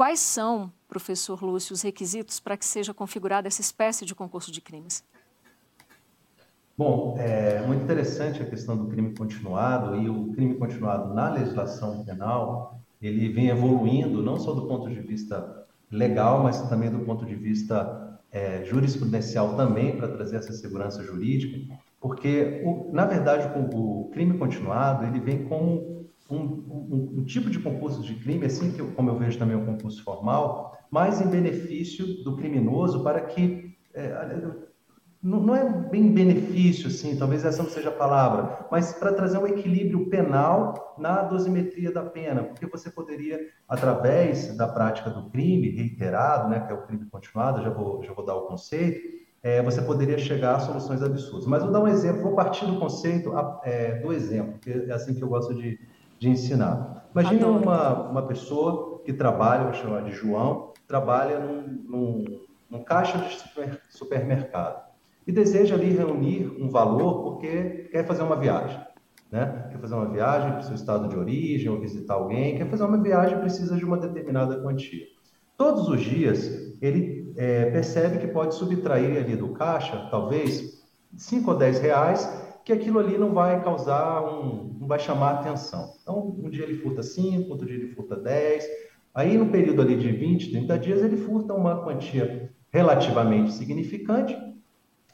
Quais 0.00 0.20
são, 0.20 0.72
professor 0.88 1.42
Lúcio, 1.44 1.74
os 1.74 1.82
requisitos 1.82 2.40
para 2.40 2.56
que 2.56 2.64
seja 2.64 2.94
configurada 2.94 3.48
essa 3.48 3.60
espécie 3.60 4.06
de 4.06 4.14
concurso 4.14 4.50
de 4.50 4.58
crimes? 4.58 5.04
Bom, 6.74 7.16
é 7.18 7.60
muito 7.66 7.84
interessante 7.84 8.42
a 8.42 8.46
questão 8.46 8.78
do 8.78 8.86
crime 8.86 9.14
continuado 9.14 9.94
e 9.96 10.08
o 10.08 10.32
crime 10.32 10.54
continuado 10.54 11.12
na 11.12 11.28
legislação 11.28 12.02
penal, 12.02 12.80
ele 13.02 13.28
vem 13.28 13.48
evoluindo 13.48 14.22
não 14.22 14.38
só 14.38 14.54
do 14.54 14.66
ponto 14.66 14.88
de 14.88 15.02
vista 15.02 15.66
legal, 15.90 16.42
mas 16.42 16.66
também 16.70 16.90
do 16.90 17.00
ponto 17.00 17.26
de 17.26 17.34
vista 17.34 18.18
é, 18.32 18.64
jurisprudencial 18.64 19.54
também 19.54 19.98
para 19.98 20.08
trazer 20.08 20.36
essa 20.36 20.54
segurança 20.54 21.02
jurídica, 21.02 21.76
porque 22.00 22.62
o, 22.64 22.90
na 22.90 23.04
verdade 23.04 23.50
o, 23.54 24.04
o 24.06 24.10
crime 24.12 24.38
continuado 24.38 25.04
ele 25.04 25.20
vem 25.20 25.44
como 25.44 25.99
um, 26.30 26.36
um, 26.36 27.14
um, 27.18 27.24
tipo 27.24 27.50
de 27.50 27.58
concurso 27.58 28.02
de 28.02 28.14
crime, 28.14 28.46
assim 28.46 28.72
que, 28.72 28.82
como 28.82 29.10
eu 29.10 29.18
vejo 29.18 29.38
também 29.38 29.56
o 29.56 29.66
concurso 29.66 30.02
formal, 30.04 30.78
mais 30.90 31.20
em 31.20 31.28
benefício 31.28 32.22
do 32.22 32.36
criminoso 32.36 33.02
para 33.02 33.20
que 33.22 33.76
é, 33.94 34.40
não, 35.22 35.40
não, 35.40 35.54
é 35.54 35.68
bem 35.68 36.12
benefício, 36.12 36.88
assim, 36.88 37.16
talvez 37.16 37.44
essa 37.44 37.62
não 37.62 37.68
seja 37.68 37.90
a 37.90 37.92
palavra, 37.92 38.66
mas 38.70 38.94
para 38.94 39.12
trazer 39.12 39.36
um 39.36 39.46
equilíbrio 39.46 40.08
penal 40.08 40.94
na 40.96 41.22
dosimetria 41.22 41.92
da 41.92 42.02
pena, 42.02 42.44
porque 42.44 42.66
você 42.66 42.90
poderia, 42.90 43.38
através 43.68 44.56
da 44.56 44.66
prática 44.66 45.10
do 45.10 45.28
crime 45.28 45.68
reiterado, 45.68 46.48
né, 46.48 46.60
que 46.60 46.72
é 46.72 46.74
o 46.74 46.86
crime 46.86 47.04
continuado, 47.10 47.62
já 47.62 47.68
vou, 47.68 48.02
já 48.02 48.14
vou 48.14 48.24
dar 48.24 48.34
o 48.34 48.46
conceito, 48.46 49.20
é, 49.42 49.62
você 49.62 49.82
poderia 49.82 50.18
chegar 50.18 50.56
a 50.56 50.60
soluções 50.60 51.02
absurdas. 51.02 51.46
Mas 51.46 51.62
vou 51.62 51.72
dar 51.72 51.80
um 51.80 51.88
exemplo, 51.88 52.22
vou 52.22 52.34
partir 52.34 52.66
do 52.66 52.78
conceito 52.78 53.32
é, 53.64 53.98
do 54.00 54.12
exemplo, 54.12 54.58
que 54.58 54.70
é 54.70 54.92
assim 54.92 55.14
que 55.14 55.22
eu 55.22 55.28
gosto 55.28 55.54
de, 55.54 55.78
de 56.20 56.28
ensinar. 56.28 57.08
Imagine 57.12 57.42
uma, 57.44 58.10
uma 58.10 58.22
pessoa 58.26 59.00
que 59.04 59.12
trabalha, 59.12 59.64
vou 59.64 59.72
chamar 59.72 60.02
de 60.02 60.12
João, 60.12 60.74
trabalha 60.86 61.40
num, 61.40 61.82
num, 61.88 62.24
num 62.70 62.84
caixa 62.84 63.18
de 63.18 63.34
super, 63.34 63.80
supermercado 63.88 64.90
e 65.26 65.32
deseja 65.32 65.74
ali 65.74 65.90
reunir 65.90 66.54
um 66.60 66.68
valor 66.68 67.22
porque 67.22 67.88
quer 67.90 68.06
fazer 68.06 68.22
uma 68.22 68.36
viagem. 68.36 68.78
Né? 69.32 69.68
Quer 69.70 69.78
fazer 69.78 69.94
uma 69.94 70.08
viagem 70.08 70.50
para 70.50 70.60
o 70.60 70.62
seu 70.62 70.74
estado 70.74 71.08
de 71.08 71.16
origem 71.16 71.70
ou 71.70 71.80
visitar 71.80 72.14
alguém, 72.14 72.58
quer 72.58 72.68
fazer 72.68 72.84
uma 72.84 72.98
viagem 72.98 73.38
precisa 73.38 73.76
de 73.76 73.84
uma 73.84 73.96
determinada 73.96 74.60
quantia. 74.60 75.06
Todos 75.56 75.88
os 75.88 76.02
dias 76.02 76.76
ele 76.82 77.32
é, 77.36 77.70
percebe 77.70 78.18
que 78.18 78.26
pode 78.26 78.54
subtrair 78.54 79.16
ali 79.16 79.36
do 79.36 79.50
caixa, 79.50 80.08
talvez, 80.10 80.82
5 81.16 81.50
ou 81.50 81.56
10 81.56 81.80
reais 81.80 82.49
que 82.64 82.72
aquilo 82.72 82.98
ali 82.98 83.16
não 83.16 83.32
vai 83.32 83.62
causar 83.62 84.22
um, 84.22 84.76
não 84.78 84.86
vai 84.86 84.98
chamar 84.98 85.32
atenção. 85.32 85.94
Então, 86.02 86.36
um 86.38 86.50
dia 86.50 86.64
ele 86.64 86.78
furta 86.78 87.02
5, 87.02 87.50
outro 87.50 87.66
dia 87.66 87.76
ele 87.76 87.94
furta 87.94 88.16
10. 88.16 88.66
Aí, 89.14 89.36
no 89.36 89.46
período 89.46 89.82
ali 89.82 89.96
de 89.96 90.10
20, 90.10 90.50
30 90.50 90.78
dias, 90.78 91.02
ele 91.02 91.16
furta 91.16 91.54
uma 91.54 91.82
quantia 91.82 92.52
relativamente 92.72 93.52
significante 93.52 94.36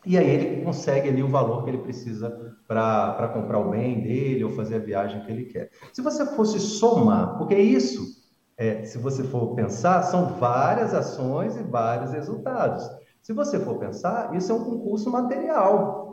e 0.06 0.16
aí 0.16 0.30
ele 0.30 0.62
consegue 0.62 1.08
ali 1.08 1.20
o 1.20 1.28
valor 1.28 1.64
que 1.64 1.70
ele 1.70 1.78
precisa 1.78 2.54
para 2.68 3.28
comprar 3.34 3.58
o 3.58 3.70
bem 3.70 4.00
dele 4.00 4.44
ou 4.44 4.52
fazer 4.52 4.76
a 4.76 4.78
viagem 4.78 5.20
que 5.22 5.32
ele 5.32 5.46
quer. 5.46 5.68
Se 5.92 6.00
você 6.00 6.24
fosse 6.24 6.60
somar, 6.60 7.36
porque 7.36 7.56
isso 7.56 8.24
é, 8.56 8.84
se 8.84 8.98
você 8.98 9.24
for 9.24 9.56
pensar, 9.56 10.02
são 10.04 10.34
várias 10.38 10.94
ações 10.94 11.56
e 11.56 11.62
vários 11.64 12.12
resultados. 12.12 12.88
Se 13.20 13.32
você 13.32 13.58
for 13.58 13.78
pensar, 13.78 14.32
isso 14.36 14.52
é 14.52 14.54
um 14.54 14.64
concurso 14.64 15.10
material. 15.10 16.05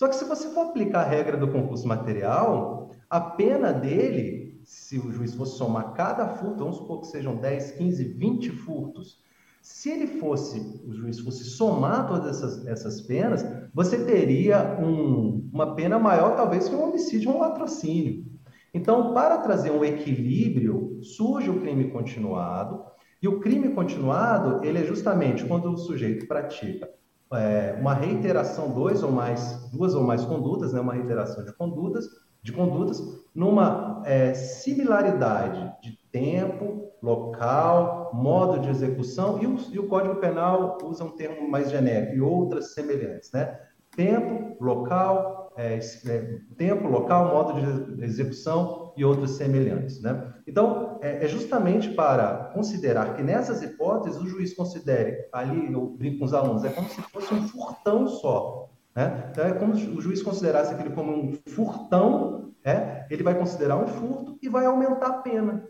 Só 0.00 0.08
que 0.08 0.16
se 0.16 0.24
você 0.24 0.48
for 0.48 0.68
aplicar 0.68 1.00
a 1.00 1.06
regra 1.06 1.36
do 1.36 1.52
concurso 1.52 1.86
material, 1.86 2.90
a 3.10 3.20
pena 3.20 3.70
dele, 3.70 4.58
se 4.64 4.98
o 4.98 5.12
juiz 5.12 5.34
fosse 5.34 5.58
somar 5.58 5.92
cada 5.92 6.26
furto, 6.26 6.60
vamos 6.60 6.76
supor 6.76 7.02
que 7.02 7.08
sejam 7.08 7.36
10, 7.36 7.72
15, 7.72 8.04
20 8.04 8.50
furtos, 8.50 9.18
se 9.60 9.90
ele 9.90 10.06
fosse, 10.06 10.58
o 10.86 10.94
juiz 10.94 11.20
fosse 11.20 11.44
somar 11.44 12.08
todas 12.08 12.34
essas, 12.34 12.66
essas 12.66 13.02
penas, 13.02 13.44
você 13.74 14.02
teria 14.02 14.78
um, 14.80 15.46
uma 15.52 15.74
pena 15.74 15.98
maior, 15.98 16.34
talvez, 16.34 16.66
que 16.66 16.74
um 16.74 16.88
homicídio 16.88 17.30
ou 17.32 17.36
um 17.36 17.40
latrocínio. 17.40 18.24
Então, 18.72 19.12
para 19.12 19.36
trazer 19.36 19.70
um 19.70 19.84
equilíbrio, 19.84 20.98
surge 21.02 21.50
o 21.50 21.60
crime 21.60 21.90
continuado, 21.90 22.86
e 23.20 23.28
o 23.28 23.38
crime 23.38 23.68
continuado, 23.74 24.64
ele 24.64 24.78
é 24.78 24.84
justamente 24.84 25.44
quando 25.44 25.70
o 25.70 25.76
sujeito 25.76 26.26
pratica 26.26 26.88
é, 27.32 27.76
uma 27.78 27.94
reiteração, 27.94 28.70
dois 28.70 29.02
ou 29.02 29.12
mais, 29.12 29.68
duas 29.72 29.94
ou 29.94 30.02
mais 30.02 30.24
condutas, 30.24 30.72
né, 30.72 30.80
uma 30.80 30.94
reiteração 30.94 31.44
de 31.44 31.52
condutas, 31.52 32.06
de 32.42 32.52
condutas, 32.52 33.02
numa 33.34 34.02
é, 34.04 34.34
similaridade 34.34 35.72
de 35.82 35.98
tempo, 36.10 36.90
local, 37.02 38.10
modo 38.12 38.60
de 38.60 38.68
execução, 38.68 39.40
e 39.42 39.46
o, 39.46 39.56
e 39.72 39.78
o, 39.78 39.88
Código 39.88 40.16
Penal 40.16 40.78
usa 40.82 41.04
um 41.04 41.10
termo 41.10 41.48
mais 41.48 41.70
genérico, 41.70 42.16
e 42.16 42.20
outras 42.20 42.74
semelhantes, 42.74 43.30
né? 43.32 43.58
Tempo, 43.94 44.56
local, 44.62 45.52
é, 45.56 45.78
é, 45.78 46.38
tempo, 46.56 46.88
local, 46.88 47.28
modo 47.28 47.96
de 47.96 48.04
execução 48.04 48.92
e 48.96 49.04
outras 49.04 49.32
semelhantes, 49.32 50.00
né? 50.00 50.34
Então, 50.50 50.98
é, 51.00 51.24
é, 51.24 51.28
justamente 51.28 51.90
para 51.90 52.50
considerar 52.52 53.14
que 53.14 53.22
nessas 53.22 53.62
hipóteses 53.62 54.20
o 54.20 54.26
juiz 54.26 54.52
considere, 54.52 55.28
ali 55.32 55.72
eu 55.72 55.86
brinco 55.86 56.18
com 56.18 56.24
os 56.24 56.34
alunos, 56.34 56.64
é 56.64 56.70
como 56.70 56.88
se 56.88 57.00
fosse 57.02 57.32
um 57.32 57.46
furtão 57.46 58.08
só, 58.08 58.68
né? 58.92 59.28
Então, 59.30 59.46
é 59.46 59.52
como 59.52 59.76
se 59.76 59.86
o 59.86 60.00
juiz 60.00 60.20
considerasse 60.24 60.74
aquilo 60.74 60.90
como 60.90 61.12
um 61.12 61.38
furtão, 61.46 62.50
é, 62.64 63.06
ele 63.08 63.22
vai 63.22 63.38
considerar 63.38 63.76
um 63.76 63.86
furto 63.86 64.36
e 64.42 64.48
vai 64.48 64.66
aumentar 64.66 65.06
a 65.06 65.18
pena 65.18 65.68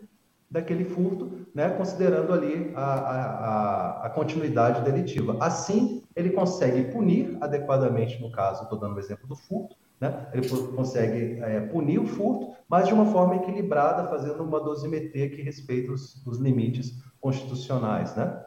daquele 0.49 0.83
furto, 0.83 1.45
né, 1.53 1.69
considerando 1.69 2.33
ali 2.33 2.73
a, 2.75 2.83
a, 2.83 4.05
a, 4.07 4.09
continuidade 4.09 4.81
delitiva. 4.81 5.37
Assim, 5.39 6.03
ele 6.15 6.31
consegue 6.31 6.91
punir 6.91 7.37
adequadamente, 7.39 8.19
no 8.19 8.31
caso, 8.31 8.63
estou 8.63 8.79
dando 8.79 8.95
o 8.95 8.99
exemplo 8.99 9.27
do 9.27 9.35
furto, 9.35 9.75
né, 10.01 10.27
ele 10.33 10.49
consegue 10.49 11.39
é, 11.41 11.59
punir 11.59 11.99
o 11.99 12.07
furto, 12.07 12.55
mas 12.67 12.87
de 12.87 12.93
uma 12.93 13.05
forma 13.05 13.35
equilibrada, 13.35 14.09
fazendo 14.09 14.43
uma 14.43 14.59
dosimetria 14.59 15.29
que 15.29 15.43
respeita 15.43 15.91
os, 15.91 16.25
os 16.25 16.39
limites 16.39 16.95
constitucionais. 17.19 18.15
Né? 18.15 18.43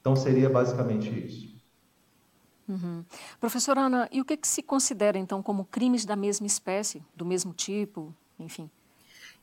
Então, 0.00 0.16
seria 0.16 0.50
basicamente 0.50 1.08
isso. 1.08 1.56
Uhum. 2.68 3.04
Professora 3.40 3.82
Ana, 3.82 4.08
e 4.10 4.20
o 4.20 4.24
que, 4.24 4.36
que 4.36 4.48
se 4.48 4.62
considera, 4.62 5.16
então, 5.16 5.40
como 5.40 5.64
crimes 5.64 6.04
da 6.04 6.16
mesma 6.16 6.46
espécie, 6.46 7.00
do 7.14 7.24
mesmo 7.24 7.52
tipo, 7.52 8.12
enfim? 8.38 8.68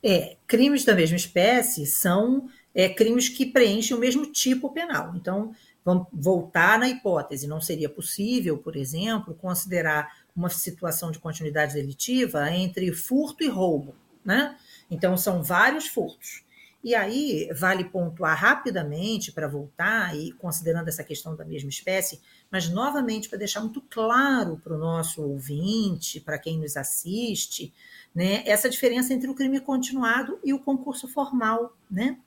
É, 0.03 0.36
crimes 0.45 0.84
da 0.84 0.93
mesma 0.93 1.16
espécie 1.16 1.86
são 1.86 2.49
é, 2.76 2.89
crimes 2.89 3.30
que 3.30 3.45
preenchem 3.45 3.95
o 3.95 3.99
mesmo 3.99 4.26
tipo 4.26 4.70
penal. 4.70 5.14
Então, 5.16 5.53
vamos 5.84 6.08
voltar 6.12 6.78
na 6.78 6.89
hipótese. 6.89 7.47
Não 7.47 7.62
seria 7.62 7.89
possível, 7.89 8.58
por 8.58 8.76
exemplo, 8.76 9.34
considerar 9.34 10.24
uma 10.36 10.49
situação 10.49 11.11
de 11.11 11.19
continuidade 11.19 11.73
delitiva 11.73 12.51
entre 12.51 12.91
furto 12.91 13.43
e 13.43 13.47
roubo. 13.47 13.95
Né? 14.23 14.57
Então, 14.89 15.15
são 15.15 15.41
vários 15.43 15.88
furtos. 15.88 16.43
E 16.86 16.93
aí, 16.93 17.49
vale 17.51 17.86
pontuar 17.86 18.38
rapidamente 18.38 19.31
para 19.31 19.47
voltar, 19.47 20.15
e 20.15 20.31
considerando 20.33 20.88
essa 20.88 21.03
questão 21.03 21.36
da 21.36 21.43
mesma 21.43 21.69
espécie, 21.69 22.21
mas 22.51 22.69
novamente 22.69 23.27
para 23.27 23.39
deixar 23.39 23.61
muito 23.61 23.81
claro 23.81 24.61
para 24.63 24.75
o 24.75 24.77
nosso 24.77 25.23
ouvinte, 25.23 26.19
para 26.19 26.38
quem 26.38 26.59
nos 26.59 26.77
assiste, 26.77 27.73
né, 28.13 28.43
essa 28.45 28.69
diferença 28.69 29.15
entre 29.15 29.27
o 29.27 29.33
crime 29.33 29.59
continuado 29.59 30.39
e 30.43 30.53
o 30.53 30.59
concurso 30.59 31.07
formal, 31.07 31.75
né? 31.89 32.19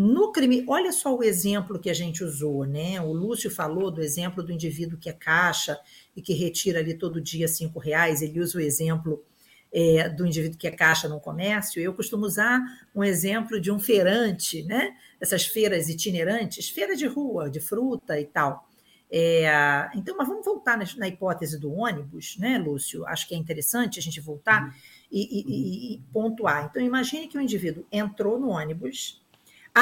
No 0.00 0.30
crime, 0.30 0.64
olha 0.68 0.92
só 0.92 1.12
o 1.12 1.24
exemplo 1.24 1.76
que 1.76 1.90
a 1.90 1.92
gente 1.92 2.22
usou, 2.22 2.64
né? 2.64 3.00
O 3.00 3.12
Lúcio 3.12 3.50
falou 3.50 3.90
do 3.90 4.00
exemplo 4.00 4.44
do 4.44 4.52
indivíduo 4.52 4.96
que 4.96 5.08
é 5.08 5.12
caixa 5.12 5.76
e 6.14 6.22
que 6.22 6.32
retira 6.32 6.78
ali 6.78 6.94
todo 6.94 7.20
dia 7.20 7.48
cinco 7.48 7.80
reais. 7.80 8.22
Ele 8.22 8.38
usa 8.38 8.58
o 8.58 8.60
exemplo 8.60 9.24
é, 9.72 10.08
do 10.08 10.24
indivíduo 10.24 10.56
que 10.56 10.68
é 10.68 10.70
caixa 10.70 11.08
no 11.08 11.18
comércio. 11.18 11.82
Eu 11.82 11.92
costumo 11.92 12.26
usar 12.26 12.60
um 12.94 13.02
exemplo 13.02 13.60
de 13.60 13.72
um 13.72 13.80
feirante, 13.80 14.62
né? 14.62 14.96
Essas 15.20 15.44
feiras 15.46 15.88
itinerantes, 15.88 16.68
feira 16.68 16.94
de 16.94 17.08
rua, 17.08 17.50
de 17.50 17.58
fruta 17.58 18.20
e 18.20 18.24
tal. 18.24 18.68
É, 19.10 19.50
então, 19.96 20.16
mas 20.16 20.28
vamos 20.28 20.44
voltar 20.44 20.78
na, 20.78 20.84
na, 20.96 21.08
hipótese 21.08 21.58
do 21.58 21.72
ônibus, 21.72 22.36
né, 22.38 22.56
Lúcio? 22.56 23.04
Acho 23.04 23.26
que 23.26 23.34
é 23.34 23.36
interessante 23.36 23.98
a 23.98 24.02
gente 24.02 24.20
voltar 24.20 24.62
uhum. 24.62 24.72
e, 25.10 25.40
e, 25.40 25.94
e, 25.94 25.98
pontuar. 26.12 26.68
Então, 26.70 26.80
imagine 26.80 27.26
que 27.26 27.36
o 27.36 27.40
indivíduo 27.40 27.84
entrou 27.90 28.38
no 28.38 28.50
ônibus, 28.50 29.20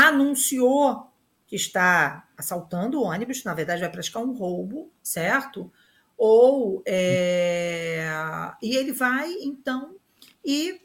anunciou 0.04 1.10
que 1.46 1.56
está 1.56 2.28
assaltando 2.36 3.00
o 3.00 3.04
ônibus, 3.04 3.44
na 3.44 3.54
verdade, 3.54 3.80
vai 3.80 3.90
praticar 3.90 4.22
um 4.22 4.32
roubo, 4.32 4.90
certo? 5.02 5.72
Ou 6.18 6.82
é, 6.86 8.04
e 8.62 8.76
ele 8.76 8.92
vai, 8.92 9.30
então, 9.42 9.96
e 10.44 10.80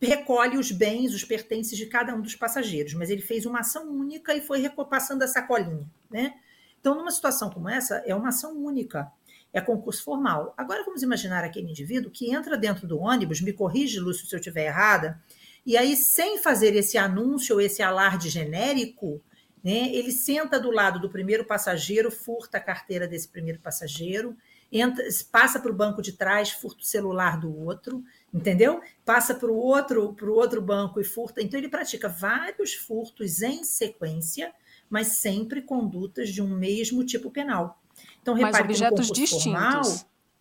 recolhe 0.00 0.58
os 0.58 0.70
bens, 0.70 1.14
os 1.14 1.24
pertences 1.24 1.76
de 1.76 1.86
cada 1.86 2.14
um 2.14 2.20
dos 2.20 2.34
passageiros, 2.34 2.94
mas 2.94 3.10
ele 3.10 3.22
fez 3.22 3.46
uma 3.46 3.60
ação 3.60 3.90
única 3.90 4.34
e 4.34 4.40
foi 4.40 4.60
repassando 4.60 5.24
a 5.24 5.28
sacolinha, 5.28 5.88
né? 6.10 6.34
Então, 6.78 6.94
numa 6.94 7.10
situação 7.10 7.50
como 7.50 7.68
essa, 7.68 8.02
é 8.06 8.14
uma 8.14 8.28
ação 8.28 8.56
única, 8.56 9.10
é 9.52 9.60
concurso 9.60 10.04
formal. 10.04 10.52
Agora 10.56 10.84
vamos 10.84 11.02
imaginar 11.02 11.42
aquele 11.42 11.70
indivíduo 11.70 12.10
que 12.10 12.30
entra 12.30 12.58
dentro 12.58 12.86
do 12.86 12.98
ônibus, 12.98 13.40
me 13.40 13.52
corrige, 13.52 13.98
Lúcio, 13.98 14.26
se 14.26 14.34
eu 14.34 14.38
estiver 14.38 14.66
errada, 14.66 15.18
e 15.64 15.76
aí, 15.76 15.96
sem 15.96 16.38
fazer 16.38 16.74
esse 16.74 16.98
anúncio 16.98 17.54
ou 17.54 17.60
esse 17.60 17.82
alarde 17.82 18.28
genérico, 18.28 19.20
né, 19.62 19.88
ele 19.94 20.12
senta 20.12 20.60
do 20.60 20.70
lado 20.70 21.00
do 21.00 21.08
primeiro 21.08 21.44
passageiro, 21.44 22.10
furta 22.10 22.58
a 22.58 22.60
carteira 22.60 23.08
desse 23.08 23.28
primeiro 23.28 23.58
passageiro, 23.60 24.36
entra, 24.70 25.02
passa 25.32 25.58
para 25.58 25.70
o 25.70 25.74
banco 25.74 26.02
de 26.02 26.12
trás, 26.12 26.50
furta 26.50 26.82
o 26.82 26.86
celular 26.86 27.40
do 27.40 27.56
outro, 27.64 28.04
entendeu? 28.32 28.82
Passa 29.04 29.34
para 29.34 29.50
o 29.50 29.56
outro, 29.56 30.14
outro 30.28 30.60
banco 30.60 31.00
e 31.00 31.04
furta. 31.04 31.40
Então, 31.40 31.58
ele 31.58 31.68
pratica 31.68 32.08
vários 32.08 32.74
furtos 32.74 33.40
em 33.40 33.64
sequência 33.64 34.52
mas 34.88 35.08
sempre 35.08 35.62
condutas 35.62 36.30
de 36.30 36.42
um 36.42 36.48
mesmo 36.48 37.04
tipo 37.04 37.30
penal. 37.30 37.80
Então, 38.22 38.34
repare 38.34 38.52
mas 38.52 38.80
objetos 38.80 39.10
distintos. 39.10 39.44
Formal, 39.44 39.82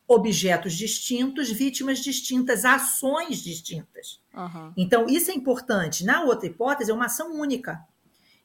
objetos 0.08 0.74
distintos, 0.74 1.50
vítimas 1.50 2.00
distintas, 2.00 2.66
ações 2.66 3.42
distintas. 3.42 4.22
Uhum. 4.34 4.74
Então, 4.76 5.08
isso 5.08 5.32
é 5.32 5.34
importante. 5.34 6.04
Na 6.04 6.24
outra 6.24 6.48
hipótese, 6.48 6.92
é 6.92 6.94
uma 6.94 7.06
ação 7.06 7.34
única. 7.34 7.86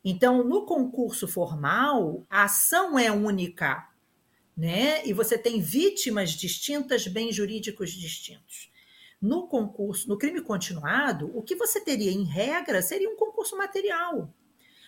Então, 0.04 0.44
no 0.44 0.64
concurso 0.64 1.26
formal, 1.26 2.24
a 2.30 2.44
ação 2.44 2.98
é 2.98 3.10
única, 3.10 3.88
né? 4.56 5.04
E 5.06 5.12
você 5.12 5.36
tem 5.36 5.60
vítimas 5.60 6.30
distintas, 6.30 7.06
bens 7.06 7.34
jurídicos 7.34 7.90
distintos. 7.90 8.70
No 9.20 9.48
concurso, 9.48 10.08
no 10.08 10.16
crime 10.16 10.40
continuado, 10.40 11.30
o 11.36 11.42
que 11.42 11.56
você 11.56 11.80
teria 11.80 12.12
em 12.12 12.22
regra 12.22 12.80
seria 12.80 13.10
um 13.10 13.16
concurso 13.16 13.56
material. 13.56 14.32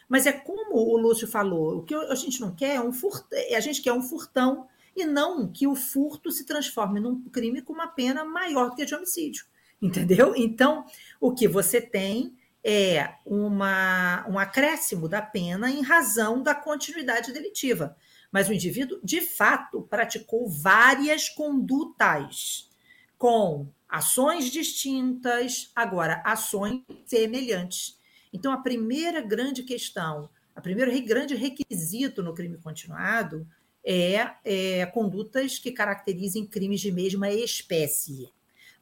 Mas 0.09 0.27
é 0.27 0.33
como 0.33 0.77
o 0.77 0.97
Lúcio 0.97 1.27
falou, 1.27 1.79
o 1.79 1.83
que 1.83 1.95
a 1.95 2.15
gente 2.15 2.41
não 2.41 2.55
quer 2.55 2.77
é 2.77 2.81
um 2.81 2.93
furt... 2.93 3.27
É, 3.33 3.57
a 3.57 3.61
gente 3.61 3.83
quer 3.83 3.93
um 3.93 4.03
furtão 4.03 4.69
e 4.97 5.05
não 5.05 5.51
que 5.51 5.67
o 5.67 5.75
furto 5.75 6.31
se 6.31 6.45
transforme 6.45 7.01
num 7.01 7.23
crime 7.31 7.63
com 7.63 7.73
uma 7.73 7.87
pena 7.87 8.25
maior 8.25 8.71
do 8.71 8.77
que 8.77 8.83
a 8.83 8.85
de 8.85 8.95
homicídio. 8.95 9.45
Entendeu? 9.81 10.35
Então, 10.37 10.85
o 11.21 11.33
que 11.33 11.49
você 11.49 11.81
tem 11.81 12.37
é 12.63 13.15
uma, 13.25 14.27
um 14.29 14.39
acréscimo 14.39 15.09
da 15.09 15.23
pena 15.23 15.71
em 15.71 15.83
razão 15.83 16.43
da 16.43 16.55
continuidade 16.55 17.33
delitiva. 17.33 17.97
Mas 18.31 18.49
o 18.49 18.53
indivíduo, 18.53 19.01
de 19.03 19.21
fato, 19.21 19.83
praticou 19.83 20.49
várias 20.49 21.29
condutas 21.29 22.71
com 23.17 23.69
ações 23.89 24.51
distintas, 24.51 25.71
agora 25.75 26.23
ações 26.25 26.83
semelhantes. 27.07 27.99
Então, 28.33 28.53
a 28.53 28.59
primeira 28.59 29.21
grande 29.21 29.63
questão, 29.63 30.31
a 30.55 30.61
primeiro 30.61 30.93
grande 31.03 31.35
requisito 31.35 32.23
no 32.23 32.35
crime 32.35 32.59
continuado 32.59 33.47
é, 33.85 34.31
é 34.45 34.87
condutas 34.87 35.59
que 35.59 35.73
caracterizem 35.73 36.47
crimes 36.47 36.81
de 36.81 36.93
mesma 36.93 37.31
espécie. 37.31 38.29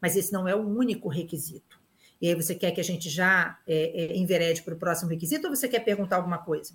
Mas 0.00 0.16
esse 0.16 0.32
não 0.32 0.46
é 0.46 0.54
o 0.54 0.66
único 0.66 1.08
requisito. 1.08 1.78
E 2.20 2.28
aí 2.28 2.34
você 2.34 2.54
quer 2.54 2.72
que 2.72 2.80
a 2.80 2.84
gente 2.84 3.08
já 3.08 3.58
é, 3.66 4.04
é, 4.04 4.16
enverede 4.16 4.62
para 4.62 4.74
o 4.74 4.78
próximo 4.78 5.10
requisito 5.10 5.46
ou 5.46 5.54
você 5.54 5.68
quer 5.68 5.80
perguntar 5.80 6.16
alguma 6.16 6.38
coisa? 6.38 6.74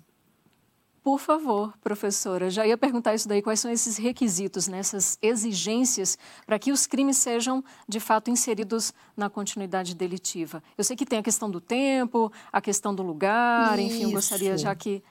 Por 1.02 1.18
favor, 1.18 1.74
professora, 1.82 2.48
já 2.48 2.66
ia 2.66 2.78
perguntar 2.78 3.14
isso 3.14 3.28
daí, 3.28 3.42
quais 3.42 3.60
são 3.60 3.70
esses 3.70 3.98
requisitos, 3.98 4.66
né, 4.68 4.78
essas 4.78 5.18
exigências 5.20 6.16
para 6.46 6.58
que 6.58 6.72
os 6.72 6.86
crimes 6.86 7.18
sejam, 7.18 7.62
de 7.86 8.00
fato, 8.00 8.30
inseridos 8.30 8.90
na 9.14 9.28
continuidade 9.28 9.94
delitiva. 9.94 10.62
Eu 10.78 10.82
sei 10.82 10.96
que 10.96 11.04
tem 11.04 11.18
a 11.18 11.22
questão 11.22 11.50
do 11.50 11.60
tempo, 11.60 12.32
a 12.50 12.58
questão 12.58 12.94
do 12.94 13.02
lugar, 13.02 13.78
isso. 13.78 13.86
enfim, 13.86 14.04
eu 14.04 14.12
gostaria 14.12 14.56
já 14.56 14.74
que... 14.74 15.02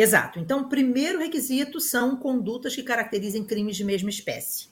Exato. 0.00 0.38
Então, 0.38 0.60
o 0.60 0.68
primeiro 0.68 1.18
requisito 1.18 1.80
são 1.80 2.14
condutas 2.14 2.72
que 2.72 2.84
caracterizem 2.84 3.42
crimes 3.42 3.76
de 3.76 3.82
mesma 3.82 4.08
espécie. 4.08 4.68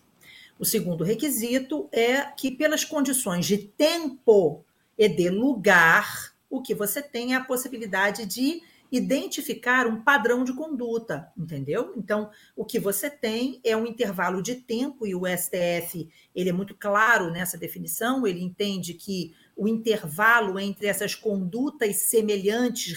O 0.57 0.65
segundo 0.65 1.03
requisito 1.03 1.89
é 1.91 2.23
que, 2.23 2.49
pelas 2.49 2.85
condições 2.85 3.45
de 3.45 3.59
tempo 3.59 4.65
e 4.97 5.09
de 5.09 5.29
lugar, 5.29 6.33
o 6.49 6.63
que 6.63 6.77
você 6.77 7.03
tem 7.03 7.35
é 7.35 7.37
a 7.39 7.45
possibilidade 7.45 8.25
de 8.25 8.63
identificar 8.91 9.89
um 9.89 10.01
padrão 10.01 10.45
de 10.45 10.53
conduta, 10.53 11.29
entendeu? 11.37 11.93
Então, 11.97 12.31
o 12.55 12.65
que 12.65 12.79
você 12.79 13.11
tem 13.11 13.61
é 13.65 13.77
um 13.77 13.85
intervalo 13.85 14.41
de 14.41 14.55
tempo 14.55 15.05
e 15.09 15.13
o 15.13 15.27
STF, 15.27 16.09
ele 16.37 16.51
é 16.51 16.53
muito 16.53 16.73
claro 16.73 17.33
nessa 17.33 17.59
definição, 17.59 18.25
ele 18.25 18.41
entende 18.41 18.95
que 18.95 19.35
o 19.57 19.67
intervalo 19.67 20.59
entre 20.61 20.87
essas 20.87 21.15
condutas 21.15 21.97
semelhantes, 21.97 22.97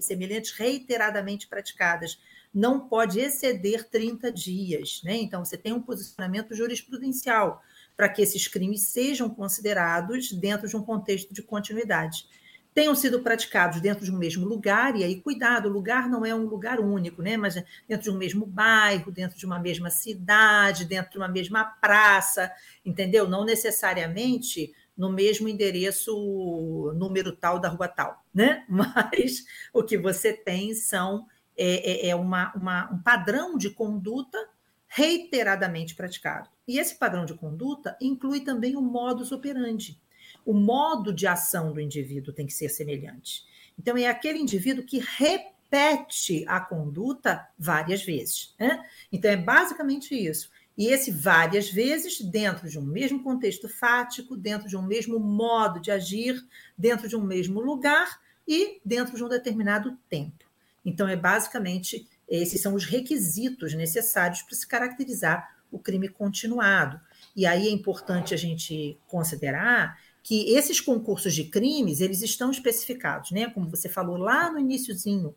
semelhantes 0.00 0.52
reiteradamente 0.52 1.46
praticadas 1.46 2.18
não 2.52 2.88
pode 2.88 3.20
exceder 3.20 3.88
30 3.88 4.32
dias, 4.32 5.02
né? 5.04 5.14
Então, 5.16 5.44
você 5.44 5.56
tem 5.56 5.72
um 5.72 5.82
posicionamento 5.82 6.54
jurisprudencial 6.54 7.62
para 7.96 8.08
que 8.08 8.22
esses 8.22 8.48
crimes 8.48 8.80
sejam 8.82 9.28
considerados 9.28 10.32
dentro 10.32 10.66
de 10.66 10.76
um 10.76 10.82
contexto 10.82 11.32
de 11.32 11.42
continuidade 11.42 12.26
tenham 12.72 12.94
sido 12.94 13.20
praticados 13.20 13.80
dentro 13.80 14.04
de 14.04 14.12
um 14.12 14.16
mesmo 14.16 14.46
lugar, 14.46 14.96
e 14.96 15.02
aí, 15.02 15.20
cuidado, 15.20 15.68
o 15.68 15.72
lugar 15.72 16.08
não 16.08 16.24
é 16.24 16.34
um 16.34 16.46
lugar 16.46 16.78
único, 16.78 17.20
né? 17.20 17.36
Mas 17.36 17.54
dentro 17.88 18.04
de 18.04 18.10
um 18.10 18.16
mesmo 18.16 18.46
bairro, 18.46 19.10
dentro 19.10 19.36
de 19.36 19.44
uma 19.44 19.58
mesma 19.58 19.90
cidade, 19.90 20.84
dentro 20.84 21.10
de 21.10 21.18
uma 21.18 21.28
mesma 21.28 21.64
praça, 21.64 22.50
entendeu? 22.84 23.28
Não 23.28 23.44
necessariamente 23.44 24.72
no 25.00 25.10
mesmo 25.10 25.48
endereço, 25.48 26.92
número 26.96 27.34
tal 27.34 27.58
da 27.58 27.68
rua 27.68 27.88
tal, 27.88 28.24
né? 28.32 28.64
Mas 28.68 29.44
o 29.72 29.82
que 29.82 29.96
você 29.96 30.32
tem 30.32 30.74
são 30.74 31.26
é, 31.56 32.06
é, 32.06 32.08
é 32.10 32.16
uma, 32.16 32.52
uma, 32.54 32.92
um 32.92 33.02
padrão 33.02 33.56
de 33.56 33.70
conduta 33.70 34.38
reiteradamente 34.86 35.94
praticado. 35.94 36.48
E 36.66 36.78
esse 36.78 36.96
padrão 36.96 37.24
de 37.24 37.34
conduta 37.34 37.96
inclui 38.00 38.40
também 38.40 38.76
o 38.76 38.82
modus 38.82 39.32
operandi 39.32 40.00
o 40.44 40.52
modo 40.52 41.12
de 41.12 41.26
ação 41.26 41.72
do 41.72 41.80
indivíduo 41.80 42.34
tem 42.34 42.46
que 42.46 42.52
ser 42.52 42.68
semelhante. 42.68 43.44
Então, 43.78 43.96
é 43.96 44.06
aquele 44.06 44.38
indivíduo 44.38 44.84
que 44.84 44.98
repete 44.98 46.44
a 46.46 46.60
conduta 46.60 47.46
várias 47.58 48.02
vezes. 48.02 48.54
Né? 48.58 48.84
Então, 49.12 49.30
é 49.30 49.36
basicamente 49.36 50.14
isso. 50.14 50.50
E 50.80 50.86
esse 50.86 51.10
várias 51.10 51.68
vezes 51.68 52.22
dentro 52.22 52.66
de 52.66 52.78
um 52.78 52.82
mesmo 52.82 53.22
contexto 53.22 53.68
fático, 53.68 54.34
dentro 54.34 54.66
de 54.66 54.78
um 54.78 54.82
mesmo 54.82 55.20
modo 55.20 55.78
de 55.78 55.90
agir, 55.90 56.42
dentro 56.76 57.06
de 57.06 57.14
um 57.14 57.22
mesmo 57.22 57.60
lugar 57.60 58.18
e 58.48 58.80
dentro 58.82 59.14
de 59.14 59.22
um 59.22 59.28
determinado 59.28 59.94
tempo. 60.08 60.42
Então, 60.82 61.06
é 61.06 61.16
basicamente 61.16 62.08
esses 62.26 62.62
são 62.62 62.72
os 62.72 62.86
requisitos 62.86 63.74
necessários 63.74 64.40
para 64.40 64.56
se 64.56 64.66
caracterizar 64.66 65.54
o 65.70 65.78
crime 65.78 66.08
continuado. 66.08 66.98
E 67.36 67.44
aí 67.44 67.68
é 67.68 67.70
importante 67.70 68.32
a 68.32 68.38
gente 68.38 68.98
considerar 69.06 70.00
que 70.22 70.54
esses 70.54 70.80
concursos 70.80 71.34
de 71.34 71.44
crimes, 71.44 72.00
eles 72.00 72.22
estão 72.22 72.50
especificados, 72.50 73.32
né? 73.32 73.50
Como 73.50 73.68
você 73.68 73.90
falou 73.90 74.16
lá 74.16 74.50
no 74.50 74.58
iníciozinho 74.58 75.34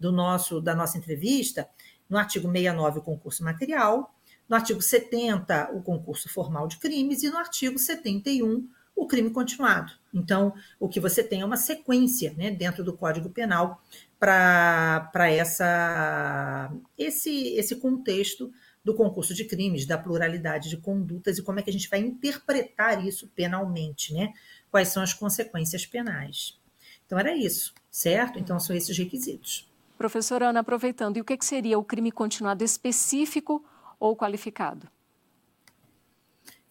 do 0.00 0.10
nosso 0.10 0.58
da 0.58 0.74
nossa 0.74 0.96
entrevista, 0.96 1.68
no 2.08 2.16
artigo 2.16 2.50
69 2.50 3.00
o 3.00 3.02
concurso 3.02 3.44
material, 3.44 4.15
no 4.48 4.56
artigo 4.56 4.80
70 4.80 5.70
o 5.72 5.82
concurso 5.82 6.28
formal 6.28 6.66
de 6.68 6.78
crimes 6.78 7.22
e 7.22 7.30
no 7.30 7.38
artigo 7.38 7.78
71 7.78 8.68
o 8.94 9.06
crime 9.06 9.30
continuado. 9.30 9.92
Então, 10.12 10.54
o 10.80 10.88
que 10.88 10.98
você 10.98 11.22
tem 11.22 11.42
é 11.42 11.44
uma 11.44 11.58
sequência, 11.58 12.32
né, 12.36 12.50
dentro 12.50 12.82
do 12.82 12.96
Código 12.96 13.28
Penal 13.28 13.82
para 14.18 15.30
essa 15.30 16.72
esse 16.96 17.54
esse 17.54 17.76
contexto 17.76 18.50
do 18.82 18.94
concurso 18.94 19.34
de 19.34 19.44
crimes, 19.44 19.84
da 19.84 19.98
pluralidade 19.98 20.70
de 20.70 20.76
condutas 20.76 21.36
e 21.36 21.42
como 21.42 21.58
é 21.58 21.62
que 21.62 21.68
a 21.68 21.72
gente 21.72 21.90
vai 21.90 21.98
interpretar 21.98 23.04
isso 23.04 23.28
penalmente, 23.34 24.14
né? 24.14 24.32
Quais 24.70 24.88
são 24.88 25.02
as 25.02 25.12
consequências 25.12 25.84
penais. 25.84 26.56
Então, 27.04 27.18
era 27.18 27.36
isso, 27.36 27.74
certo? 27.90 28.38
Então, 28.38 28.60
são 28.60 28.76
esses 28.76 28.96
requisitos. 28.96 29.68
Professora 29.98 30.50
Ana, 30.50 30.60
aproveitando, 30.60 31.16
e 31.16 31.20
o 31.20 31.24
que, 31.24 31.36
seria 31.44 31.76
o 31.78 31.84
crime 31.84 32.12
continuado 32.12 32.62
específico 32.62 33.64
ou 33.98 34.16
qualificado? 34.16 34.88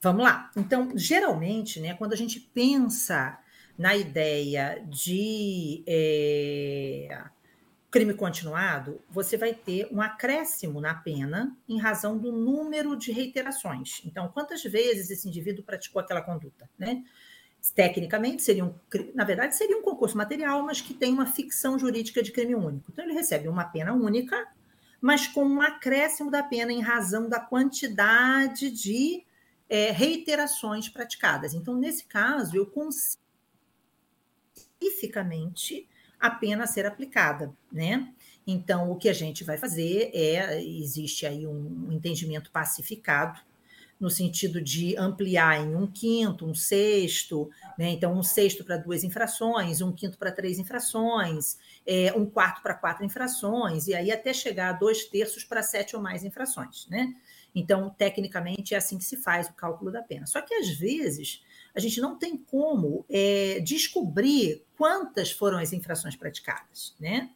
Vamos 0.02 0.24
lá. 0.24 0.52
Então, 0.56 0.92
geralmente, 0.96 1.80
né, 1.80 1.94
quando 1.96 2.14
a 2.14 2.18
gente 2.18 2.40
pensa 2.40 3.40
na 3.78 3.96
ideia 3.96 4.86
de 4.88 5.84
é, 5.88 7.24
crime 7.90 8.14
continuado, 8.14 9.02
você 9.10 9.38
vai 9.38 9.54
ter 9.54 9.88
um 9.92 10.02
acréscimo 10.02 10.80
na 10.80 10.94
pena 10.94 11.58
em 11.68 11.80
razão 11.80 12.18
do 12.18 12.32
número 12.32 12.96
de 12.96 13.12
reiterações. 13.12 14.02
Então, 14.06 14.28
quantas 14.28 14.64
vezes 14.64 15.10
esse 15.10 15.28
indivíduo 15.28 15.64
praticou 15.64 16.02
aquela 16.02 16.22
conduta, 16.22 16.70
né? 16.78 17.04
Tecnicamente, 17.74 18.44
seria 18.44 18.64
um, 18.64 18.76
na 19.16 19.24
verdade, 19.24 19.56
seria 19.56 19.78
um 19.78 19.82
concurso 19.82 20.16
material, 20.16 20.62
mas 20.62 20.82
que 20.82 20.94
tem 20.94 21.12
uma 21.12 21.26
ficção 21.26 21.80
jurídica 21.80 22.22
de 22.22 22.32
crime 22.32 22.54
único. 22.54 22.92
Então, 22.92 23.04
ele 23.04 23.14
recebe 23.14 23.48
uma 23.48 23.64
pena 23.64 23.92
única, 23.92 24.46
mas 25.02 25.28
com 25.28 25.46
um 25.46 25.62
acréscimo 25.62 26.32
da 26.32 26.43
pena 26.43 26.72
em 26.72 26.82
razão 26.82 27.30
da 27.30 27.39
quantidade 27.39 28.72
de 28.72 29.24
é, 29.70 29.91
reiterações 29.91 30.89
praticadas. 30.89 31.54
Então, 31.54 31.76
nesse 31.76 32.06
caso, 32.06 32.56
eu 32.56 32.66
consigo 32.66 33.24
especificamente 34.80 35.88
a 36.20 36.30
pena 36.30 36.66
ser 36.66 36.86
aplicada, 36.86 37.54
né? 37.72 38.14
Então, 38.48 38.91
o 38.91 38.96
que 38.96 39.10
a 39.10 39.14
gente 39.14 39.43
vai 39.43 39.58
fazer 39.58 40.12
é, 40.14 40.64
existe 40.64 41.26
aí 41.26 41.48
um 41.48 41.91
entendimento 41.91 42.52
pacificado, 42.52 43.39
no 44.00 44.10
sentido 44.10 44.62
de 44.62 44.96
ampliar 44.98 45.62
em 45.62 45.74
um 45.74 45.88
quinto, 45.88 46.46
um 46.46 46.54
sexto, 46.54 47.50
né? 47.78 47.89
então 47.91 48.14
um 48.14 48.22
sexto 48.22 48.64
para 48.64 48.76
duas 48.76 49.06
infrações, 49.06 49.82
um 49.82 49.91
quinto 49.91 50.18
para 50.18 50.34
três 50.34 50.60
infrações, 50.60 51.58
é, 51.86 52.12
um 52.14 52.26
quarto 52.26 52.62
para 52.62 52.74
quatro 52.74 53.06
infrações, 53.06 53.88
e 53.88 53.94
aí 53.94 54.12
até 54.12 54.34
chegar 54.34 54.70
a 54.70 54.74
dois 54.74 55.06
terços 55.06 55.44
para 55.44 55.62
sete 55.62 55.96
ou 55.96 56.02
mais 56.02 56.24
infrações. 56.24 56.88
Né? 56.88 57.14
Então, 57.54 57.90
tecnicamente, 57.90 58.74
é 58.74 58.78
assim 58.78 58.98
que 58.98 59.06
se 59.06 59.18
faz 59.18 59.48
o 59.48 59.54
cálculo 59.54 59.92
da 59.92 60.02
pena. 60.02 60.26
Só 60.26 60.42
que, 60.42 60.54
às 60.54 60.70
vezes, 60.70 61.42
a 61.74 61.80
gente 61.80 62.02
não 62.02 62.18
tem 62.18 62.36
como 62.36 63.06
é, 63.10 63.60
descobrir 63.62 64.66
quantas 64.78 65.32
foram 65.32 65.58
as 65.58 65.72
infrações 65.72 66.16
praticadas, 66.16 66.96
né? 67.00 67.30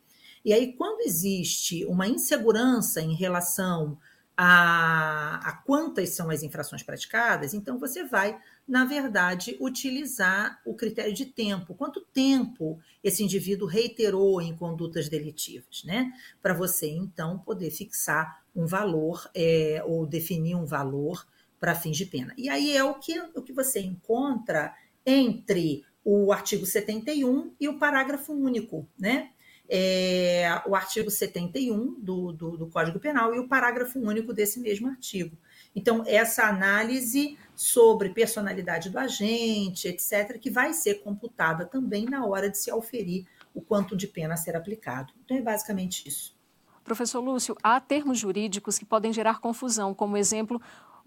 E 0.43 0.53
aí, 0.53 0.73
quando 0.73 1.01
existe 1.01 1.85
uma 1.85 2.07
insegurança 2.07 3.01
em 3.01 3.13
relação 3.13 3.97
a, 4.41 5.35
a, 5.43 5.51
quantas 5.51 6.11
são 6.11 6.29
as 6.29 6.43
infrações 6.43 6.81
praticadas, 6.81 7.53
então 7.53 7.77
você 7.77 8.05
vai, 8.05 8.39
na 8.65 8.85
verdade, 8.85 9.57
utilizar 9.59 10.61
o 10.65 10.73
critério 10.73 11.13
de 11.13 11.25
tempo. 11.25 11.75
Quanto 11.75 11.99
tempo 11.99 12.79
esse 13.03 13.21
indivíduo 13.21 13.67
reiterou 13.67 14.41
em 14.41 14.55
condutas 14.55 15.09
delitivas, 15.09 15.83
né? 15.83 16.13
Para 16.41 16.53
você, 16.53 16.87
então, 16.89 17.37
poder 17.39 17.69
fixar 17.69 18.41
um 18.55 18.65
valor 18.65 19.29
é, 19.35 19.83
ou 19.85 20.05
definir 20.07 20.55
um 20.55 20.65
valor 20.65 21.27
para 21.59 21.75
fins 21.75 21.97
de 21.97 22.05
pena. 22.05 22.33
E 22.37 22.47
aí 22.47 22.77
é 22.77 22.83
o 22.83 22.93
que, 22.93 23.19
o 23.35 23.41
que 23.41 23.51
você 23.51 23.81
encontra 23.81 24.73
entre 25.05 25.83
o 26.01 26.31
artigo 26.31 26.65
71 26.65 27.55
e 27.59 27.67
o 27.67 27.77
parágrafo 27.77 28.31
único, 28.31 28.87
né? 28.97 29.31
É, 29.71 30.61
o 30.65 30.75
artigo 30.75 31.11
71 31.11 31.99
do, 31.99 32.31
do, 32.33 32.57
do 32.57 32.67
Código 32.67 32.99
Penal 32.99 33.35
e 33.35 33.39
o 33.39 33.47
parágrafo 33.47 33.99
único 33.99 34.33
desse 34.33 34.59
mesmo 34.59 34.87
artigo. 34.87 35.37
Então, 35.75 36.03
essa 36.07 36.43
análise 36.43 37.37
sobre 37.55 38.09
personalidade 38.09 38.89
do 38.89 38.97
agente, 38.97 39.87
etc., 39.87 40.39
que 40.39 40.49
vai 40.49 40.73
ser 40.73 40.95
computada 40.95 41.65
também 41.65 42.05
na 42.05 42.25
hora 42.25 42.49
de 42.49 42.57
se 42.57 42.71
auferir 42.71 43.25
o 43.53 43.61
quanto 43.61 43.95
de 43.95 44.07
pena 44.07 44.35
ser 44.35 44.55
aplicado. 44.55 45.13
Então, 45.23 45.37
é 45.37 45.41
basicamente 45.41 46.07
isso. 46.07 46.37
Professor 46.83 47.19
Lúcio, 47.19 47.55
há 47.61 47.79
termos 47.79 48.17
jurídicos 48.17 48.79
que 48.79 48.85
podem 48.85 49.13
gerar 49.13 49.39
confusão, 49.39 49.93
como 49.93 50.17
exemplo, 50.17 50.59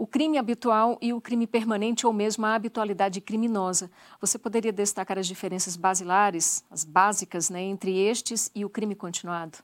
o 0.03 0.07
crime 0.09 0.37
habitual 0.37 0.99
e 1.01 1.13
o 1.13 1.21
crime 1.21 1.47
permanente 1.47 2.05
ou 2.05 2.13
mesmo 2.13 2.45
a 2.45 2.57
habitualidade 2.57 3.21
criminosa. 3.21 3.89
Você 4.21 4.37
poderia 4.37 4.73
destacar 4.73 5.17
as 5.17 5.29
diferenças 5.29 5.77
basilares, 5.77 6.65
as 6.73 6.83
básicas, 6.83 7.49
né, 7.49 7.61
entre 7.61 7.97
estes 7.97 8.51
e 8.53 8.65
o 8.65 8.69
crime 8.69 8.97
continuado? 8.97 9.59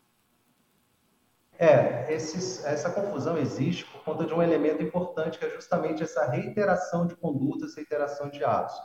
É, 1.59 2.15
esses, 2.15 2.65
essa 2.65 2.89
confusão 2.89 3.37
existe 3.37 3.85
por 3.87 4.05
conta 4.05 4.25
de 4.25 4.33
um 4.33 4.41
elemento 4.41 4.81
importante 4.81 5.41
que 5.41 5.45
é 5.45 5.51
justamente 5.51 6.05
essa 6.05 6.31
reiteração 6.31 7.05
de 7.05 7.17
condutas, 7.17 7.75
reiteração 7.75 8.31
de 8.31 8.45
atos. 8.45 8.77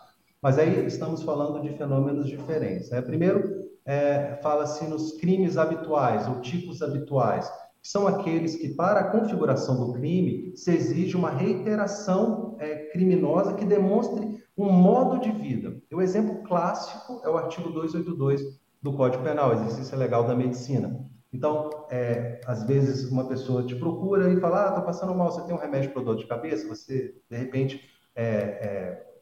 Mas 0.42 0.58
aí 0.58 0.84
estamos 0.88 1.22
falando 1.22 1.62
de 1.62 1.78
fenômenos 1.78 2.26
diferentes. 2.26 2.90
Né? 2.90 3.00
Primeiro, 3.00 3.70
é, 3.86 4.40
fala-se 4.42 4.86
nos 4.86 5.18
crimes 5.20 5.56
habituais 5.56 6.28
ou 6.28 6.42
tipos 6.42 6.82
habituais, 6.82 7.48
são 7.84 8.08
aqueles 8.08 8.56
que, 8.56 8.70
para 8.70 9.02
a 9.02 9.12
configuração 9.12 9.86
do 9.86 9.94
crime, 9.94 10.56
se 10.56 10.72
exige 10.72 11.18
uma 11.18 11.30
reiteração 11.30 12.56
é, 12.58 12.86
criminosa 12.92 13.54
que 13.54 13.66
demonstre 13.66 14.42
um 14.58 14.72
modo 14.72 15.20
de 15.20 15.30
vida. 15.32 15.82
O 15.92 16.02
exemplo 16.02 16.44
clássico 16.44 17.22
é 17.26 17.30
o 17.30 17.38
artigo 17.38 17.70
282 17.70 18.42
do 18.82 18.94
Código 18.94 19.24
Penal, 19.24 19.54
exercício 19.54 19.98
legal 19.98 20.24
da 20.24 20.34
medicina. 20.34 21.06
Então, 21.32 21.70
é, 21.90 22.40
às 22.46 22.64
vezes, 22.64 23.10
uma 23.12 23.28
pessoa 23.28 23.66
te 23.66 23.76
procura 23.76 24.32
e 24.32 24.40
fala: 24.40 24.66
Ah, 24.66 24.70
estou 24.70 24.84
passando 24.84 25.16
mal, 25.16 25.32
você 25.32 25.42
tem 25.46 25.54
um 25.54 25.60
remédio 25.60 25.92
para 25.92 26.04
dor 26.04 26.16
de 26.16 26.28
cabeça? 26.28 26.68
Você, 26.68 27.16
de 27.30 27.38
repente, 27.38 27.82
é, 28.16 28.26
é, 28.26 29.13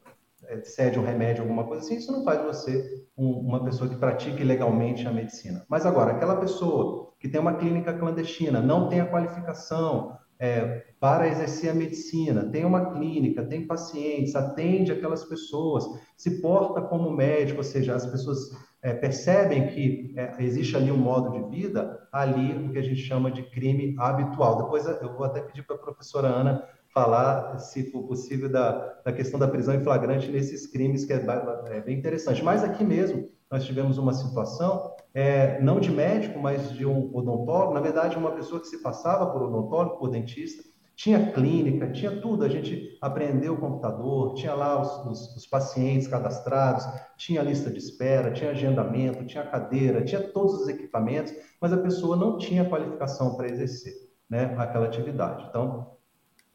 cede 0.63 0.99
um 0.99 1.03
remédio, 1.03 1.43
alguma 1.43 1.63
coisa 1.63 1.83
assim, 1.83 1.97
isso 1.97 2.11
não 2.11 2.23
faz 2.23 2.43
você 2.43 3.05
um, 3.17 3.31
uma 3.31 3.63
pessoa 3.63 3.89
que 3.89 3.95
pratique 3.95 4.43
legalmente 4.43 5.07
a 5.07 5.11
medicina. 5.11 5.65
Mas 5.69 5.85
agora, 5.85 6.11
aquela 6.11 6.35
pessoa 6.35 7.13
que 7.19 7.29
tem 7.29 7.39
uma 7.39 7.53
clínica 7.53 7.93
clandestina, 7.93 8.61
não 8.61 8.89
tem 8.89 8.99
a 8.99 9.05
qualificação 9.05 10.17
é, 10.39 10.85
para 10.99 11.27
exercer 11.27 11.69
a 11.69 11.73
medicina, 11.73 12.49
tem 12.49 12.65
uma 12.65 12.93
clínica, 12.93 13.45
tem 13.45 13.67
pacientes, 13.67 14.35
atende 14.35 14.91
aquelas 14.91 15.23
pessoas, 15.23 15.85
se 16.17 16.41
porta 16.41 16.81
como 16.81 17.11
médico, 17.11 17.59
ou 17.59 17.63
seja, 17.63 17.93
as 17.93 18.07
pessoas 18.07 18.49
é, 18.81 18.91
percebem 18.93 19.67
que 19.67 20.15
é, 20.17 20.33
existe 20.39 20.75
ali 20.75 20.91
um 20.91 20.97
modo 20.97 21.31
de 21.31 21.55
vida, 21.55 22.07
ali 22.11 22.53
o 22.53 22.71
que 22.71 22.79
a 22.79 22.83
gente 22.83 23.01
chama 23.01 23.31
de 23.31 23.43
crime 23.43 23.95
habitual. 23.99 24.57
Depois 24.57 24.85
eu 24.87 25.13
vou 25.13 25.25
até 25.25 25.41
pedir 25.41 25.63
para 25.63 25.75
a 25.75 25.79
professora 25.79 26.27
Ana 26.27 26.67
falar, 26.93 27.57
se 27.59 27.91
for 27.91 28.03
possível, 28.03 28.49
da, 28.49 28.71
da 29.03 29.11
questão 29.11 29.39
da 29.39 29.47
prisão 29.47 29.75
em 29.75 29.83
flagrante 29.83 30.29
nesses 30.29 30.67
crimes, 30.67 31.05
que 31.05 31.13
é, 31.13 31.23
é 31.67 31.81
bem 31.81 31.97
interessante. 31.97 32.43
Mas 32.43 32.63
aqui 32.63 32.83
mesmo, 32.83 33.29
nós 33.49 33.65
tivemos 33.65 33.97
uma 33.97 34.13
situação, 34.13 34.95
é, 35.13 35.61
não 35.61 35.79
de 35.79 35.91
médico, 35.91 36.39
mas 36.39 36.71
de 36.71 36.85
um 36.85 37.13
odontólogo, 37.15 37.73
na 37.73 37.81
verdade, 37.81 38.17
uma 38.17 38.31
pessoa 38.31 38.61
que 38.61 38.67
se 38.67 38.81
passava 38.81 39.25
por 39.31 39.41
odontólogo, 39.41 39.97
por 39.97 40.09
dentista, 40.09 40.63
tinha 40.95 41.31
clínica, 41.31 41.91
tinha 41.91 42.21
tudo, 42.21 42.45
a 42.45 42.47
gente 42.47 42.97
aprendeu 43.01 43.53
o 43.53 43.57
computador, 43.57 44.35
tinha 44.35 44.53
lá 44.53 44.79
os, 44.79 45.05
os, 45.07 45.35
os, 45.35 45.47
pacientes 45.47 46.07
cadastrados, 46.07 46.85
tinha 47.17 47.41
lista 47.41 47.71
de 47.71 47.79
espera, 47.79 48.31
tinha 48.31 48.51
agendamento, 48.51 49.25
tinha 49.25 49.43
cadeira, 49.43 50.03
tinha 50.03 50.21
todos 50.21 50.61
os 50.61 50.67
equipamentos, 50.67 51.33
mas 51.59 51.73
a 51.73 51.77
pessoa 51.77 52.15
não 52.15 52.37
tinha 52.37 52.69
qualificação 52.69 53.35
para 53.35 53.49
exercer 53.49 53.93
né, 54.29 54.53
aquela 54.59 54.85
atividade. 54.85 55.47
Então? 55.49 55.97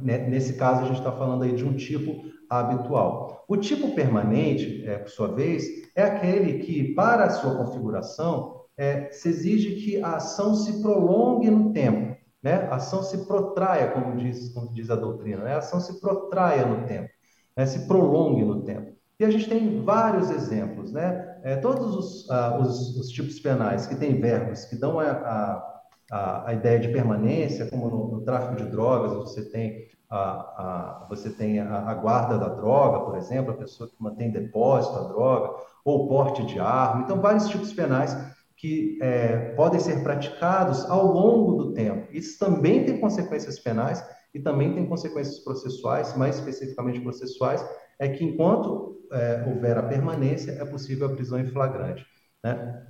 Nesse 0.03 0.55
caso, 0.55 0.83
a 0.83 0.87
gente 0.87 0.99
está 0.99 1.13
falando 1.13 1.43
aí 1.43 1.53
de 1.53 1.65
um 1.65 1.75
tipo 1.75 2.25
habitual. 2.49 3.45
O 3.49 3.57
tipo 3.57 3.95
permanente, 3.95 4.85
é, 4.87 4.99
por 4.99 5.09
sua 5.09 5.29
vez, 5.29 5.65
é 5.95 6.03
aquele 6.03 6.59
que, 6.59 6.95
para 6.95 7.25
a 7.25 7.31
sua 7.31 7.57
configuração, 7.57 8.57
é, 8.77 9.11
se 9.11 9.29
exige 9.29 9.77
que 9.77 10.03
a 10.03 10.17
ação 10.17 10.55
se 10.55 10.83
prolongue 10.83 11.51
no 11.51 11.73
tempo, 11.73 12.17
né? 12.43 12.69
A 12.71 12.77
ação 12.77 13.03
se 13.03 13.27
protraia, 13.27 13.91
como 13.91 14.17
diz, 14.17 14.51
como 14.51 14.73
diz 14.73 14.91
a 14.91 14.97
doutrina, 14.97 15.45
né? 15.45 15.55
A 15.55 15.59
ação 15.59 15.81
se 15.81 15.99
protraia 16.01 16.67
no 16.67 16.87
tempo, 16.87 17.09
né? 17.57 17.65
se 17.65 17.87
prolongue 17.87 18.45
no 18.45 18.63
tempo. 18.63 18.95
E 19.19 19.25
a 19.25 19.31
gente 19.31 19.49
tem 19.49 19.83
vários 19.83 20.31
exemplos, 20.31 20.93
né? 20.93 21.41
É, 21.43 21.57
todos 21.57 21.97
os, 21.97 22.31
ah, 22.31 22.59
os, 22.61 22.97
os, 22.99 23.09
tipos 23.09 23.41
penais 23.41 23.87
que 23.87 23.97
têm 23.97 24.21
verbos 24.21 24.67
que 24.67 24.77
dão 24.77 25.01
a, 25.01 25.11
a 25.11 25.76
a, 26.11 26.51
a 26.51 26.55
ideia 26.55 26.79
de 26.79 26.89
permanência, 26.89 27.69
como 27.69 27.89
no, 27.89 28.09
no, 28.13 28.21
tráfico 28.23 28.57
de 28.57 28.71
drogas, 28.71 29.13
você 29.13 29.45
tem 29.51 29.89
a, 30.09 30.19
a 30.19 31.07
você 31.09 31.31
tem 31.31 31.59
a, 31.59 31.89
a, 31.89 31.95
guarda 31.95 32.39
da 32.39 32.49
droga, 32.49 33.05
por 33.05 33.17
exemplo, 33.17 33.51
a 33.51 33.57
pessoa 33.57 33.89
que 33.89 33.97
mantém 33.99 34.31
depósito 34.31 34.95
da 34.95 35.09
droga, 35.09 35.55
ou 35.85 36.09
porte 36.09 36.45
de 36.47 36.61
arma. 36.61 37.03
Então, 37.03 37.21
vários 37.21 37.49
tipos 37.49 37.73
penais 37.73 38.17
que 38.57 38.99
é, 39.03 39.53
podem 39.55 39.79
ser 39.79 40.03
praticados 40.03 40.89
ao 40.89 41.07
longo 41.07 41.57
do 41.57 41.73
tempo. 41.75 42.09
Isso 42.11 42.39
também 42.39 42.85
tem 42.85 42.99
consequências 42.99 43.59
penais 43.59 44.03
e 44.35 44.41
também 44.41 44.75
tem 44.75 44.87
consequências 44.87 45.41
processuais, 45.41 46.17
mais 46.17 46.37
especificamente 46.37 47.01
processuais, 47.01 47.65
é 47.99 48.09
que 48.09 48.25
enquanto 48.25 48.97
é, 49.13 49.45
houver 49.47 49.77
a 49.77 49.83
permanência, 49.83 50.53
é 50.53 50.65
possível 50.65 51.07
a 51.07 51.15
prisão 51.15 51.39
em 51.39 51.47
flagrante. 51.47 52.05
Né? 52.43 52.87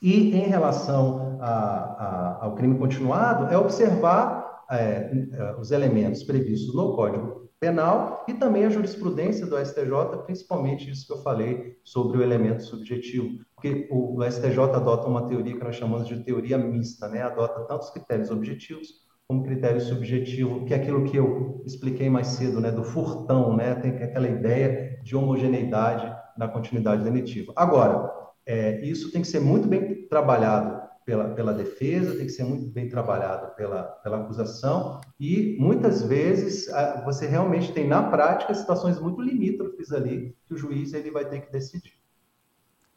E 0.00 0.34
em 0.34 0.48
relação 0.48 1.21
a, 1.42 1.48
a, 1.48 2.44
ao 2.44 2.54
crime 2.54 2.78
continuado, 2.78 3.52
é 3.52 3.58
observar 3.58 4.64
é, 4.70 5.10
é, 5.32 5.56
os 5.58 5.72
elementos 5.72 6.22
previstos 6.22 6.74
no 6.74 6.94
Código 6.94 7.50
Penal 7.58 8.24
e 8.28 8.34
também 8.34 8.64
a 8.64 8.70
jurisprudência 8.70 9.44
do 9.44 9.58
STJ, 9.58 10.22
principalmente 10.24 10.88
isso 10.88 11.06
que 11.06 11.12
eu 11.12 11.18
falei 11.18 11.76
sobre 11.82 12.18
o 12.18 12.22
elemento 12.22 12.62
subjetivo, 12.62 13.38
porque 13.54 13.88
o, 13.90 14.18
o 14.18 14.30
STJ 14.30 14.58
adota 14.58 15.08
uma 15.08 15.26
teoria 15.26 15.56
que 15.56 15.64
nós 15.64 15.76
chamamos 15.76 16.06
de 16.06 16.22
teoria 16.24 16.56
mista, 16.56 17.08
né? 17.08 17.22
adota 17.22 17.66
tanto 17.66 17.82
os 17.82 17.90
critérios 17.90 18.30
objetivos 18.30 19.02
como 19.26 19.42
critério 19.42 19.80
subjetivo, 19.80 20.64
que 20.64 20.74
é 20.74 20.76
aquilo 20.76 21.04
que 21.04 21.16
eu 21.16 21.62
expliquei 21.66 22.08
mais 22.10 22.26
cedo, 22.28 22.60
né, 22.60 22.70
do 22.70 22.84
furtão, 22.84 23.56
né, 23.56 23.74
tem 23.76 23.92
aquela 23.92 24.28
ideia 24.28 25.00
de 25.02 25.16
homogeneidade 25.16 26.14
na 26.36 26.48
continuidade 26.48 27.02
denitiva. 27.02 27.50
Agora, 27.56 28.12
é, 28.44 28.84
isso 28.84 29.10
tem 29.10 29.22
que 29.22 29.28
ser 29.28 29.40
muito 29.40 29.66
bem 29.66 30.06
trabalhado 30.08 30.81
pela, 31.04 31.34
pela 31.34 31.52
defesa, 31.52 32.16
tem 32.16 32.26
que 32.26 32.32
ser 32.32 32.44
muito 32.44 32.70
bem 32.70 32.88
trabalhado 32.88 33.54
pela, 33.54 33.82
pela 33.82 34.20
acusação, 34.20 35.00
e 35.18 35.56
muitas 35.58 36.02
vezes 36.02 36.66
você 37.04 37.26
realmente 37.26 37.72
tem 37.72 37.86
na 37.86 38.02
prática 38.10 38.54
situações 38.54 39.00
muito 39.00 39.20
limítrofes 39.20 39.92
ali 39.92 40.36
que 40.46 40.54
o 40.54 40.56
juiz 40.56 40.92
ele 40.92 41.10
vai 41.10 41.28
ter 41.28 41.40
que 41.40 41.52
decidir. 41.52 41.94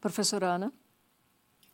Professora 0.00 0.46
Ana? 0.46 0.72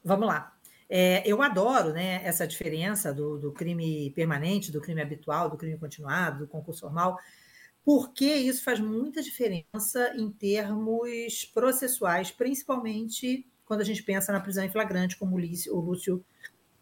Vamos 0.05 0.27
lá. 0.27 0.57
É, 0.89 1.23
eu 1.27 1.41
adoro 1.41 1.93
né, 1.93 2.21
essa 2.23 2.47
diferença 2.47 3.15
do, 3.15 3.39
do, 3.39 3.53
crime 3.53 4.11
permanente, 4.11 4.71
do 4.71 4.81
crime 4.81 5.01
habitual, 5.01 5.49
do 5.49 5.57
crime 5.57 5.79
continuado, 5.79 6.41
do 6.41 6.47
concurso 6.47 6.83
formal, 6.83 7.19
porque 7.85 8.27
isso 8.27 8.63
faz 8.63 8.79
muita 8.79 9.23
diferença 9.23 10.13
em 10.15 10.31
termos 10.31 11.47
processuais, 11.55 12.31
principalmente 12.31 13.51
quando 13.73 13.81
a 13.81 13.85
gente 13.85 14.03
pensa 14.03 14.31
na 14.31 14.39
prisão 14.39 14.63
em 14.63 14.69
flagrante, 14.69 15.17
como 15.17 15.35
o 15.35 15.39
Lúcio, 15.39 15.75
o 15.75 15.81
Lúcio 15.81 16.23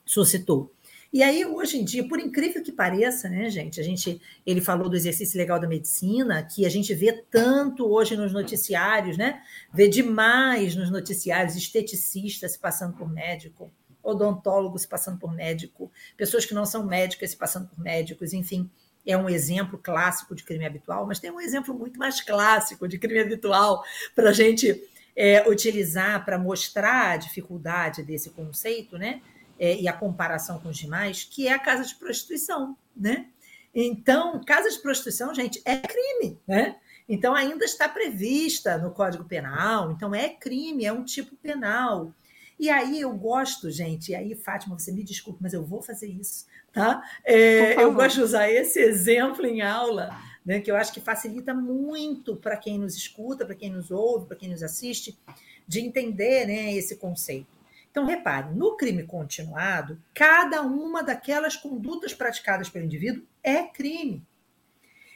suscitou. 0.05 0.75
E 1.13 1.23
aí, 1.23 1.47
hoje 1.47 1.79
em 1.79 1.85
dia, 1.85 2.09
por 2.09 2.19
incrível 2.19 2.65
que 2.65 2.73
pareça, 2.73 3.29
né, 3.29 3.49
gente, 3.49 3.81
a 3.81 3.85
gente, 3.85 4.21
ele 4.45 4.61
falou 4.61 4.89
do 4.89 4.97
exercício 4.97 5.39
legal 5.39 5.61
da 5.61 5.69
medicina, 5.69 6.43
que 6.43 6.67
a 6.67 6.69
gente 6.69 6.93
vê 6.93 7.13
tanto 7.31 7.89
hoje 7.89 8.17
nos 8.17 8.33
noticiários, 8.33 9.17
né? 9.17 9.41
Vê 9.73 9.87
demais 9.87 10.75
nos 10.75 10.91
noticiários 10.91 11.55
esteticistas 11.55 12.53
se 12.53 12.59
passando 12.59 12.97
por 12.97 13.09
médico, 13.09 13.71
odontólogos 14.03 14.83
se 14.83 14.89
passando 14.89 15.19
por 15.21 15.33
médico, 15.33 15.93
pessoas 16.17 16.45
que 16.45 16.55
não 16.55 16.67
são 16.67 16.85
médicas 16.85 17.31
se 17.31 17.37
passando 17.37 17.69
por 17.69 17.79
médicos, 17.79 18.33
enfim, 18.33 18.69
é 19.07 19.17
um 19.17 19.29
exemplo 19.29 19.79
clássico 19.79 20.35
de 20.35 20.43
crime 20.43 20.67
habitual, 20.67 21.07
mas 21.07 21.21
tem 21.21 21.31
um 21.31 21.41
exemplo 21.41 21.73
muito 21.73 22.01
mais 22.01 22.21
clássico 22.21 22.89
de 22.89 22.99
crime 22.99 23.21
habitual 23.21 23.85
para 24.15 24.31
a 24.31 24.33
gente 24.33 24.90
é, 25.17 25.49
utilizar 25.49 26.25
para 26.25 26.39
mostrar 26.39 27.13
a 27.13 27.17
dificuldade 27.17 28.03
desse 28.03 28.31
conceito, 28.31 28.97
né? 28.99 29.21
É, 29.59 29.77
e 29.77 29.87
a 29.87 29.93
comparação 29.93 30.59
com 30.59 30.71
os 30.71 30.79
demais, 30.79 31.25
que 31.25 31.47
é 31.47 31.53
a 31.53 31.59
casa 31.59 31.85
de 31.85 31.95
prostituição, 31.95 32.77
né? 32.97 33.27
Então, 33.75 34.43
casa 34.45 34.71
de 34.71 34.79
prostituição, 34.79 35.35
gente, 35.35 35.61
é 35.65 35.77
crime, 35.77 36.39
né? 36.47 36.77
Então, 37.09 37.35
ainda 37.35 37.65
está 37.65 37.89
prevista 37.89 38.79
no 38.79 38.91
Código 38.93 39.25
Penal, 39.25 39.91
então 39.91 40.15
é 40.15 40.29
crime, 40.29 40.85
é 40.85 40.93
um 40.93 41.05
tipo 41.05 41.37
penal. 41.37 42.13
E 42.59 42.69
aí 42.71 43.01
eu 43.01 43.13
gosto, 43.13 43.71
gente, 43.71 44.13
e 44.13 44.15
aí, 44.15 44.35
Fátima, 44.35 44.79
você 44.79 44.93
me 44.93 45.03
desculpe, 45.03 45.43
mas 45.43 45.53
eu 45.53 45.65
vou 45.65 45.83
fazer 45.83 46.09
isso, 46.09 46.47
tá? 46.73 47.03
É, 47.25 47.83
eu 47.83 47.93
gosto 47.93 48.17
de 48.17 48.23
usar 48.23 48.51
esse 48.51 48.79
exemplo 48.79 49.47
em 49.47 49.63
aula 49.63 50.15
né, 50.51 50.61
que 50.61 50.69
eu 50.69 50.75
acho 50.75 50.93
que 50.93 51.01
facilita 51.01 51.55
muito 51.55 52.35
para 52.35 52.57
quem 52.57 52.77
nos 52.77 52.97
escuta, 52.97 53.47
para 53.47 53.55
quem 53.55 53.71
nos 53.71 53.93
ouve, 53.93 54.27
para 54.27 54.37
quem 54.37 54.49
nos 54.49 54.65
assiste, 54.65 55.17
de 55.65 55.79
entender 55.79 56.45
né, 56.45 56.73
esse 56.73 56.97
conceito. 56.97 57.57
Então, 57.89 58.05
repare, 58.05 58.53
no 58.53 58.77
crime 58.77 59.05
continuado, 59.05 60.03
cada 60.13 60.63
uma 60.63 61.05
daquelas 61.05 61.55
condutas 61.55 62.13
praticadas 62.13 62.69
pelo 62.69 62.85
indivíduo 62.85 63.23
é 63.45 63.63
crime. 63.63 64.27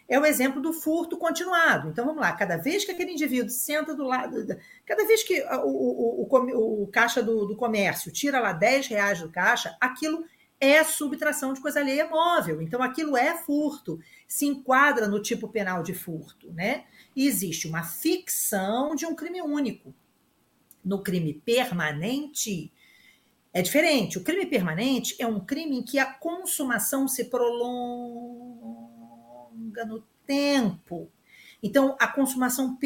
É 0.08 0.20
o 0.20 0.24
exemplo 0.24 0.62
do 0.62 0.72
furto 0.72 1.18
continuado. 1.18 1.88
Então, 1.88 2.06
vamos 2.06 2.20
lá, 2.20 2.30
cada 2.30 2.56
vez 2.56 2.84
que 2.84 2.92
aquele 2.92 3.10
indivíduo 3.10 3.50
senta 3.50 3.92
do 3.92 4.04
lado, 4.04 4.46
cada 4.86 5.04
vez 5.04 5.24
que 5.24 5.42
o, 5.42 5.66
o, 5.66 6.28
o, 6.28 6.82
o 6.84 6.86
caixa 6.86 7.20
do, 7.20 7.44
do 7.44 7.56
comércio 7.56 8.12
tira 8.12 8.38
lá 8.38 8.52
10 8.52 8.86
reais 8.86 9.20
do 9.20 9.32
caixa, 9.32 9.76
aquilo 9.80 10.24
é 10.64 10.82
subtração 10.82 11.52
de 11.52 11.60
coisa 11.60 11.80
alheia 11.80 12.08
móvel. 12.08 12.62
Então, 12.62 12.82
aquilo 12.82 13.16
é 13.16 13.36
furto, 13.36 14.00
se 14.26 14.46
enquadra 14.46 15.06
no 15.06 15.20
tipo 15.20 15.48
penal 15.48 15.82
de 15.82 15.92
furto, 15.94 16.52
né? 16.52 16.84
E 17.14 17.26
existe 17.26 17.68
uma 17.68 17.82
ficção 17.82 18.94
de 18.94 19.04
um 19.06 19.14
crime 19.14 19.42
único. 19.42 19.94
No 20.84 21.02
crime 21.02 21.34
permanente, 21.44 22.72
é 23.52 23.62
diferente. 23.62 24.18
O 24.18 24.24
crime 24.24 24.46
permanente 24.46 25.14
é 25.18 25.26
um 25.26 25.38
crime 25.40 25.78
em 25.78 25.82
que 25.82 25.98
a 25.98 26.06
consumação 26.06 27.06
se 27.06 27.24
prolonga 27.26 28.74
no 29.86 30.02
tempo. 30.26 31.10
Então, 31.62 31.96
a 31.98 32.06
consumação 32.06 32.76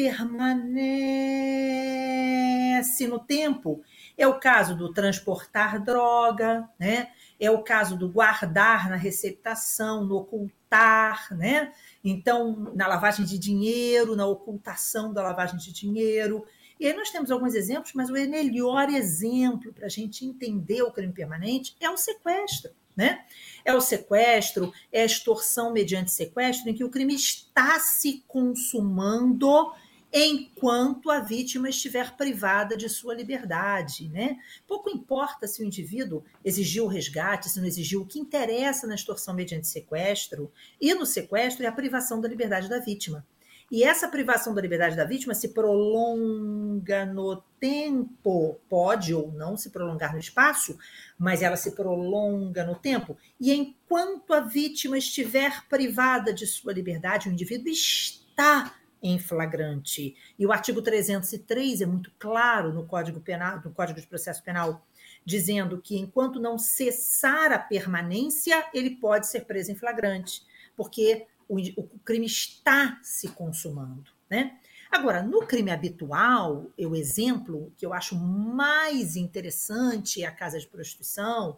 permanece 2.99 3.07
no 3.07 3.19
tempo 3.19 3.81
É 4.17 4.27
o 4.27 4.39
caso 4.39 4.75
do 4.75 4.91
transportar 4.91 5.81
droga, 5.81 6.67
né? 6.77 7.11
É 7.39 7.49
o 7.49 7.63
caso 7.63 7.97
do 7.97 8.09
guardar 8.09 8.89
na 8.89 8.97
receptação, 8.97 10.03
no 10.03 10.17
ocultar, 10.17 11.33
né? 11.37 11.71
Então, 12.03 12.73
na 12.75 12.85
lavagem 12.85 13.25
de 13.25 13.39
dinheiro, 13.39 14.15
na 14.15 14.25
ocultação 14.25 15.13
da 15.13 15.23
lavagem 15.23 15.57
de 15.57 15.71
dinheiro. 15.71 16.45
E 16.77 16.87
aí 16.87 16.93
nós 16.93 17.11
temos 17.11 17.31
alguns 17.31 17.55
exemplos, 17.55 17.93
mas 17.93 18.09
o 18.09 18.13
melhor 18.13 18.89
exemplo 18.89 19.71
para 19.71 19.85
a 19.85 19.89
gente 19.89 20.25
entender 20.25 20.81
o 20.81 20.91
crime 20.91 21.13
permanente 21.13 21.75
é 21.79 21.89
o 21.89 21.97
sequestro. 21.97 22.71
Né? 22.95 23.23
É 23.63 23.73
o 23.73 23.79
sequestro, 23.79 24.73
é 24.91 25.03
a 25.03 25.05
extorsão 25.05 25.71
mediante 25.71 26.11
sequestro, 26.11 26.69
em 26.69 26.73
que 26.73 26.83
o 26.83 26.89
crime 26.89 27.15
está 27.15 27.79
se 27.79 28.25
consumando 28.27 29.71
enquanto 30.11 31.09
a 31.11 31.19
vítima 31.19 31.69
estiver 31.69 32.15
privada 32.15 32.75
de 32.75 32.89
sua 32.89 33.13
liberdade. 33.13 34.09
Né? 34.09 34.37
Pouco 34.67 34.89
importa 34.89 35.47
se 35.47 35.61
o 35.61 35.65
indivíduo 35.65 36.23
exigiu 36.43 36.85
o 36.85 36.87
resgate, 36.87 37.49
se 37.49 37.59
não 37.59 37.67
exigiu, 37.67 38.01
o 38.01 38.05
que 38.05 38.19
interessa 38.19 38.87
na 38.87 38.95
extorsão 38.95 39.33
mediante 39.33 39.67
sequestro 39.67 40.51
e 40.79 40.93
no 40.93 41.05
sequestro 41.05 41.65
é 41.65 41.67
a 41.67 41.71
privação 41.71 42.19
da 42.19 42.27
liberdade 42.27 42.69
da 42.69 42.79
vítima. 42.79 43.25
E 43.71 43.83
essa 43.83 44.07
privação 44.07 44.55
da 44.55 44.61
liberdade 44.61 44.95
da 44.95 45.05
vítima 45.05 45.35
se 45.35 45.49
prolonga 45.49 47.05
no 47.05 47.35
tempo, 47.59 48.59
pode 48.67 49.13
ou 49.13 49.31
não 49.31 49.55
se 49.55 49.69
prolongar 49.69 50.11
no 50.11 50.19
espaço, 50.19 50.75
mas 51.19 51.43
ela 51.43 51.55
se 51.55 51.71
prolonga 51.71 52.65
no 52.65 52.73
tempo. 52.73 53.15
E 53.39 53.53
enquanto 53.53 54.33
a 54.33 54.39
vítima 54.39 54.97
estiver 54.97 55.67
privada 55.67 56.33
de 56.33 56.47
sua 56.47 56.73
liberdade, 56.73 57.29
o 57.29 57.31
indivíduo 57.31 57.69
está 57.69 58.73
em 59.01 59.19
flagrante. 59.19 60.15
E 60.37 60.45
o 60.45 60.51
artigo 60.51 60.81
303 60.81 61.81
é 61.81 61.85
muito 61.85 62.11
claro 62.19 62.73
no 62.73 62.85
Código 62.85 63.19
Penal, 63.19 63.61
no 63.63 63.71
Código 63.71 63.99
de 63.99 64.07
Processo 64.07 64.43
Penal, 64.43 64.85
dizendo 65.25 65.81
que 65.81 65.97
enquanto 65.97 66.39
não 66.39 66.57
cessar 66.57 67.51
a 67.51 67.59
permanência, 67.59 68.65
ele 68.73 68.91
pode 68.91 69.27
ser 69.27 69.45
preso 69.45 69.71
em 69.71 69.75
flagrante, 69.75 70.43
porque 70.75 71.27
o, 71.47 71.57
o 71.81 71.99
crime 72.05 72.25
está 72.25 72.99
se 73.01 73.29
consumando, 73.29 74.11
né? 74.29 74.57
Agora, 74.91 75.21
no 75.21 75.45
crime 75.45 75.69
habitual, 75.69 76.65
o 76.75 76.95
exemplo 76.95 77.71
que 77.77 77.85
eu 77.85 77.93
acho 77.93 78.15
mais 78.15 79.15
interessante 79.15 80.23
é 80.23 80.25
a 80.25 80.31
casa 80.31 80.59
de 80.59 80.65
prostituição, 80.65 81.57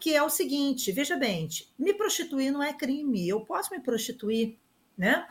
que 0.00 0.14
é 0.14 0.22
o 0.22 0.30
seguinte: 0.30 0.90
veja 0.90 1.16
bem, 1.16 1.48
me 1.78 1.94
prostituir 1.94 2.50
não 2.50 2.62
é 2.62 2.72
crime, 2.72 3.28
eu 3.28 3.40
posso 3.42 3.72
me 3.72 3.80
prostituir, 3.80 4.58
né? 4.98 5.28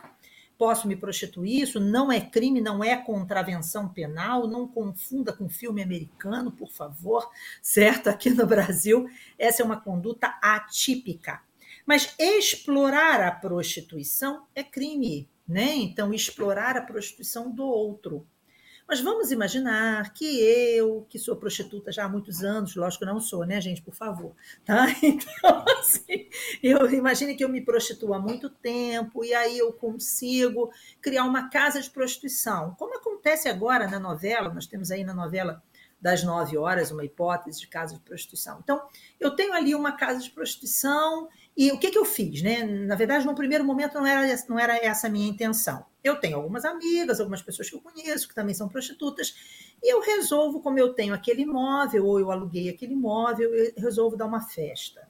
Posso 0.60 0.86
me 0.86 0.94
prostituir, 0.94 1.62
isso 1.62 1.80
não 1.80 2.12
é 2.12 2.20
crime, 2.20 2.60
não 2.60 2.84
é 2.84 2.94
contravenção 2.94 3.88
penal, 3.88 4.46
não 4.46 4.68
confunda 4.68 5.32
com 5.32 5.48
filme 5.48 5.82
americano, 5.82 6.52
por 6.52 6.70
favor, 6.70 7.26
certo? 7.62 8.10
Aqui 8.10 8.28
no 8.28 8.46
Brasil, 8.46 9.08
essa 9.38 9.62
é 9.62 9.64
uma 9.64 9.80
conduta 9.80 10.38
atípica. 10.42 11.40
Mas 11.86 12.14
explorar 12.18 13.22
a 13.22 13.30
prostituição 13.30 14.44
é 14.54 14.62
crime, 14.62 15.26
né? 15.48 15.76
Então, 15.76 16.12
explorar 16.12 16.76
a 16.76 16.82
prostituição 16.82 17.50
do 17.50 17.64
outro. 17.64 18.26
Mas 18.90 19.00
vamos 19.00 19.30
imaginar 19.30 20.12
que 20.12 20.24
eu, 20.42 21.06
que 21.08 21.16
sou 21.16 21.36
prostituta 21.36 21.92
já 21.92 22.06
há 22.06 22.08
muitos 22.08 22.42
anos, 22.42 22.74
lógico 22.74 23.04
não 23.04 23.20
sou, 23.20 23.46
né, 23.46 23.60
gente, 23.60 23.80
por 23.80 23.94
favor, 23.94 24.34
tá? 24.64 24.84
Então, 25.00 25.64
assim, 25.78 26.28
eu 26.60 26.90
imagine 26.92 27.36
que 27.36 27.44
eu 27.44 27.48
me 27.48 27.60
prostituo 27.60 28.12
há 28.12 28.18
muito 28.18 28.50
tempo 28.50 29.24
e 29.24 29.32
aí 29.32 29.56
eu 29.58 29.72
consigo 29.72 30.72
criar 31.00 31.22
uma 31.22 31.48
casa 31.48 31.80
de 31.80 31.88
prostituição, 31.88 32.74
como 32.76 32.96
acontece 32.96 33.48
agora 33.48 33.86
na 33.86 34.00
novela, 34.00 34.52
nós 34.52 34.66
temos 34.66 34.90
aí 34.90 35.04
na 35.04 35.14
novela 35.14 35.62
das 36.00 36.24
nove 36.24 36.58
horas 36.58 36.90
uma 36.90 37.04
hipótese 37.04 37.60
de 37.60 37.68
casa 37.68 37.94
de 37.94 38.00
prostituição. 38.00 38.58
Então, 38.60 38.82
eu 39.20 39.30
tenho 39.36 39.52
ali 39.52 39.72
uma 39.72 39.92
casa 39.92 40.18
de 40.18 40.30
prostituição 40.30 41.28
e 41.56 41.70
o 41.70 41.78
que, 41.78 41.92
que 41.92 41.98
eu 41.98 42.04
fiz? 42.04 42.42
Né? 42.42 42.64
Na 42.64 42.96
verdade, 42.96 43.24
no 43.24 43.36
primeiro 43.36 43.64
momento 43.64 43.94
não 43.94 44.06
era, 44.06 44.36
não 44.48 44.58
era 44.58 44.76
essa 44.84 45.06
a 45.06 45.10
minha 45.10 45.28
intenção. 45.28 45.86
Eu 46.02 46.16
tenho 46.16 46.36
algumas 46.36 46.64
amigas, 46.64 47.20
algumas 47.20 47.42
pessoas 47.42 47.68
que 47.68 47.76
eu 47.76 47.80
conheço, 47.80 48.28
que 48.28 48.34
também 48.34 48.54
são 48.54 48.68
prostitutas, 48.68 49.34
e 49.82 49.92
eu 49.92 50.00
resolvo, 50.00 50.60
como 50.60 50.78
eu 50.78 50.94
tenho 50.94 51.14
aquele 51.14 51.42
imóvel, 51.42 52.06
ou 52.06 52.18
eu 52.18 52.30
aluguei 52.30 52.68
aquele 52.68 52.94
imóvel, 52.94 53.54
eu 53.54 53.72
resolvo 53.76 54.16
dar 54.16 54.26
uma 54.26 54.40
festa. 54.40 55.08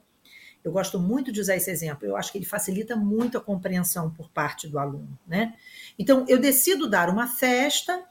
Eu 0.63 0.71
gosto 0.71 0.99
muito 0.99 1.31
de 1.31 1.41
usar 1.41 1.55
esse 1.55 1.71
exemplo, 1.71 2.07
eu 2.07 2.15
acho 2.15 2.31
que 2.31 2.37
ele 2.37 2.45
facilita 2.45 2.95
muito 2.95 3.37
a 3.37 3.41
compreensão 3.41 4.11
por 4.11 4.29
parte 4.29 4.67
do 4.67 4.77
aluno. 4.77 5.17
Né? 5.25 5.55
Então, 5.97 6.25
eu 6.27 6.37
decido 6.37 6.89
dar 6.89 7.09
uma 7.09 7.27
festa 7.27 8.05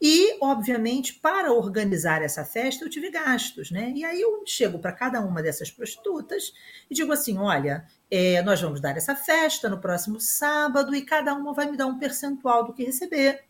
e, 0.00 0.36
obviamente, 0.42 1.14
para 1.14 1.52
organizar 1.52 2.22
essa 2.22 2.44
festa, 2.44 2.84
eu 2.84 2.90
tive 2.90 3.10
gastos, 3.10 3.70
né? 3.70 3.92
E 3.94 4.04
aí 4.04 4.20
eu 4.20 4.42
chego 4.44 4.78
para 4.78 4.92
cada 4.92 5.20
uma 5.20 5.42
dessas 5.42 5.70
prostitutas 5.70 6.52
e 6.90 6.94
digo 6.94 7.12
assim: 7.12 7.38
olha, 7.38 7.86
é, 8.10 8.42
nós 8.42 8.60
vamos 8.60 8.80
dar 8.80 8.96
essa 8.96 9.16
festa 9.16 9.68
no 9.70 9.80
próximo 9.80 10.20
sábado 10.20 10.94
e 10.94 11.02
cada 11.02 11.34
uma 11.34 11.54
vai 11.54 11.70
me 11.70 11.78
dar 11.78 11.86
um 11.86 11.98
percentual 11.98 12.64
do 12.64 12.74
que 12.74 12.84
receber, 12.84 13.44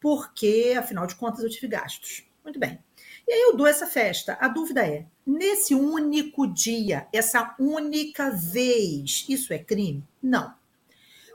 porque, 0.00 0.74
afinal 0.78 1.06
de 1.06 1.16
contas, 1.16 1.42
eu 1.42 1.50
tive 1.50 1.66
gastos. 1.66 2.24
Muito 2.44 2.58
bem. 2.58 2.78
E 3.26 3.32
aí 3.32 3.40
eu 3.42 3.56
dou 3.56 3.66
essa 3.66 3.86
festa. 3.86 4.38
A 4.40 4.46
dúvida 4.46 4.86
é: 4.86 5.06
nesse 5.26 5.74
único 5.74 6.46
dia, 6.46 7.08
essa 7.12 7.56
única 7.58 8.30
vez, 8.30 9.26
isso 9.28 9.52
é 9.52 9.58
crime? 9.58 10.06
Não. 10.22 10.54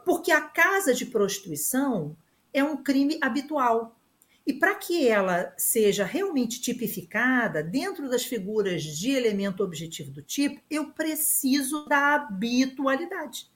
Porque 0.06 0.32
a 0.32 0.42
casa 0.42 0.94
de 0.94 1.06
prostituição 1.06 2.16
é 2.54 2.64
um 2.64 2.78
crime 2.78 3.18
habitual 3.22 3.96
e 4.46 4.54
para 4.54 4.76
que 4.76 5.08
ela 5.08 5.54
seja 5.58 6.06
realmente 6.06 6.62
tipificada 6.62 7.64
dentro 7.64 8.08
das 8.10 8.24
figuras 8.24 8.84
de 8.84 9.10
elemento 9.10 9.64
objetivo 9.64 10.12
do 10.12 10.22
tipo, 10.22 10.62
eu 10.70 10.92
preciso 10.92 11.86
da 11.86 12.14
habitualidade. 12.14 13.50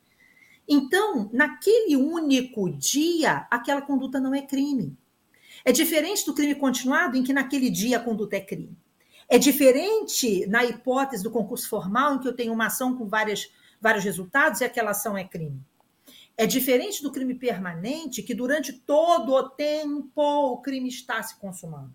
Então, 0.67 1.29
naquele 1.31 1.95
único 1.95 2.69
dia, 2.71 3.47
aquela 3.51 3.81
conduta 3.81 4.19
não 4.19 4.33
é 4.33 4.41
crime. 4.41 4.97
É 5.63 5.71
diferente 5.71 6.25
do 6.25 6.33
crime 6.33 6.55
continuado, 6.55 7.17
em 7.17 7.23
que 7.23 7.33
naquele 7.33 7.69
dia 7.69 7.97
a 7.97 8.03
conduta 8.03 8.35
é 8.35 8.41
crime. 8.41 8.77
É 9.27 9.37
diferente 9.37 10.47
na 10.47 10.65
hipótese 10.65 11.23
do 11.23 11.29
concurso 11.29 11.69
formal, 11.69 12.15
em 12.15 12.19
que 12.19 12.27
eu 12.27 12.35
tenho 12.35 12.53
uma 12.53 12.67
ação 12.67 12.95
com 12.95 13.07
várias, 13.07 13.51
vários 13.79 14.03
resultados 14.03 14.61
e 14.61 14.63
aquela 14.63 14.91
ação 14.91 15.15
é 15.15 15.23
crime. 15.23 15.63
É 16.39 16.47
diferente 16.47 17.03
do 17.03 17.11
crime 17.11 17.35
permanente, 17.35 18.23
que 18.23 18.33
durante 18.33 18.71
todo 18.71 19.33
o 19.33 19.49
tempo 19.49 20.21
o 20.21 20.61
crime 20.61 20.87
está 20.87 21.21
se 21.21 21.37
consumando. 21.37 21.93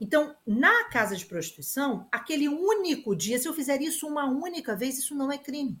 Então, 0.00 0.34
na 0.46 0.88
casa 0.88 1.14
de 1.14 1.26
prostituição, 1.26 2.08
aquele 2.10 2.48
único 2.48 3.14
dia, 3.14 3.38
se 3.38 3.46
eu 3.46 3.52
fizer 3.52 3.82
isso 3.82 4.06
uma 4.06 4.24
única 4.24 4.74
vez, 4.74 4.98
isso 4.98 5.14
não 5.14 5.30
é 5.30 5.36
crime. 5.36 5.78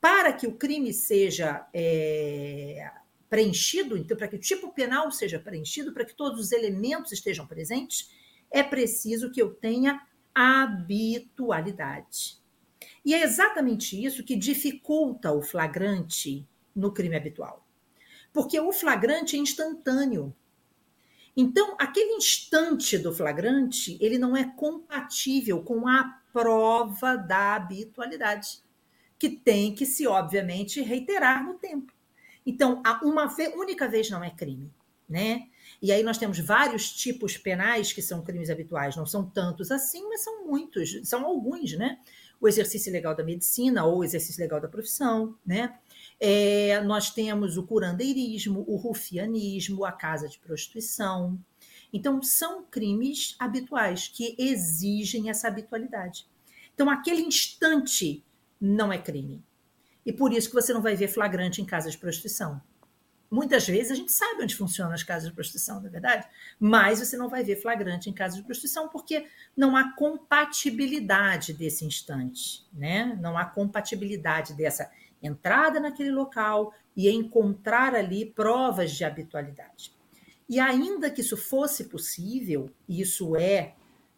Para 0.00 0.32
que 0.32 0.46
o 0.46 0.56
crime 0.56 0.94
seja 0.94 1.68
é, 1.74 2.90
preenchido, 3.28 3.98
então, 3.98 4.16
para 4.16 4.26
que 4.26 4.36
o 4.36 4.40
tipo 4.40 4.72
penal 4.72 5.12
seja 5.12 5.38
preenchido, 5.38 5.92
para 5.92 6.06
que 6.06 6.16
todos 6.16 6.40
os 6.40 6.52
elementos 6.52 7.12
estejam 7.12 7.46
presentes, 7.46 8.10
é 8.50 8.62
preciso 8.62 9.30
que 9.30 9.42
eu 9.42 9.52
tenha 9.52 10.00
habitualidade. 10.34 12.40
E 13.04 13.12
é 13.12 13.22
exatamente 13.22 14.02
isso 14.02 14.24
que 14.24 14.36
dificulta 14.36 15.30
o 15.32 15.42
flagrante 15.42 16.48
no 16.74 16.92
crime 16.92 17.16
habitual. 17.16 17.66
Porque 18.32 18.58
o 18.58 18.72
flagrante 18.72 19.36
é 19.36 19.38
instantâneo. 19.38 20.34
Então, 21.36 21.76
aquele 21.78 22.12
instante 22.12 22.98
do 22.98 23.12
flagrante, 23.12 23.96
ele 24.00 24.18
não 24.18 24.36
é 24.36 24.44
compatível 24.44 25.62
com 25.62 25.88
a 25.88 26.20
prova 26.32 27.16
da 27.16 27.54
habitualidade, 27.54 28.62
que 29.18 29.28
tem 29.28 29.74
que 29.74 29.86
se, 29.86 30.06
obviamente, 30.06 30.80
reiterar 30.80 31.44
no 31.44 31.54
tempo. 31.54 31.92
Então, 32.44 32.82
uma 33.02 33.32
única 33.56 33.88
vez 33.88 34.10
não 34.10 34.24
é 34.24 34.30
crime, 34.30 34.72
né? 35.08 35.48
E 35.80 35.92
aí 35.92 36.02
nós 36.02 36.18
temos 36.18 36.38
vários 36.38 36.90
tipos 36.92 37.36
penais 37.36 37.92
que 37.92 38.02
são 38.02 38.22
crimes 38.22 38.50
habituais, 38.50 38.96
não 38.96 39.06
são 39.06 39.24
tantos 39.24 39.70
assim, 39.70 40.08
mas 40.08 40.22
são 40.22 40.46
muitos, 40.46 41.00
são 41.04 41.24
alguns, 41.24 41.72
né? 41.76 41.98
O 42.40 42.48
exercício 42.48 42.92
legal 42.92 43.14
da 43.14 43.22
medicina 43.22 43.84
ou 43.84 43.98
o 43.98 44.04
exercício 44.04 44.40
legal 44.40 44.60
da 44.60 44.68
profissão, 44.68 45.36
né? 45.44 45.78
É, 46.20 46.82
nós 46.82 47.10
temos 47.10 47.56
o 47.56 47.66
curandeirismo, 47.66 48.62
o 48.68 48.76
rufianismo, 48.76 49.84
a 49.84 49.92
casa 49.92 50.28
de 50.28 50.38
prostituição. 50.38 51.38
Então, 51.92 52.22
são 52.22 52.62
crimes 52.64 53.34
habituais 53.38 54.06
que 54.06 54.36
exigem 54.38 55.30
essa 55.30 55.48
habitualidade. 55.48 56.26
Então, 56.74 56.90
aquele 56.90 57.22
instante 57.22 58.22
não 58.60 58.92
é 58.92 58.98
crime. 58.98 59.42
E 60.04 60.12
por 60.12 60.32
isso 60.32 60.48
que 60.48 60.54
você 60.54 60.72
não 60.72 60.82
vai 60.82 60.94
ver 60.94 61.08
flagrante 61.08 61.60
em 61.60 61.64
casa 61.64 61.90
de 61.90 61.96
prostituição. 61.98 62.60
Muitas 63.30 63.66
vezes 63.66 63.92
a 63.92 63.94
gente 63.94 64.10
sabe 64.10 64.42
onde 64.42 64.56
funcionam 64.56 64.92
as 64.92 65.04
casas 65.04 65.28
de 65.28 65.34
prostituição, 65.34 65.78
não 65.78 65.86
é 65.86 65.90
verdade? 65.90 66.26
Mas 66.58 66.98
você 66.98 67.16
não 67.16 67.28
vai 67.28 67.44
ver 67.44 67.62
flagrante 67.62 68.10
em 68.10 68.12
casas 68.12 68.38
de 68.38 68.44
prostituição 68.44 68.88
porque 68.88 69.28
não 69.56 69.76
há 69.76 69.92
compatibilidade 69.92 71.52
desse 71.52 71.84
instante, 71.84 72.66
né? 72.72 73.16
Não 73.20 73.38
há 73.38 73.44
compatibilidade 73.44 74.54
dessa 74.54 74.90
entrada 75.22 75.80
naquele 75.80 76.10
local 76.10 76.72
e 76.96 77.10
encontrar 77.10 77.94
ali 77.94 78.26
provas 78.26 78.92
de 78.92 79.04
habitualidade. 79.04 79.92
E 80.48 80.58
ainda 80.58 81.10
que 81.10 81.20
isso 81.20 81.36
fosse 81.36 81.84
possível, 81.84 82.68
e 82.88 83.00
isso 83.00 83.36
é 83.36 83.74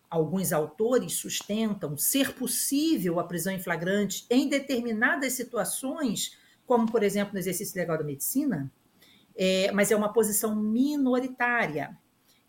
alguns 0.08 0.52
autores 0.52 1.14
sustentam 1.14 1.96
ser 1.96 2.34
possível 2.34 3.18
a 3.18 3.24
prisão 3.24 3.52
em 3.52 3.58
flagrante 3.58 4.26
em 4.28 4.46
determinadas 4.46 5.32
situações, 5.32 6.36
como, 6.66 6.90
por 6.90 7.02
exemplo, 7.02 7.32
no 7.32 7.38
exercício 7.38 7.78
legal 7.78 7.96
da 7.96 8.04
medicina, 8.04 8.70
é, 9.34 9.72
mas 9.72 9.90
é 9.90 9.96
uma 9.96 10.12
posição 10.12 10.54
minoritária. 10.54 11.96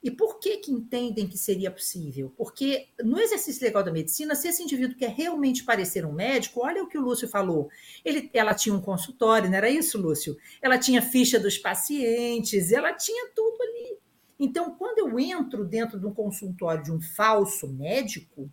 E 0.03 0.11
por 0.11 0.37
que, 0.37 0.57
que 0.57 0.71
entendem 0.71 1.25
que 1.25 1.37
seria 1.37 1.71
possível? 1.71 2.33
Porque 2.35 2.89
no 3.01 3.17
exercício 3.17 3.63
legal 3.63 3.81
da 3.81 3.91
medicina, 3.91 4.35
se 4.35 4.49
esse 4.49 4.61
indivíduo 4.61 4.97
quer 4.97 5.11
realmente 5.11 5.63
parecer 5.63 6.05
um 6.05 6.11
médico, 6.11 6.59
olha 6.61 6.83
o 6.83 6.87
que 6.87 6.97
o 6.97 7.01
Lúcio 7.01 7.25
falou. 7.29 7.69
Ele, 8.03 8.29
ela 8.33 8.53
tinha 8.53 8.75
um 8.75 8.81
consultório, 8.81 9.49
não 9.49 9.55
era 9.57 9.69
isso, 9.69 9.97
Lúcio? 9.97 10.35
Ela 10.61 10.77
tinha 10.77 11.01
ficha 11.01 11.39
dos 11.39 11.57
pacientes, 11.57 12.73
ela 12.73 12.91
tinha 12.91 13.31
tudo 13.33 13.63
ali. 13.63 13.97
Então, 14.37 14.75
quando 14.75 14.99
eu 14.99 15.17
entro 15.17 15.63
dentro 15.63 15.97
de 15.97 16.05
um 16.05 16.13
consultório 16.13 16.83
de 16.83 16.91
um 16.91 16.99
falso 16.99 17.65
médico, 17.69 18.51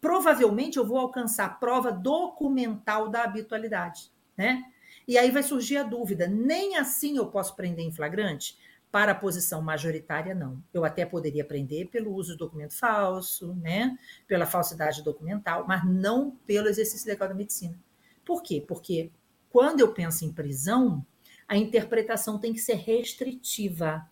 provavelmente 0.00 0.78
eu 0.78 0.86
vou 0.86 0.96
alcançar 0.96 1.60
prova 1.60 1.92
documental 1.92 3.10
da 3.10 3.24
habitualidade, 3.24 4.10
né? 4.34 4.64
E 5.06 5.18
aí 5.18 5.30
vai 5.30 5.42
surgir 5.42 5.76
a 5.76 5.82
dúvida: 5.82 6.26
nem 6.26 6.76
assim 6.78 7.18
eu 7.18 7.26
posso 7.26 7.54
prender 7.54 7.84
em 7.84 7.92
flagrante? 7.92 8.56
Para 8.90 9.12
a 9.12 9.14
posição 9.14 9.62
majoritária, 9.62 10.34
não. 10.34 10.62
Eu 10.74 10.84
até 10.84 11.06
poderia 11.06 11.44
prender 11.44 11.88
pelo 11.88 12.12
uso 12.12 12.32
de 12.32 12.38
documento 12.38 12.76
falso, 12.76 13.54
né? 13.54 13.96
pela 14.26 14.46
falsidade 14.46 15.02
documental, 15.02 15.64
mas 15.66 15.84
não 15.84 16.32
pelo 16.46 16.68
exercício 16.68 17.08
legal 17.08 17.28
da 17.28 17.34
medicina. 17.34 17.78
Por 18.24 18.42
quê? 18.42 18.64
Porque 18.66 19.10
quando 19.48 19.80
eu 19.80 19.92
penso 19.92 20.24
em 20.24 20.32
prisão, 20.32 21.04
a 21.46 21.56
interpretação 21.56 22.38
tem 22.38 22.52
que 22.52 22.60
ser 22.60 22.74
restritiva. 22.74 24.08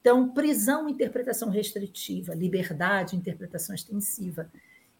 Então, 0.00 0.28
prisão, 0.28 0.88
interpretação 0.88 1.48
restritiva, 1.48 2.34
liberdade, 2.34 3.16
interpretação 3.16 3.74
extensiva. 3.74 4.50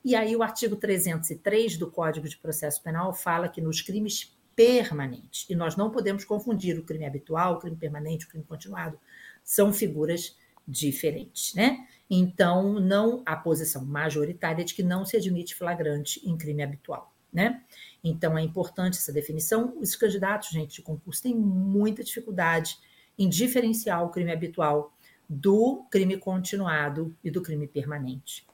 E 0.03 0.15
aí, 0.15 0.35
o 0.35 0.43
artigo 0.43 0.77
303 0.77 1.77
do 1.77 1.91
Código 1.91 2.27
de 2.27 2.39
Processo 2.39 2.83
Penal 2.83 3.13
fala 3.13 3.49
que 3.49 3.61
nos 3.61 3.83
crimes 3.83 4.35
permanente. 4.55 5.47
E 5.51 5.55
nós 5.55 5.77
não 5.77 5.91
podemos 5.91 6.25
confundir 6.25 6.79
o 6.79 6.85
crime 6.85 7.07
habitual, 7.07 7.55
o 7.55 7.59
crime 7.59 7.77
permanente, 7.77 8.27
o 8.27 8.29
crime 8.29 8.45
continuado. 8.45 8.99
São 9.43 9.73
figuras 9.73 10.37
diferentes, 10.67 11.55
né? 11.55 11.87
Então, 12.09 12.81
não 12.81 13.23
a 13.27 13.37
posição 13.37 13.85
majoritária 13.85 14.65
de 14.65 14.75
que 14.75 14.83
não 14.83 15.05
se 15.05 15.17
admite 15.17 15.55
flagrante 15.55 16.21
em 16.25 16.37
crime 16.37 16.63
habitual, 16.63 17.13
né? 17.33 17.63
Então, 18.03 18.37
é 18.37 18.43
importante 18.43 18.99
essa 18.99 19.13
definição. 19.13 19.77
Os 19.79 19.95
candidatos, 19.95 20.51
gente, 20.51 20.77
de 20.77 20.83
concurso 20.83 21.23
têm 21.23 21.35
muita 21.35 22.03
dificuldade 22.03 22.79
em 23.19 23.29
diferenciar 23.29 24.05
o 24.05 24.11
crime 24.11 24.33
habitual 24.33 24.93
do 25.29 25.87
crime 25.91 26.17
continuado 26.17 27.15
e 27.23 27.31
do 27.31 27.43
crime 27.43 27.67
permanente. 27.67 28.47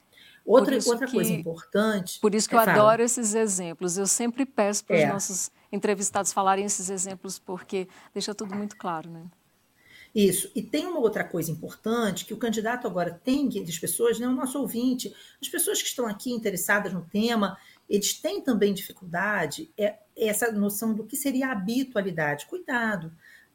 Outra, 0.44 0.76
outra 0.86 1.06
que, 1.06 1.12
coisa 1.12 1.32
importante. 1.32 2.18
Por 2.20 2.34
isso 2.34 2.48
que 2.48 2.54
é, 2.54 2.58
eu 2.58 2.64
fala. 2.64 2.78
adoro 2.78 3.02
esses 3.02 3.34
exemplos. 3.34 3.98
Eu 3.98 4.06
sempre 4.06 4.46
peço 4.46 4.84
para 4.84 4.96
os 4.96 5.02
é. 5.02 5.12
nossos 5.12 5.50
entrevistados 5.72 6.32
falarem 6.32 6.64
esses 6.64 6.90
exemplos, 6.90 7.38
porque 7.38 7.88
deixa 8.12 8.34
tudo 8.34 8.54
muito 8.54 8.76
claro, 8.76 9.10
né? 9.10 9.24
Isso. 10.14 10.50
E 10.54 10.62
tem 10.62 10.86
uma 10.86 10.98
outra 10.98 11.22
coisa 11.22 11.50
importante 11.50 12.24
que 12.24 12.34
o 12.34 12.36
candidato 12.36 12.86
agora 12.86 13.20
tem, 13.22 13.48
que 13.48 13.60
as 13.60 13.78
pessoas, 13.78 14.18
né, 14.18 14.26
o 14.26 14.32
nosso 14.32 14.58
ouvinte, 14.58 15.14
as 15.40 15.48
pessoas 15.48 15.80
que 15.80 15.88
estão 15.88 16.06
aqui 16.06 16.32
interessadas 16.32 16.92
no 16.92 17.02
tema, 17.02 17.56
eles 17.88 18.14
têm 18.14 18.40
também 18.40 18.74
dificuldade, 18.74 19.70
é 19.78 19.98
essa 20.16 20.50
noção 20.50 20.94
do 20.94 21.04
que 21.04 21.16
seria 21.16 21.50
habitualidade. 21.50 22.46
Cuidado. 22.46 23.12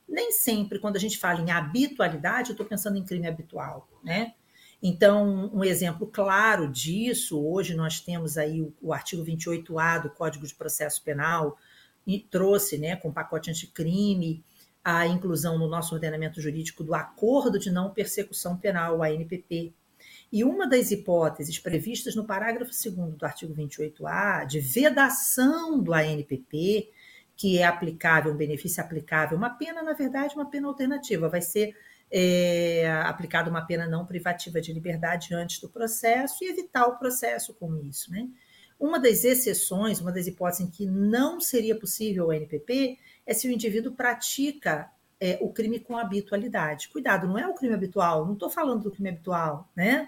Nem 0.07 0.32
sempre, 0.32 0.80
quando 0.80 0.95
a 0.95 0.99
gente 0.99 1.18
fala 1.18 1.41
em 1.41 1.51
habitualidade, 1.51 2.49
eu 2.49 2.53
estou 2.53 2.66
pensando 2.66 2.97
em 2.97 3.03
crime 3.03 3.28
habitual, 3.28 3.88
né? 4.03 4.34
Então, 4.82 5.49
um 5.53 5.63
exemplo 5.63 6.05
claro 6.05 6.72
disso, 6.72 7.43
hoje 7.43 7.74
nós 7.74 7.99
temos 7.99 8.38
aí 8.38 8.61
o, 8.61 8.74
o 8.82 8.93
artigo 8.93 9.24
28A 9.24 10.03
do 10.03 10.09
Código 10.09 10.45
de 10.45 10.53
Processo 10.53 11.01
Penal, 11.03 11.57
trouxe, 12.30 12.78
né, 12.78 12.95
com 12.95 13.10
o 13.10 13.14
pacote 13.14 13.49
anticrime, 13.49 14.43
a 14.84 15.08
inclusão 15.08 15.58
no 15.58 15.68
nosso 15.68 15.95
ordenamento 15.95 16.39
jurídico 16.39 16.84
do 16.84 16.93
acordo 16.93 17.58
de 17.58 17.72
não 17.72 17.89
persecução 17.89 18.56
penal, 18.56 18.99
o 18.99 19.03
ANPP. 19.03 19.74
E 20.32 20.43
uma 20.43 20.68
das 20.68 20.91
hipóteses 20.91 21.58
previstas 21.58 22.16
no 22.16 22.26
parágrafo 22.26 22.72
2 22.72 23.16
do 23.16 23.26
artigo 23.26 23.53
28A, 23.56 24.45
de 24.45 24.60
vedação 24.60 25.82
do 25.82 25.93
ANPP, 25.93 26.91
que 27.36 27.58
é 27.58 27.66
aplicável, 27.66 28.32
um 28.32 28.38
benefício 28.38 28.82
aplicável, 28.82 29.38
uma 29.38 29.49
pena, 29.49 29.82
na 29.82 29.93
verdade, 29.93 30.36
uma 30.36 30.49
pena 30.49 30.68
alternativa, 30.68 31.28
vai 31.28 31.41
ser 31.41 31.76
é, 32.12 32.88
aplicada 33.06 33.49
uma 33.49 33.66
pena 33.66 33.88
não 33.88 34.06
privativa 34.06 34.62
de 34.62 34.72
liberdade 34.72 35.34
antes 35.34 35.60
do 35.60 35.68
processo 35.68 36.43
e 36.43 36.47
evitar 36.47 36.86
o 36.86 36.97
processo 36.97 37.53
com 37.56 37.76
isso, 37.78 38.12
né? 38.12 38.30
Uma 38.86 38.99
das 38.99 39.23
exceções, 39.23 39.99
uma 39.99 40.11
das 40.11 40.27
hipóteses 40.27 40.67
em 40.67 40.69
que 40.69 40.86
não 40.86 41.41
seria 41.41 41.75
possível 41.75 42.27
o 42.27 42.31
NPP 42.31 42.99
é 43.25 43.33
se 43.33 43.47
o 43.47 43.51
indivíduo 43.51 43.93
pratica 43.93 44.91
é, 45.19 45.39
o 45.41 45.51
crime 45.51 45.79
com 45.79 45.97
habitualidade. 45.97 46.89
Cuidado, 46.89 47.25
não 47.25 47.36
é 47.36 47.47
o 47.47 47.55
crime 47.55 47.73
habitual, 47.73 48.27
não 48.27 48.33
estou 48.33 48.47
falando 48.47 48.83
do 48.83 48.91
crime 48.91 49.09
habitual, 49.09 49.67
né? 49.75 50.07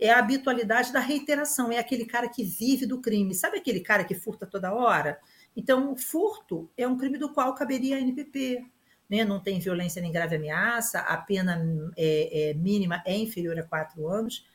É 0.00 0.10
a 0.10 0.20
habitualidade 0.20 0.90
da 0.90 1.00
reiteração, 1.00 1.70
é 1.70 1.76
aquele 1.76 2.06
cara 2.06 2.26
que 2.26 2.42
vive 2.42 2.86
do 2.86 2.98
crime. 2.98 3.34
Sabe 3.34 3.58
aquele 3.58 3.80
cara 3.80 4.04
que 4.04 4.14
furta 4.14 4.46
toda 4.46 4.72
hora? 4.72 5.20
Então, 5.54 5.92
o 5.92 5.96
furto 5.96 6.70
é 6.78 6.88
um 6.88 6.96
crime 6.96 7.18
do 7.18 7.28
qual 7.28 7.54
caberia 7.54 7.96
a 7.96 8.00
NPP. 8.00 8.64
Né? 9.06 9.22
Não 9.22 9.38
tem 9.38 9.60
violência 9.60 10.00
nem 10.00 10.10
grave 10.10 10.36
ameaça, 10.36 11.00
a 11.00 11.18
pena 11.18 11.62
é, 11.94 12.52
é, 12.52 12.54
mínima 12.54 13.02
é 13.04 13.14
inferior 13.14 13.58
a 13.58 13.62
quatro 13.62 14.08
anos. 14.08 14.46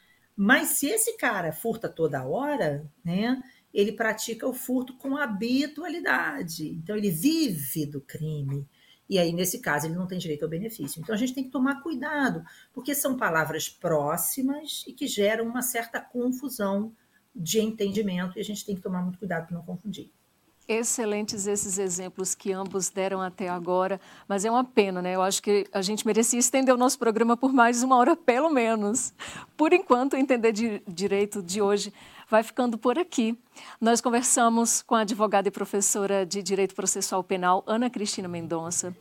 Mas 0.41 0.69
se 0.69 0.87
esse 0.87 1.17
cara 1.17 1.51
furta 1.51 1.89
toda 1.89 2.25
hora, 2.25 2.89
né, 3.03 3.43
ele 3.73 3.91
pratica 3.91 4.47
o 4.47 4.53
furto 4.53 4.95
com 4.95 5.17
habitualidade. 5.17 6.69
Então, 6.69 6.95
ele 6.95 7.11
vive 7.11 7.85
do 7.85 8.01
crime. 8.01 8.67
E 9.09 9.17
aí, 9.17 9.33
nesse 9.33 9.59
caso, 9.59 9.87
ele 9.87 9.95
não 9.95 10.07
tem 10.07 10.19
direito 10.19 10.43
ao 10.43 10.49
benefício. 10.49 11.01
Então, 11.01 11.15
a 11.15 11.17
gente 11.17 11.33
tem 11.33 11.43
que 11.43 11.49
tomar 11.49 11.81
cuidado, 11.81 12.43
porque 12.73 12.93
são 12.93 13.17
palavras 13.17 13.67
próximas 13.67 14.83
e 14.87 14.93
que 14.93 15.07
geram 15.07 15.45
uma 15.45 15.61
certa 15.61 15.99
confusão 15.99 16.93
de 17.35 17.59
entendimento, 17.59 18.37
e 18.37 18.41
a 18.41 18.43
gente 18.43 18.65
tem 18.65 18.75
que 18.75 18.81
tomar 18.81 19.01
muito 19.01 19.19
cuidado 19.19 19.47
para 19.47 19.55
não 19.55 19.63
confundir. 19.63 20.11
Excelentes 20.67 21.47
esses 21.47 21.79
exemplos 21.79 22.35
que 22.35 22.51
ambos 22.51 22.89
deram 22.89 23.21
até 23.21 23.49
agora, 23.49 23.99
mas 24.27 24.45
é 24.45 24.51
uma 24.51 24.63
pena, 24.63 25.01
né? 25.01 25.15
Eu 25.15 25.21
acho 25.23 25.41
que 25.41 25.65
a 25.73 25.81
gente 25.81 26.05
merecia 26.05 26.37
estender 26.37 26.73
o 26.73 26.77
nosso 26.77 26.99
programa 26.99 27.35
por 27.35 27.51
mais 27.51 27.81
uma 27.81 27.97
hora, 27.97 28.15
pelo 28.15 28.51
menos. 28.51 29.11
Por 29.57 29.73
enquanto, 29.73 30.15
Entender 30.15 30.51
de 30.51 30.83
Direito 30.87 31.41
de 31.41 31.59
hoje 31.59 31.91
vai 32.29 32.43
ficando 32.43 32.77
por 32.77 32.97
aqui. 32.97 33.37
Nós 33.81 33.99
conversamos 33.99 34.81
com 34.83 34.95
a 34.95 35.01
advogada 35.01 35.47
e 35.47 35.51
professora 35.51 36.25
de 36.25 36.43
Direito 36.43 36.75
Processual 36.75 37.23
Penal, 37.23 37.63
Ana 37.65 37.89
Cristina 37.89 38.27
Mendonça. 38.27 38.95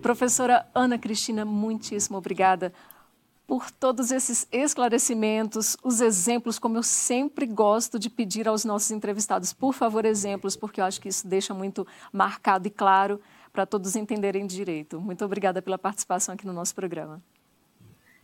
Professora 0.00 0.66
Ana 0.74 0.98
Cristina, 0.98 1.44
muitíssimo 1.44 2.16
obrigada 2.16 2.72
por 3.46 3.70
todos 3.70 4.12
esses 4.12 4.46
esclarecimentos, 4.52 5.76
os 5.82 6.00
exemplos, 6.00 6.58
como 6.58 6.78
eu 6.78 6.84
sempre 6.84 7.46
gosto 7.46 7.98
de 7.98 8.08
pedir 8.08 8.46
aos 8.46 8.64
nossos 8.64 8.92
entrevistados, 8.92 9.52
por 9.52 9.74
favor, 9.74 10.04
exemplos, 10.04 10.54
porque 10.54 10.80
eu 10.80 10.84
acho 10.84 11.00
que 11.00 11.08
isso 11.08 11.26
deixa 11.26 11.52
muito 11.52 11.84
marcado 12.12 12.68
e 12.68 12.70
claro 12.70 13.20
para 13.52 13.66
todos 13.66 13.96
entenderem 13.96 14.46
direito. 14.46 15.00
Muito 15.00 15.24
obrigada 15.24 15.60
pela 15.60 15.76
participação 15.76 16.32
aqui 16.32 16.46
no 16.46 16.52
nosso 16.52 16.74
programa. 16.74 17.20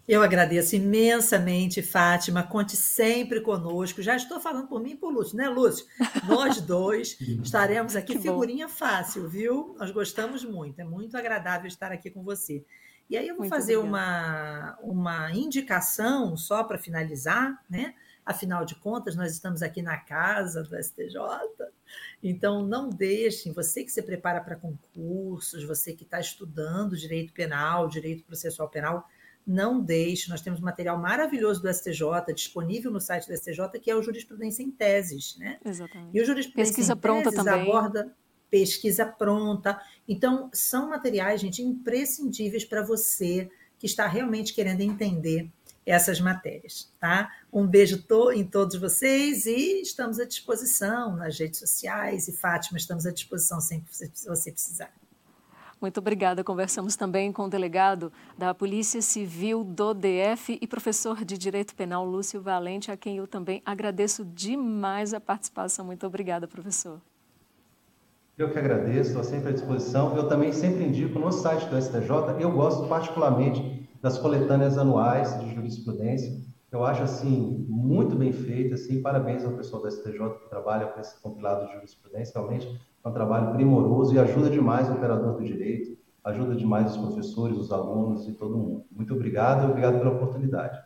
Eu 0.09 0.22
agradeço 0.22 0.76
imensamente, 0.76 1.82
Fátima. 1.82 2.44
Conte 2.44 2.76
sempre 2.76 3.40
conosco. 3.40 4.00
Já 4.00 4.14
estou 4.14 4.38
falando 4.38 4.68
por 4.68 4.80
mim 4.80 4.92
e 4.92 4.96
por 4.96 5.12
Lúcio, 5.12 5.36
né, 5.36 5.48
Lúcio? 5.48 5.84
Nós 6.28 6.61
dois 6.62 7.18
estaremos 7.42 7.96
aqui. 7.96 8.16
Figurinha 8.16 8.68
fácil, 8.68 9.28
viu? 9.28 9.74
Nós 9.78 9.90
gostamos 9.90 10.44
muito. 10.44 10.80
É 10.80 10.84
muito 10.84 11.16
agradável 11.16 11.66
estar 11.66 11.90
aqui 11.90 12.09
com 12.09 12.22
você. 12.22 12.64
E 13.11 13.16
aí 13.16 13.26
eu 13.26 13.34
vou 13.34 13.42
Muito 13.42 13.50
fazer 13.50 13.76
uma, 13.76 14.76
uma 14.80 15.32
indicação 15.32 16.36
só 16.36 16.62
para 16.64 16.78
finalizar, 16.78 17.61
né? 17.68 17.94
Afinal 18.24 18.64
de 18.64 18.74
contas, 18.74 19.14
nós 19.14 19.32
estamos 19.32 19.62
aqui 19.62 19.80
na 19.80 19.96
casa 19.96 20.64
do 20.64 20.76
STJ, 20.76 21.16
então 22.20 22.66
não 22.66 22.90
deixem, 22.90 23.52
você 23.52 23.84
que 23.84 23.92
se 23.92 24.02
prepara 24.02 24.40
para 24.40 24.57
concursos, 24.57 25.62
você 25.62 25.92
que 25.92 26.02
está 26.02 26.18
estudando 26.18 26.96
direito 26.96 27.32
penal, 27.32 27.86
direito 27.86 28.24
processual 28.24 28.68
penal, 28.68 29.09
não 29.47 29.80
deixe. 29.80 30.28
Nós 30.28 30.40
temos 30.40 30.61
material 30.61 30.99
maravilhoso 30.99 31.62
do 31.62 31.72
STJ 31.72 32.34
disponível 32.34 32.90
no 32.90 33.01
site 33.01 33.28
do 33.28 33.36
STJ, 33.36 33.78
que 33.80 33.90
é 33.90 33.94
o 33.94 34.03
Jurisprudência 34.03 34.62
em 34.62 34.70
Teses. 34.70 35.36
Né? 35.38 35.59
Exatamente. 35.64 36.16
E 36.16 36.20
o 36.20 36.24
Jurisprudência 36.24 36.72
Pesquisa 36.72 36.92
em 36.94 36.97
pronta 36.97 37.30
Teses 37.30 37.44
também. 37.44 37.62
aborda 37.62 38.14
pesquisa 38.51 39.05
pronta. 39.05 39.80
Então, 40.09 40.49
são 40.53 40.88
materiais, 40.88 41.40
gente, 41.40 41.62
imprescindíveis 41.62 42.64
para 42.64 42.82
você 42.82 43.51
que 43.78 43.86
está 43.86 44.07
realmente 44.07 44.55
querendo 44.55 44.80
entender 44.80 45.51
essas 45.84 46.20
matérias, 46.20 46.90
tá? 46.99 47.30
Um 47.53 47.66
beijo 47.66 48.03
to 48.03 48.32
em 48.32 48.44
todos 48.44 48.76
vocês 48.76 49.47
e 49.47 49.82
estamos 49.82 50.18
à 50.18 50.24
disposição 50.24 51.14
nas 51.14 51.38
redes 51.38 51.61
sociais 51.61 52.26
e 52.26 52.32
Fátima, 52.32 52.76
estamos 52.76 53.07
à 53.07 53.12
disposição 53.12 53.61
sempre 53.61 53.90
que 53.90 54.26
você 54.26 54.51
precisar. 54.51 54.92
Muito 55.81 55.99
obrigada. 55.99 56.43
Conversamos 56.43 56.97
também 56.97 57.31
com 57.31 57.45
o 57.45 57.49
delegado 57.49 58.11
da 58.37 58.55
Polícia 58.55 59.03
Civil 59.03 59.62
do 59.62 59.93
DF 59.93 60.59
e 60.61 60.66
professor 60.66 61.24
de 61.24 61.37
Direito 61.37 61.74
Penal, 61.74 62.05
Lúcio 62.05 62.41
Valente, 62.41 62.91
a 62.91 62.97
quem 62.97 63.18
eu 63.18 63.27
também 63.27 63.62
agradeço 63.64 64.24
demais 64.24 65.12
a 65.12 65.20
participação. 65.20 65.85
Muito 65.85 66.07
obrigada, 66.07 66.49
professor. 66.49 66.99
Eu 68.39 68.51
que 68.51 68.59
agradeço, 68.59 69.11
estou 69.11 69.24
sempre 69.24 69.51
à 69.51 69.53
disposição. 69.53 70.16
Eu 70.16 70.29
também 70.29 70.53
sempre 70.53 70.85
indico 70.85 71.18
no 71.18 71.31
site 71.31 71.66
do 71.66 71.81
STJ, 71.81 72.41
eu 72.41 72.53
gosto 72.53 72.87
particularmente 72.89 73.89
das 74.03 74.18
coletâneas 74.18 74.77
anuais 74.77 75.39
de 75.41 75.55
jurisprudência. 75.55 76.39
Eu 76.77 76.85
acho 76.85 77.03
assim 77.03 77.64
muito 77.70 78.14
bem 78.14 78.33
feito, 78.33 78.74
assim, 78.74 79.01
parabéns 79.01 79.43
ao 79.43 79.53
pessoal 79.53 79.81
do 79.81 79.91
STJ 79.91 80.12
que 80.43 80.51
trabalha 80.51 80.89
com 80.89 81.01
esse 81.01 81.18
compilado 81.22 81.66
de 81.66 81.72
jurisprudência, 81.72 82.39
realmente 82.39 82.68
é 83.03 83.09
um 83.09 83.12
trabalho 83.12 83.55
primoroso 83.55 84.14
e 84.14 84.18
ajuda 84.18 84.51
demais 84.51 84.87
o 84.91 84.93
operador 84.93 85.39
do 85.39 85.43
direito, 85.43 85.97
ajuda 86.22 86.55
demais 86.55 86.95
os 86.95 86.99
professores, 86.99 87.57
os 87.57 87.72
alunos 87.72 88.29
e 88.29 88.33
todo 88.33 88.59
mundo. 88.59 88.85
Muito 88.93 89.14
obrigado 89.14 89.66
e 89.66 89.70
obrigado 89.70 89.99
pela 89.99 90.11
oportunidade. 90.11 90.79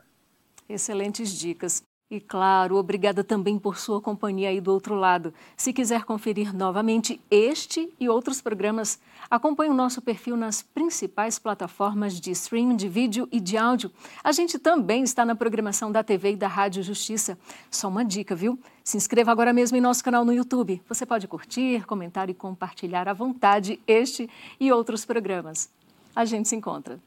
Excelentes 0.68 1.32
dicas. 1.32 1.82
E 2.10 2.18
claro, 2.18 2.74
obrigada 2.74 3.22
também 3.22 3.56
por 3.56 3.78
sua 3.78 4.00
companhia 4.00 4.48
aí 4.48 4.60
do 4.60 4.72
outro 4.72 4.96
lado. 4.96 5.32
Se 5.56 5.72
quiser 5.72 6.02
conferir 6.02 6.52
novamente 6.52 7.20
este 7.30 7.88
e 8.00 8.08
outros 8.08 8.42
programas, 8.42 8.98
acompanhe 9.30 9.70
o 9.70 9.74
nosso 9.74 10.02
perfil 10.02 10.36
nas 10.36 10.60
principais 10.60 11.38
plataformas 11.38 12.20
de 12.20 12.32
streaming 12.32 12.74
de 12.74 12.88
vídeo 12.88 13.28
e 13.30 13.38
de 13.38 13.56
áudio. 13.56 13.92
A 14.24 14.32
gente 14.32 14.58
também 14.58 15.04
está 15.04 15.24
na 15.24 15.36
programação 15.36 15.92
da 15.92 16.02
TV 16.02 16.32
e 16.32 16.36
da 16.36 16.48
Rádio 16.48 16.82
Justiça. 16.82 17.38
Só 17.70 17.86
uma 17.86 18.04
dica, 18.04 18.34
viu? 18.34 18.58
Se 18.82 18.96
inscreva 18.96 19.30
agora 19.30 19.52
mesmo 19.52 19.76
em 19.76 19.80
nosso 19.80 20.02
canal 20.02 20.24
no 20.24 20.32
YouTube. 20.32 20.82
Você 20.88 21.06
pode 21.06 21.28
curtir, 21.28 21.86
comentar 21.86 22.28
e 22.28 22.34
compartilhar 22.34 23.08
à 23.08 23.12
vontade 23.12 23.78
este 23.86 24.28
e 24.58 24.72
outros 24.72 25.04
programas. 25.04 25.70
A 26.16 26.24
gente 26.24 26.48
se 26.48 26.56
encontra. 26.56 26.98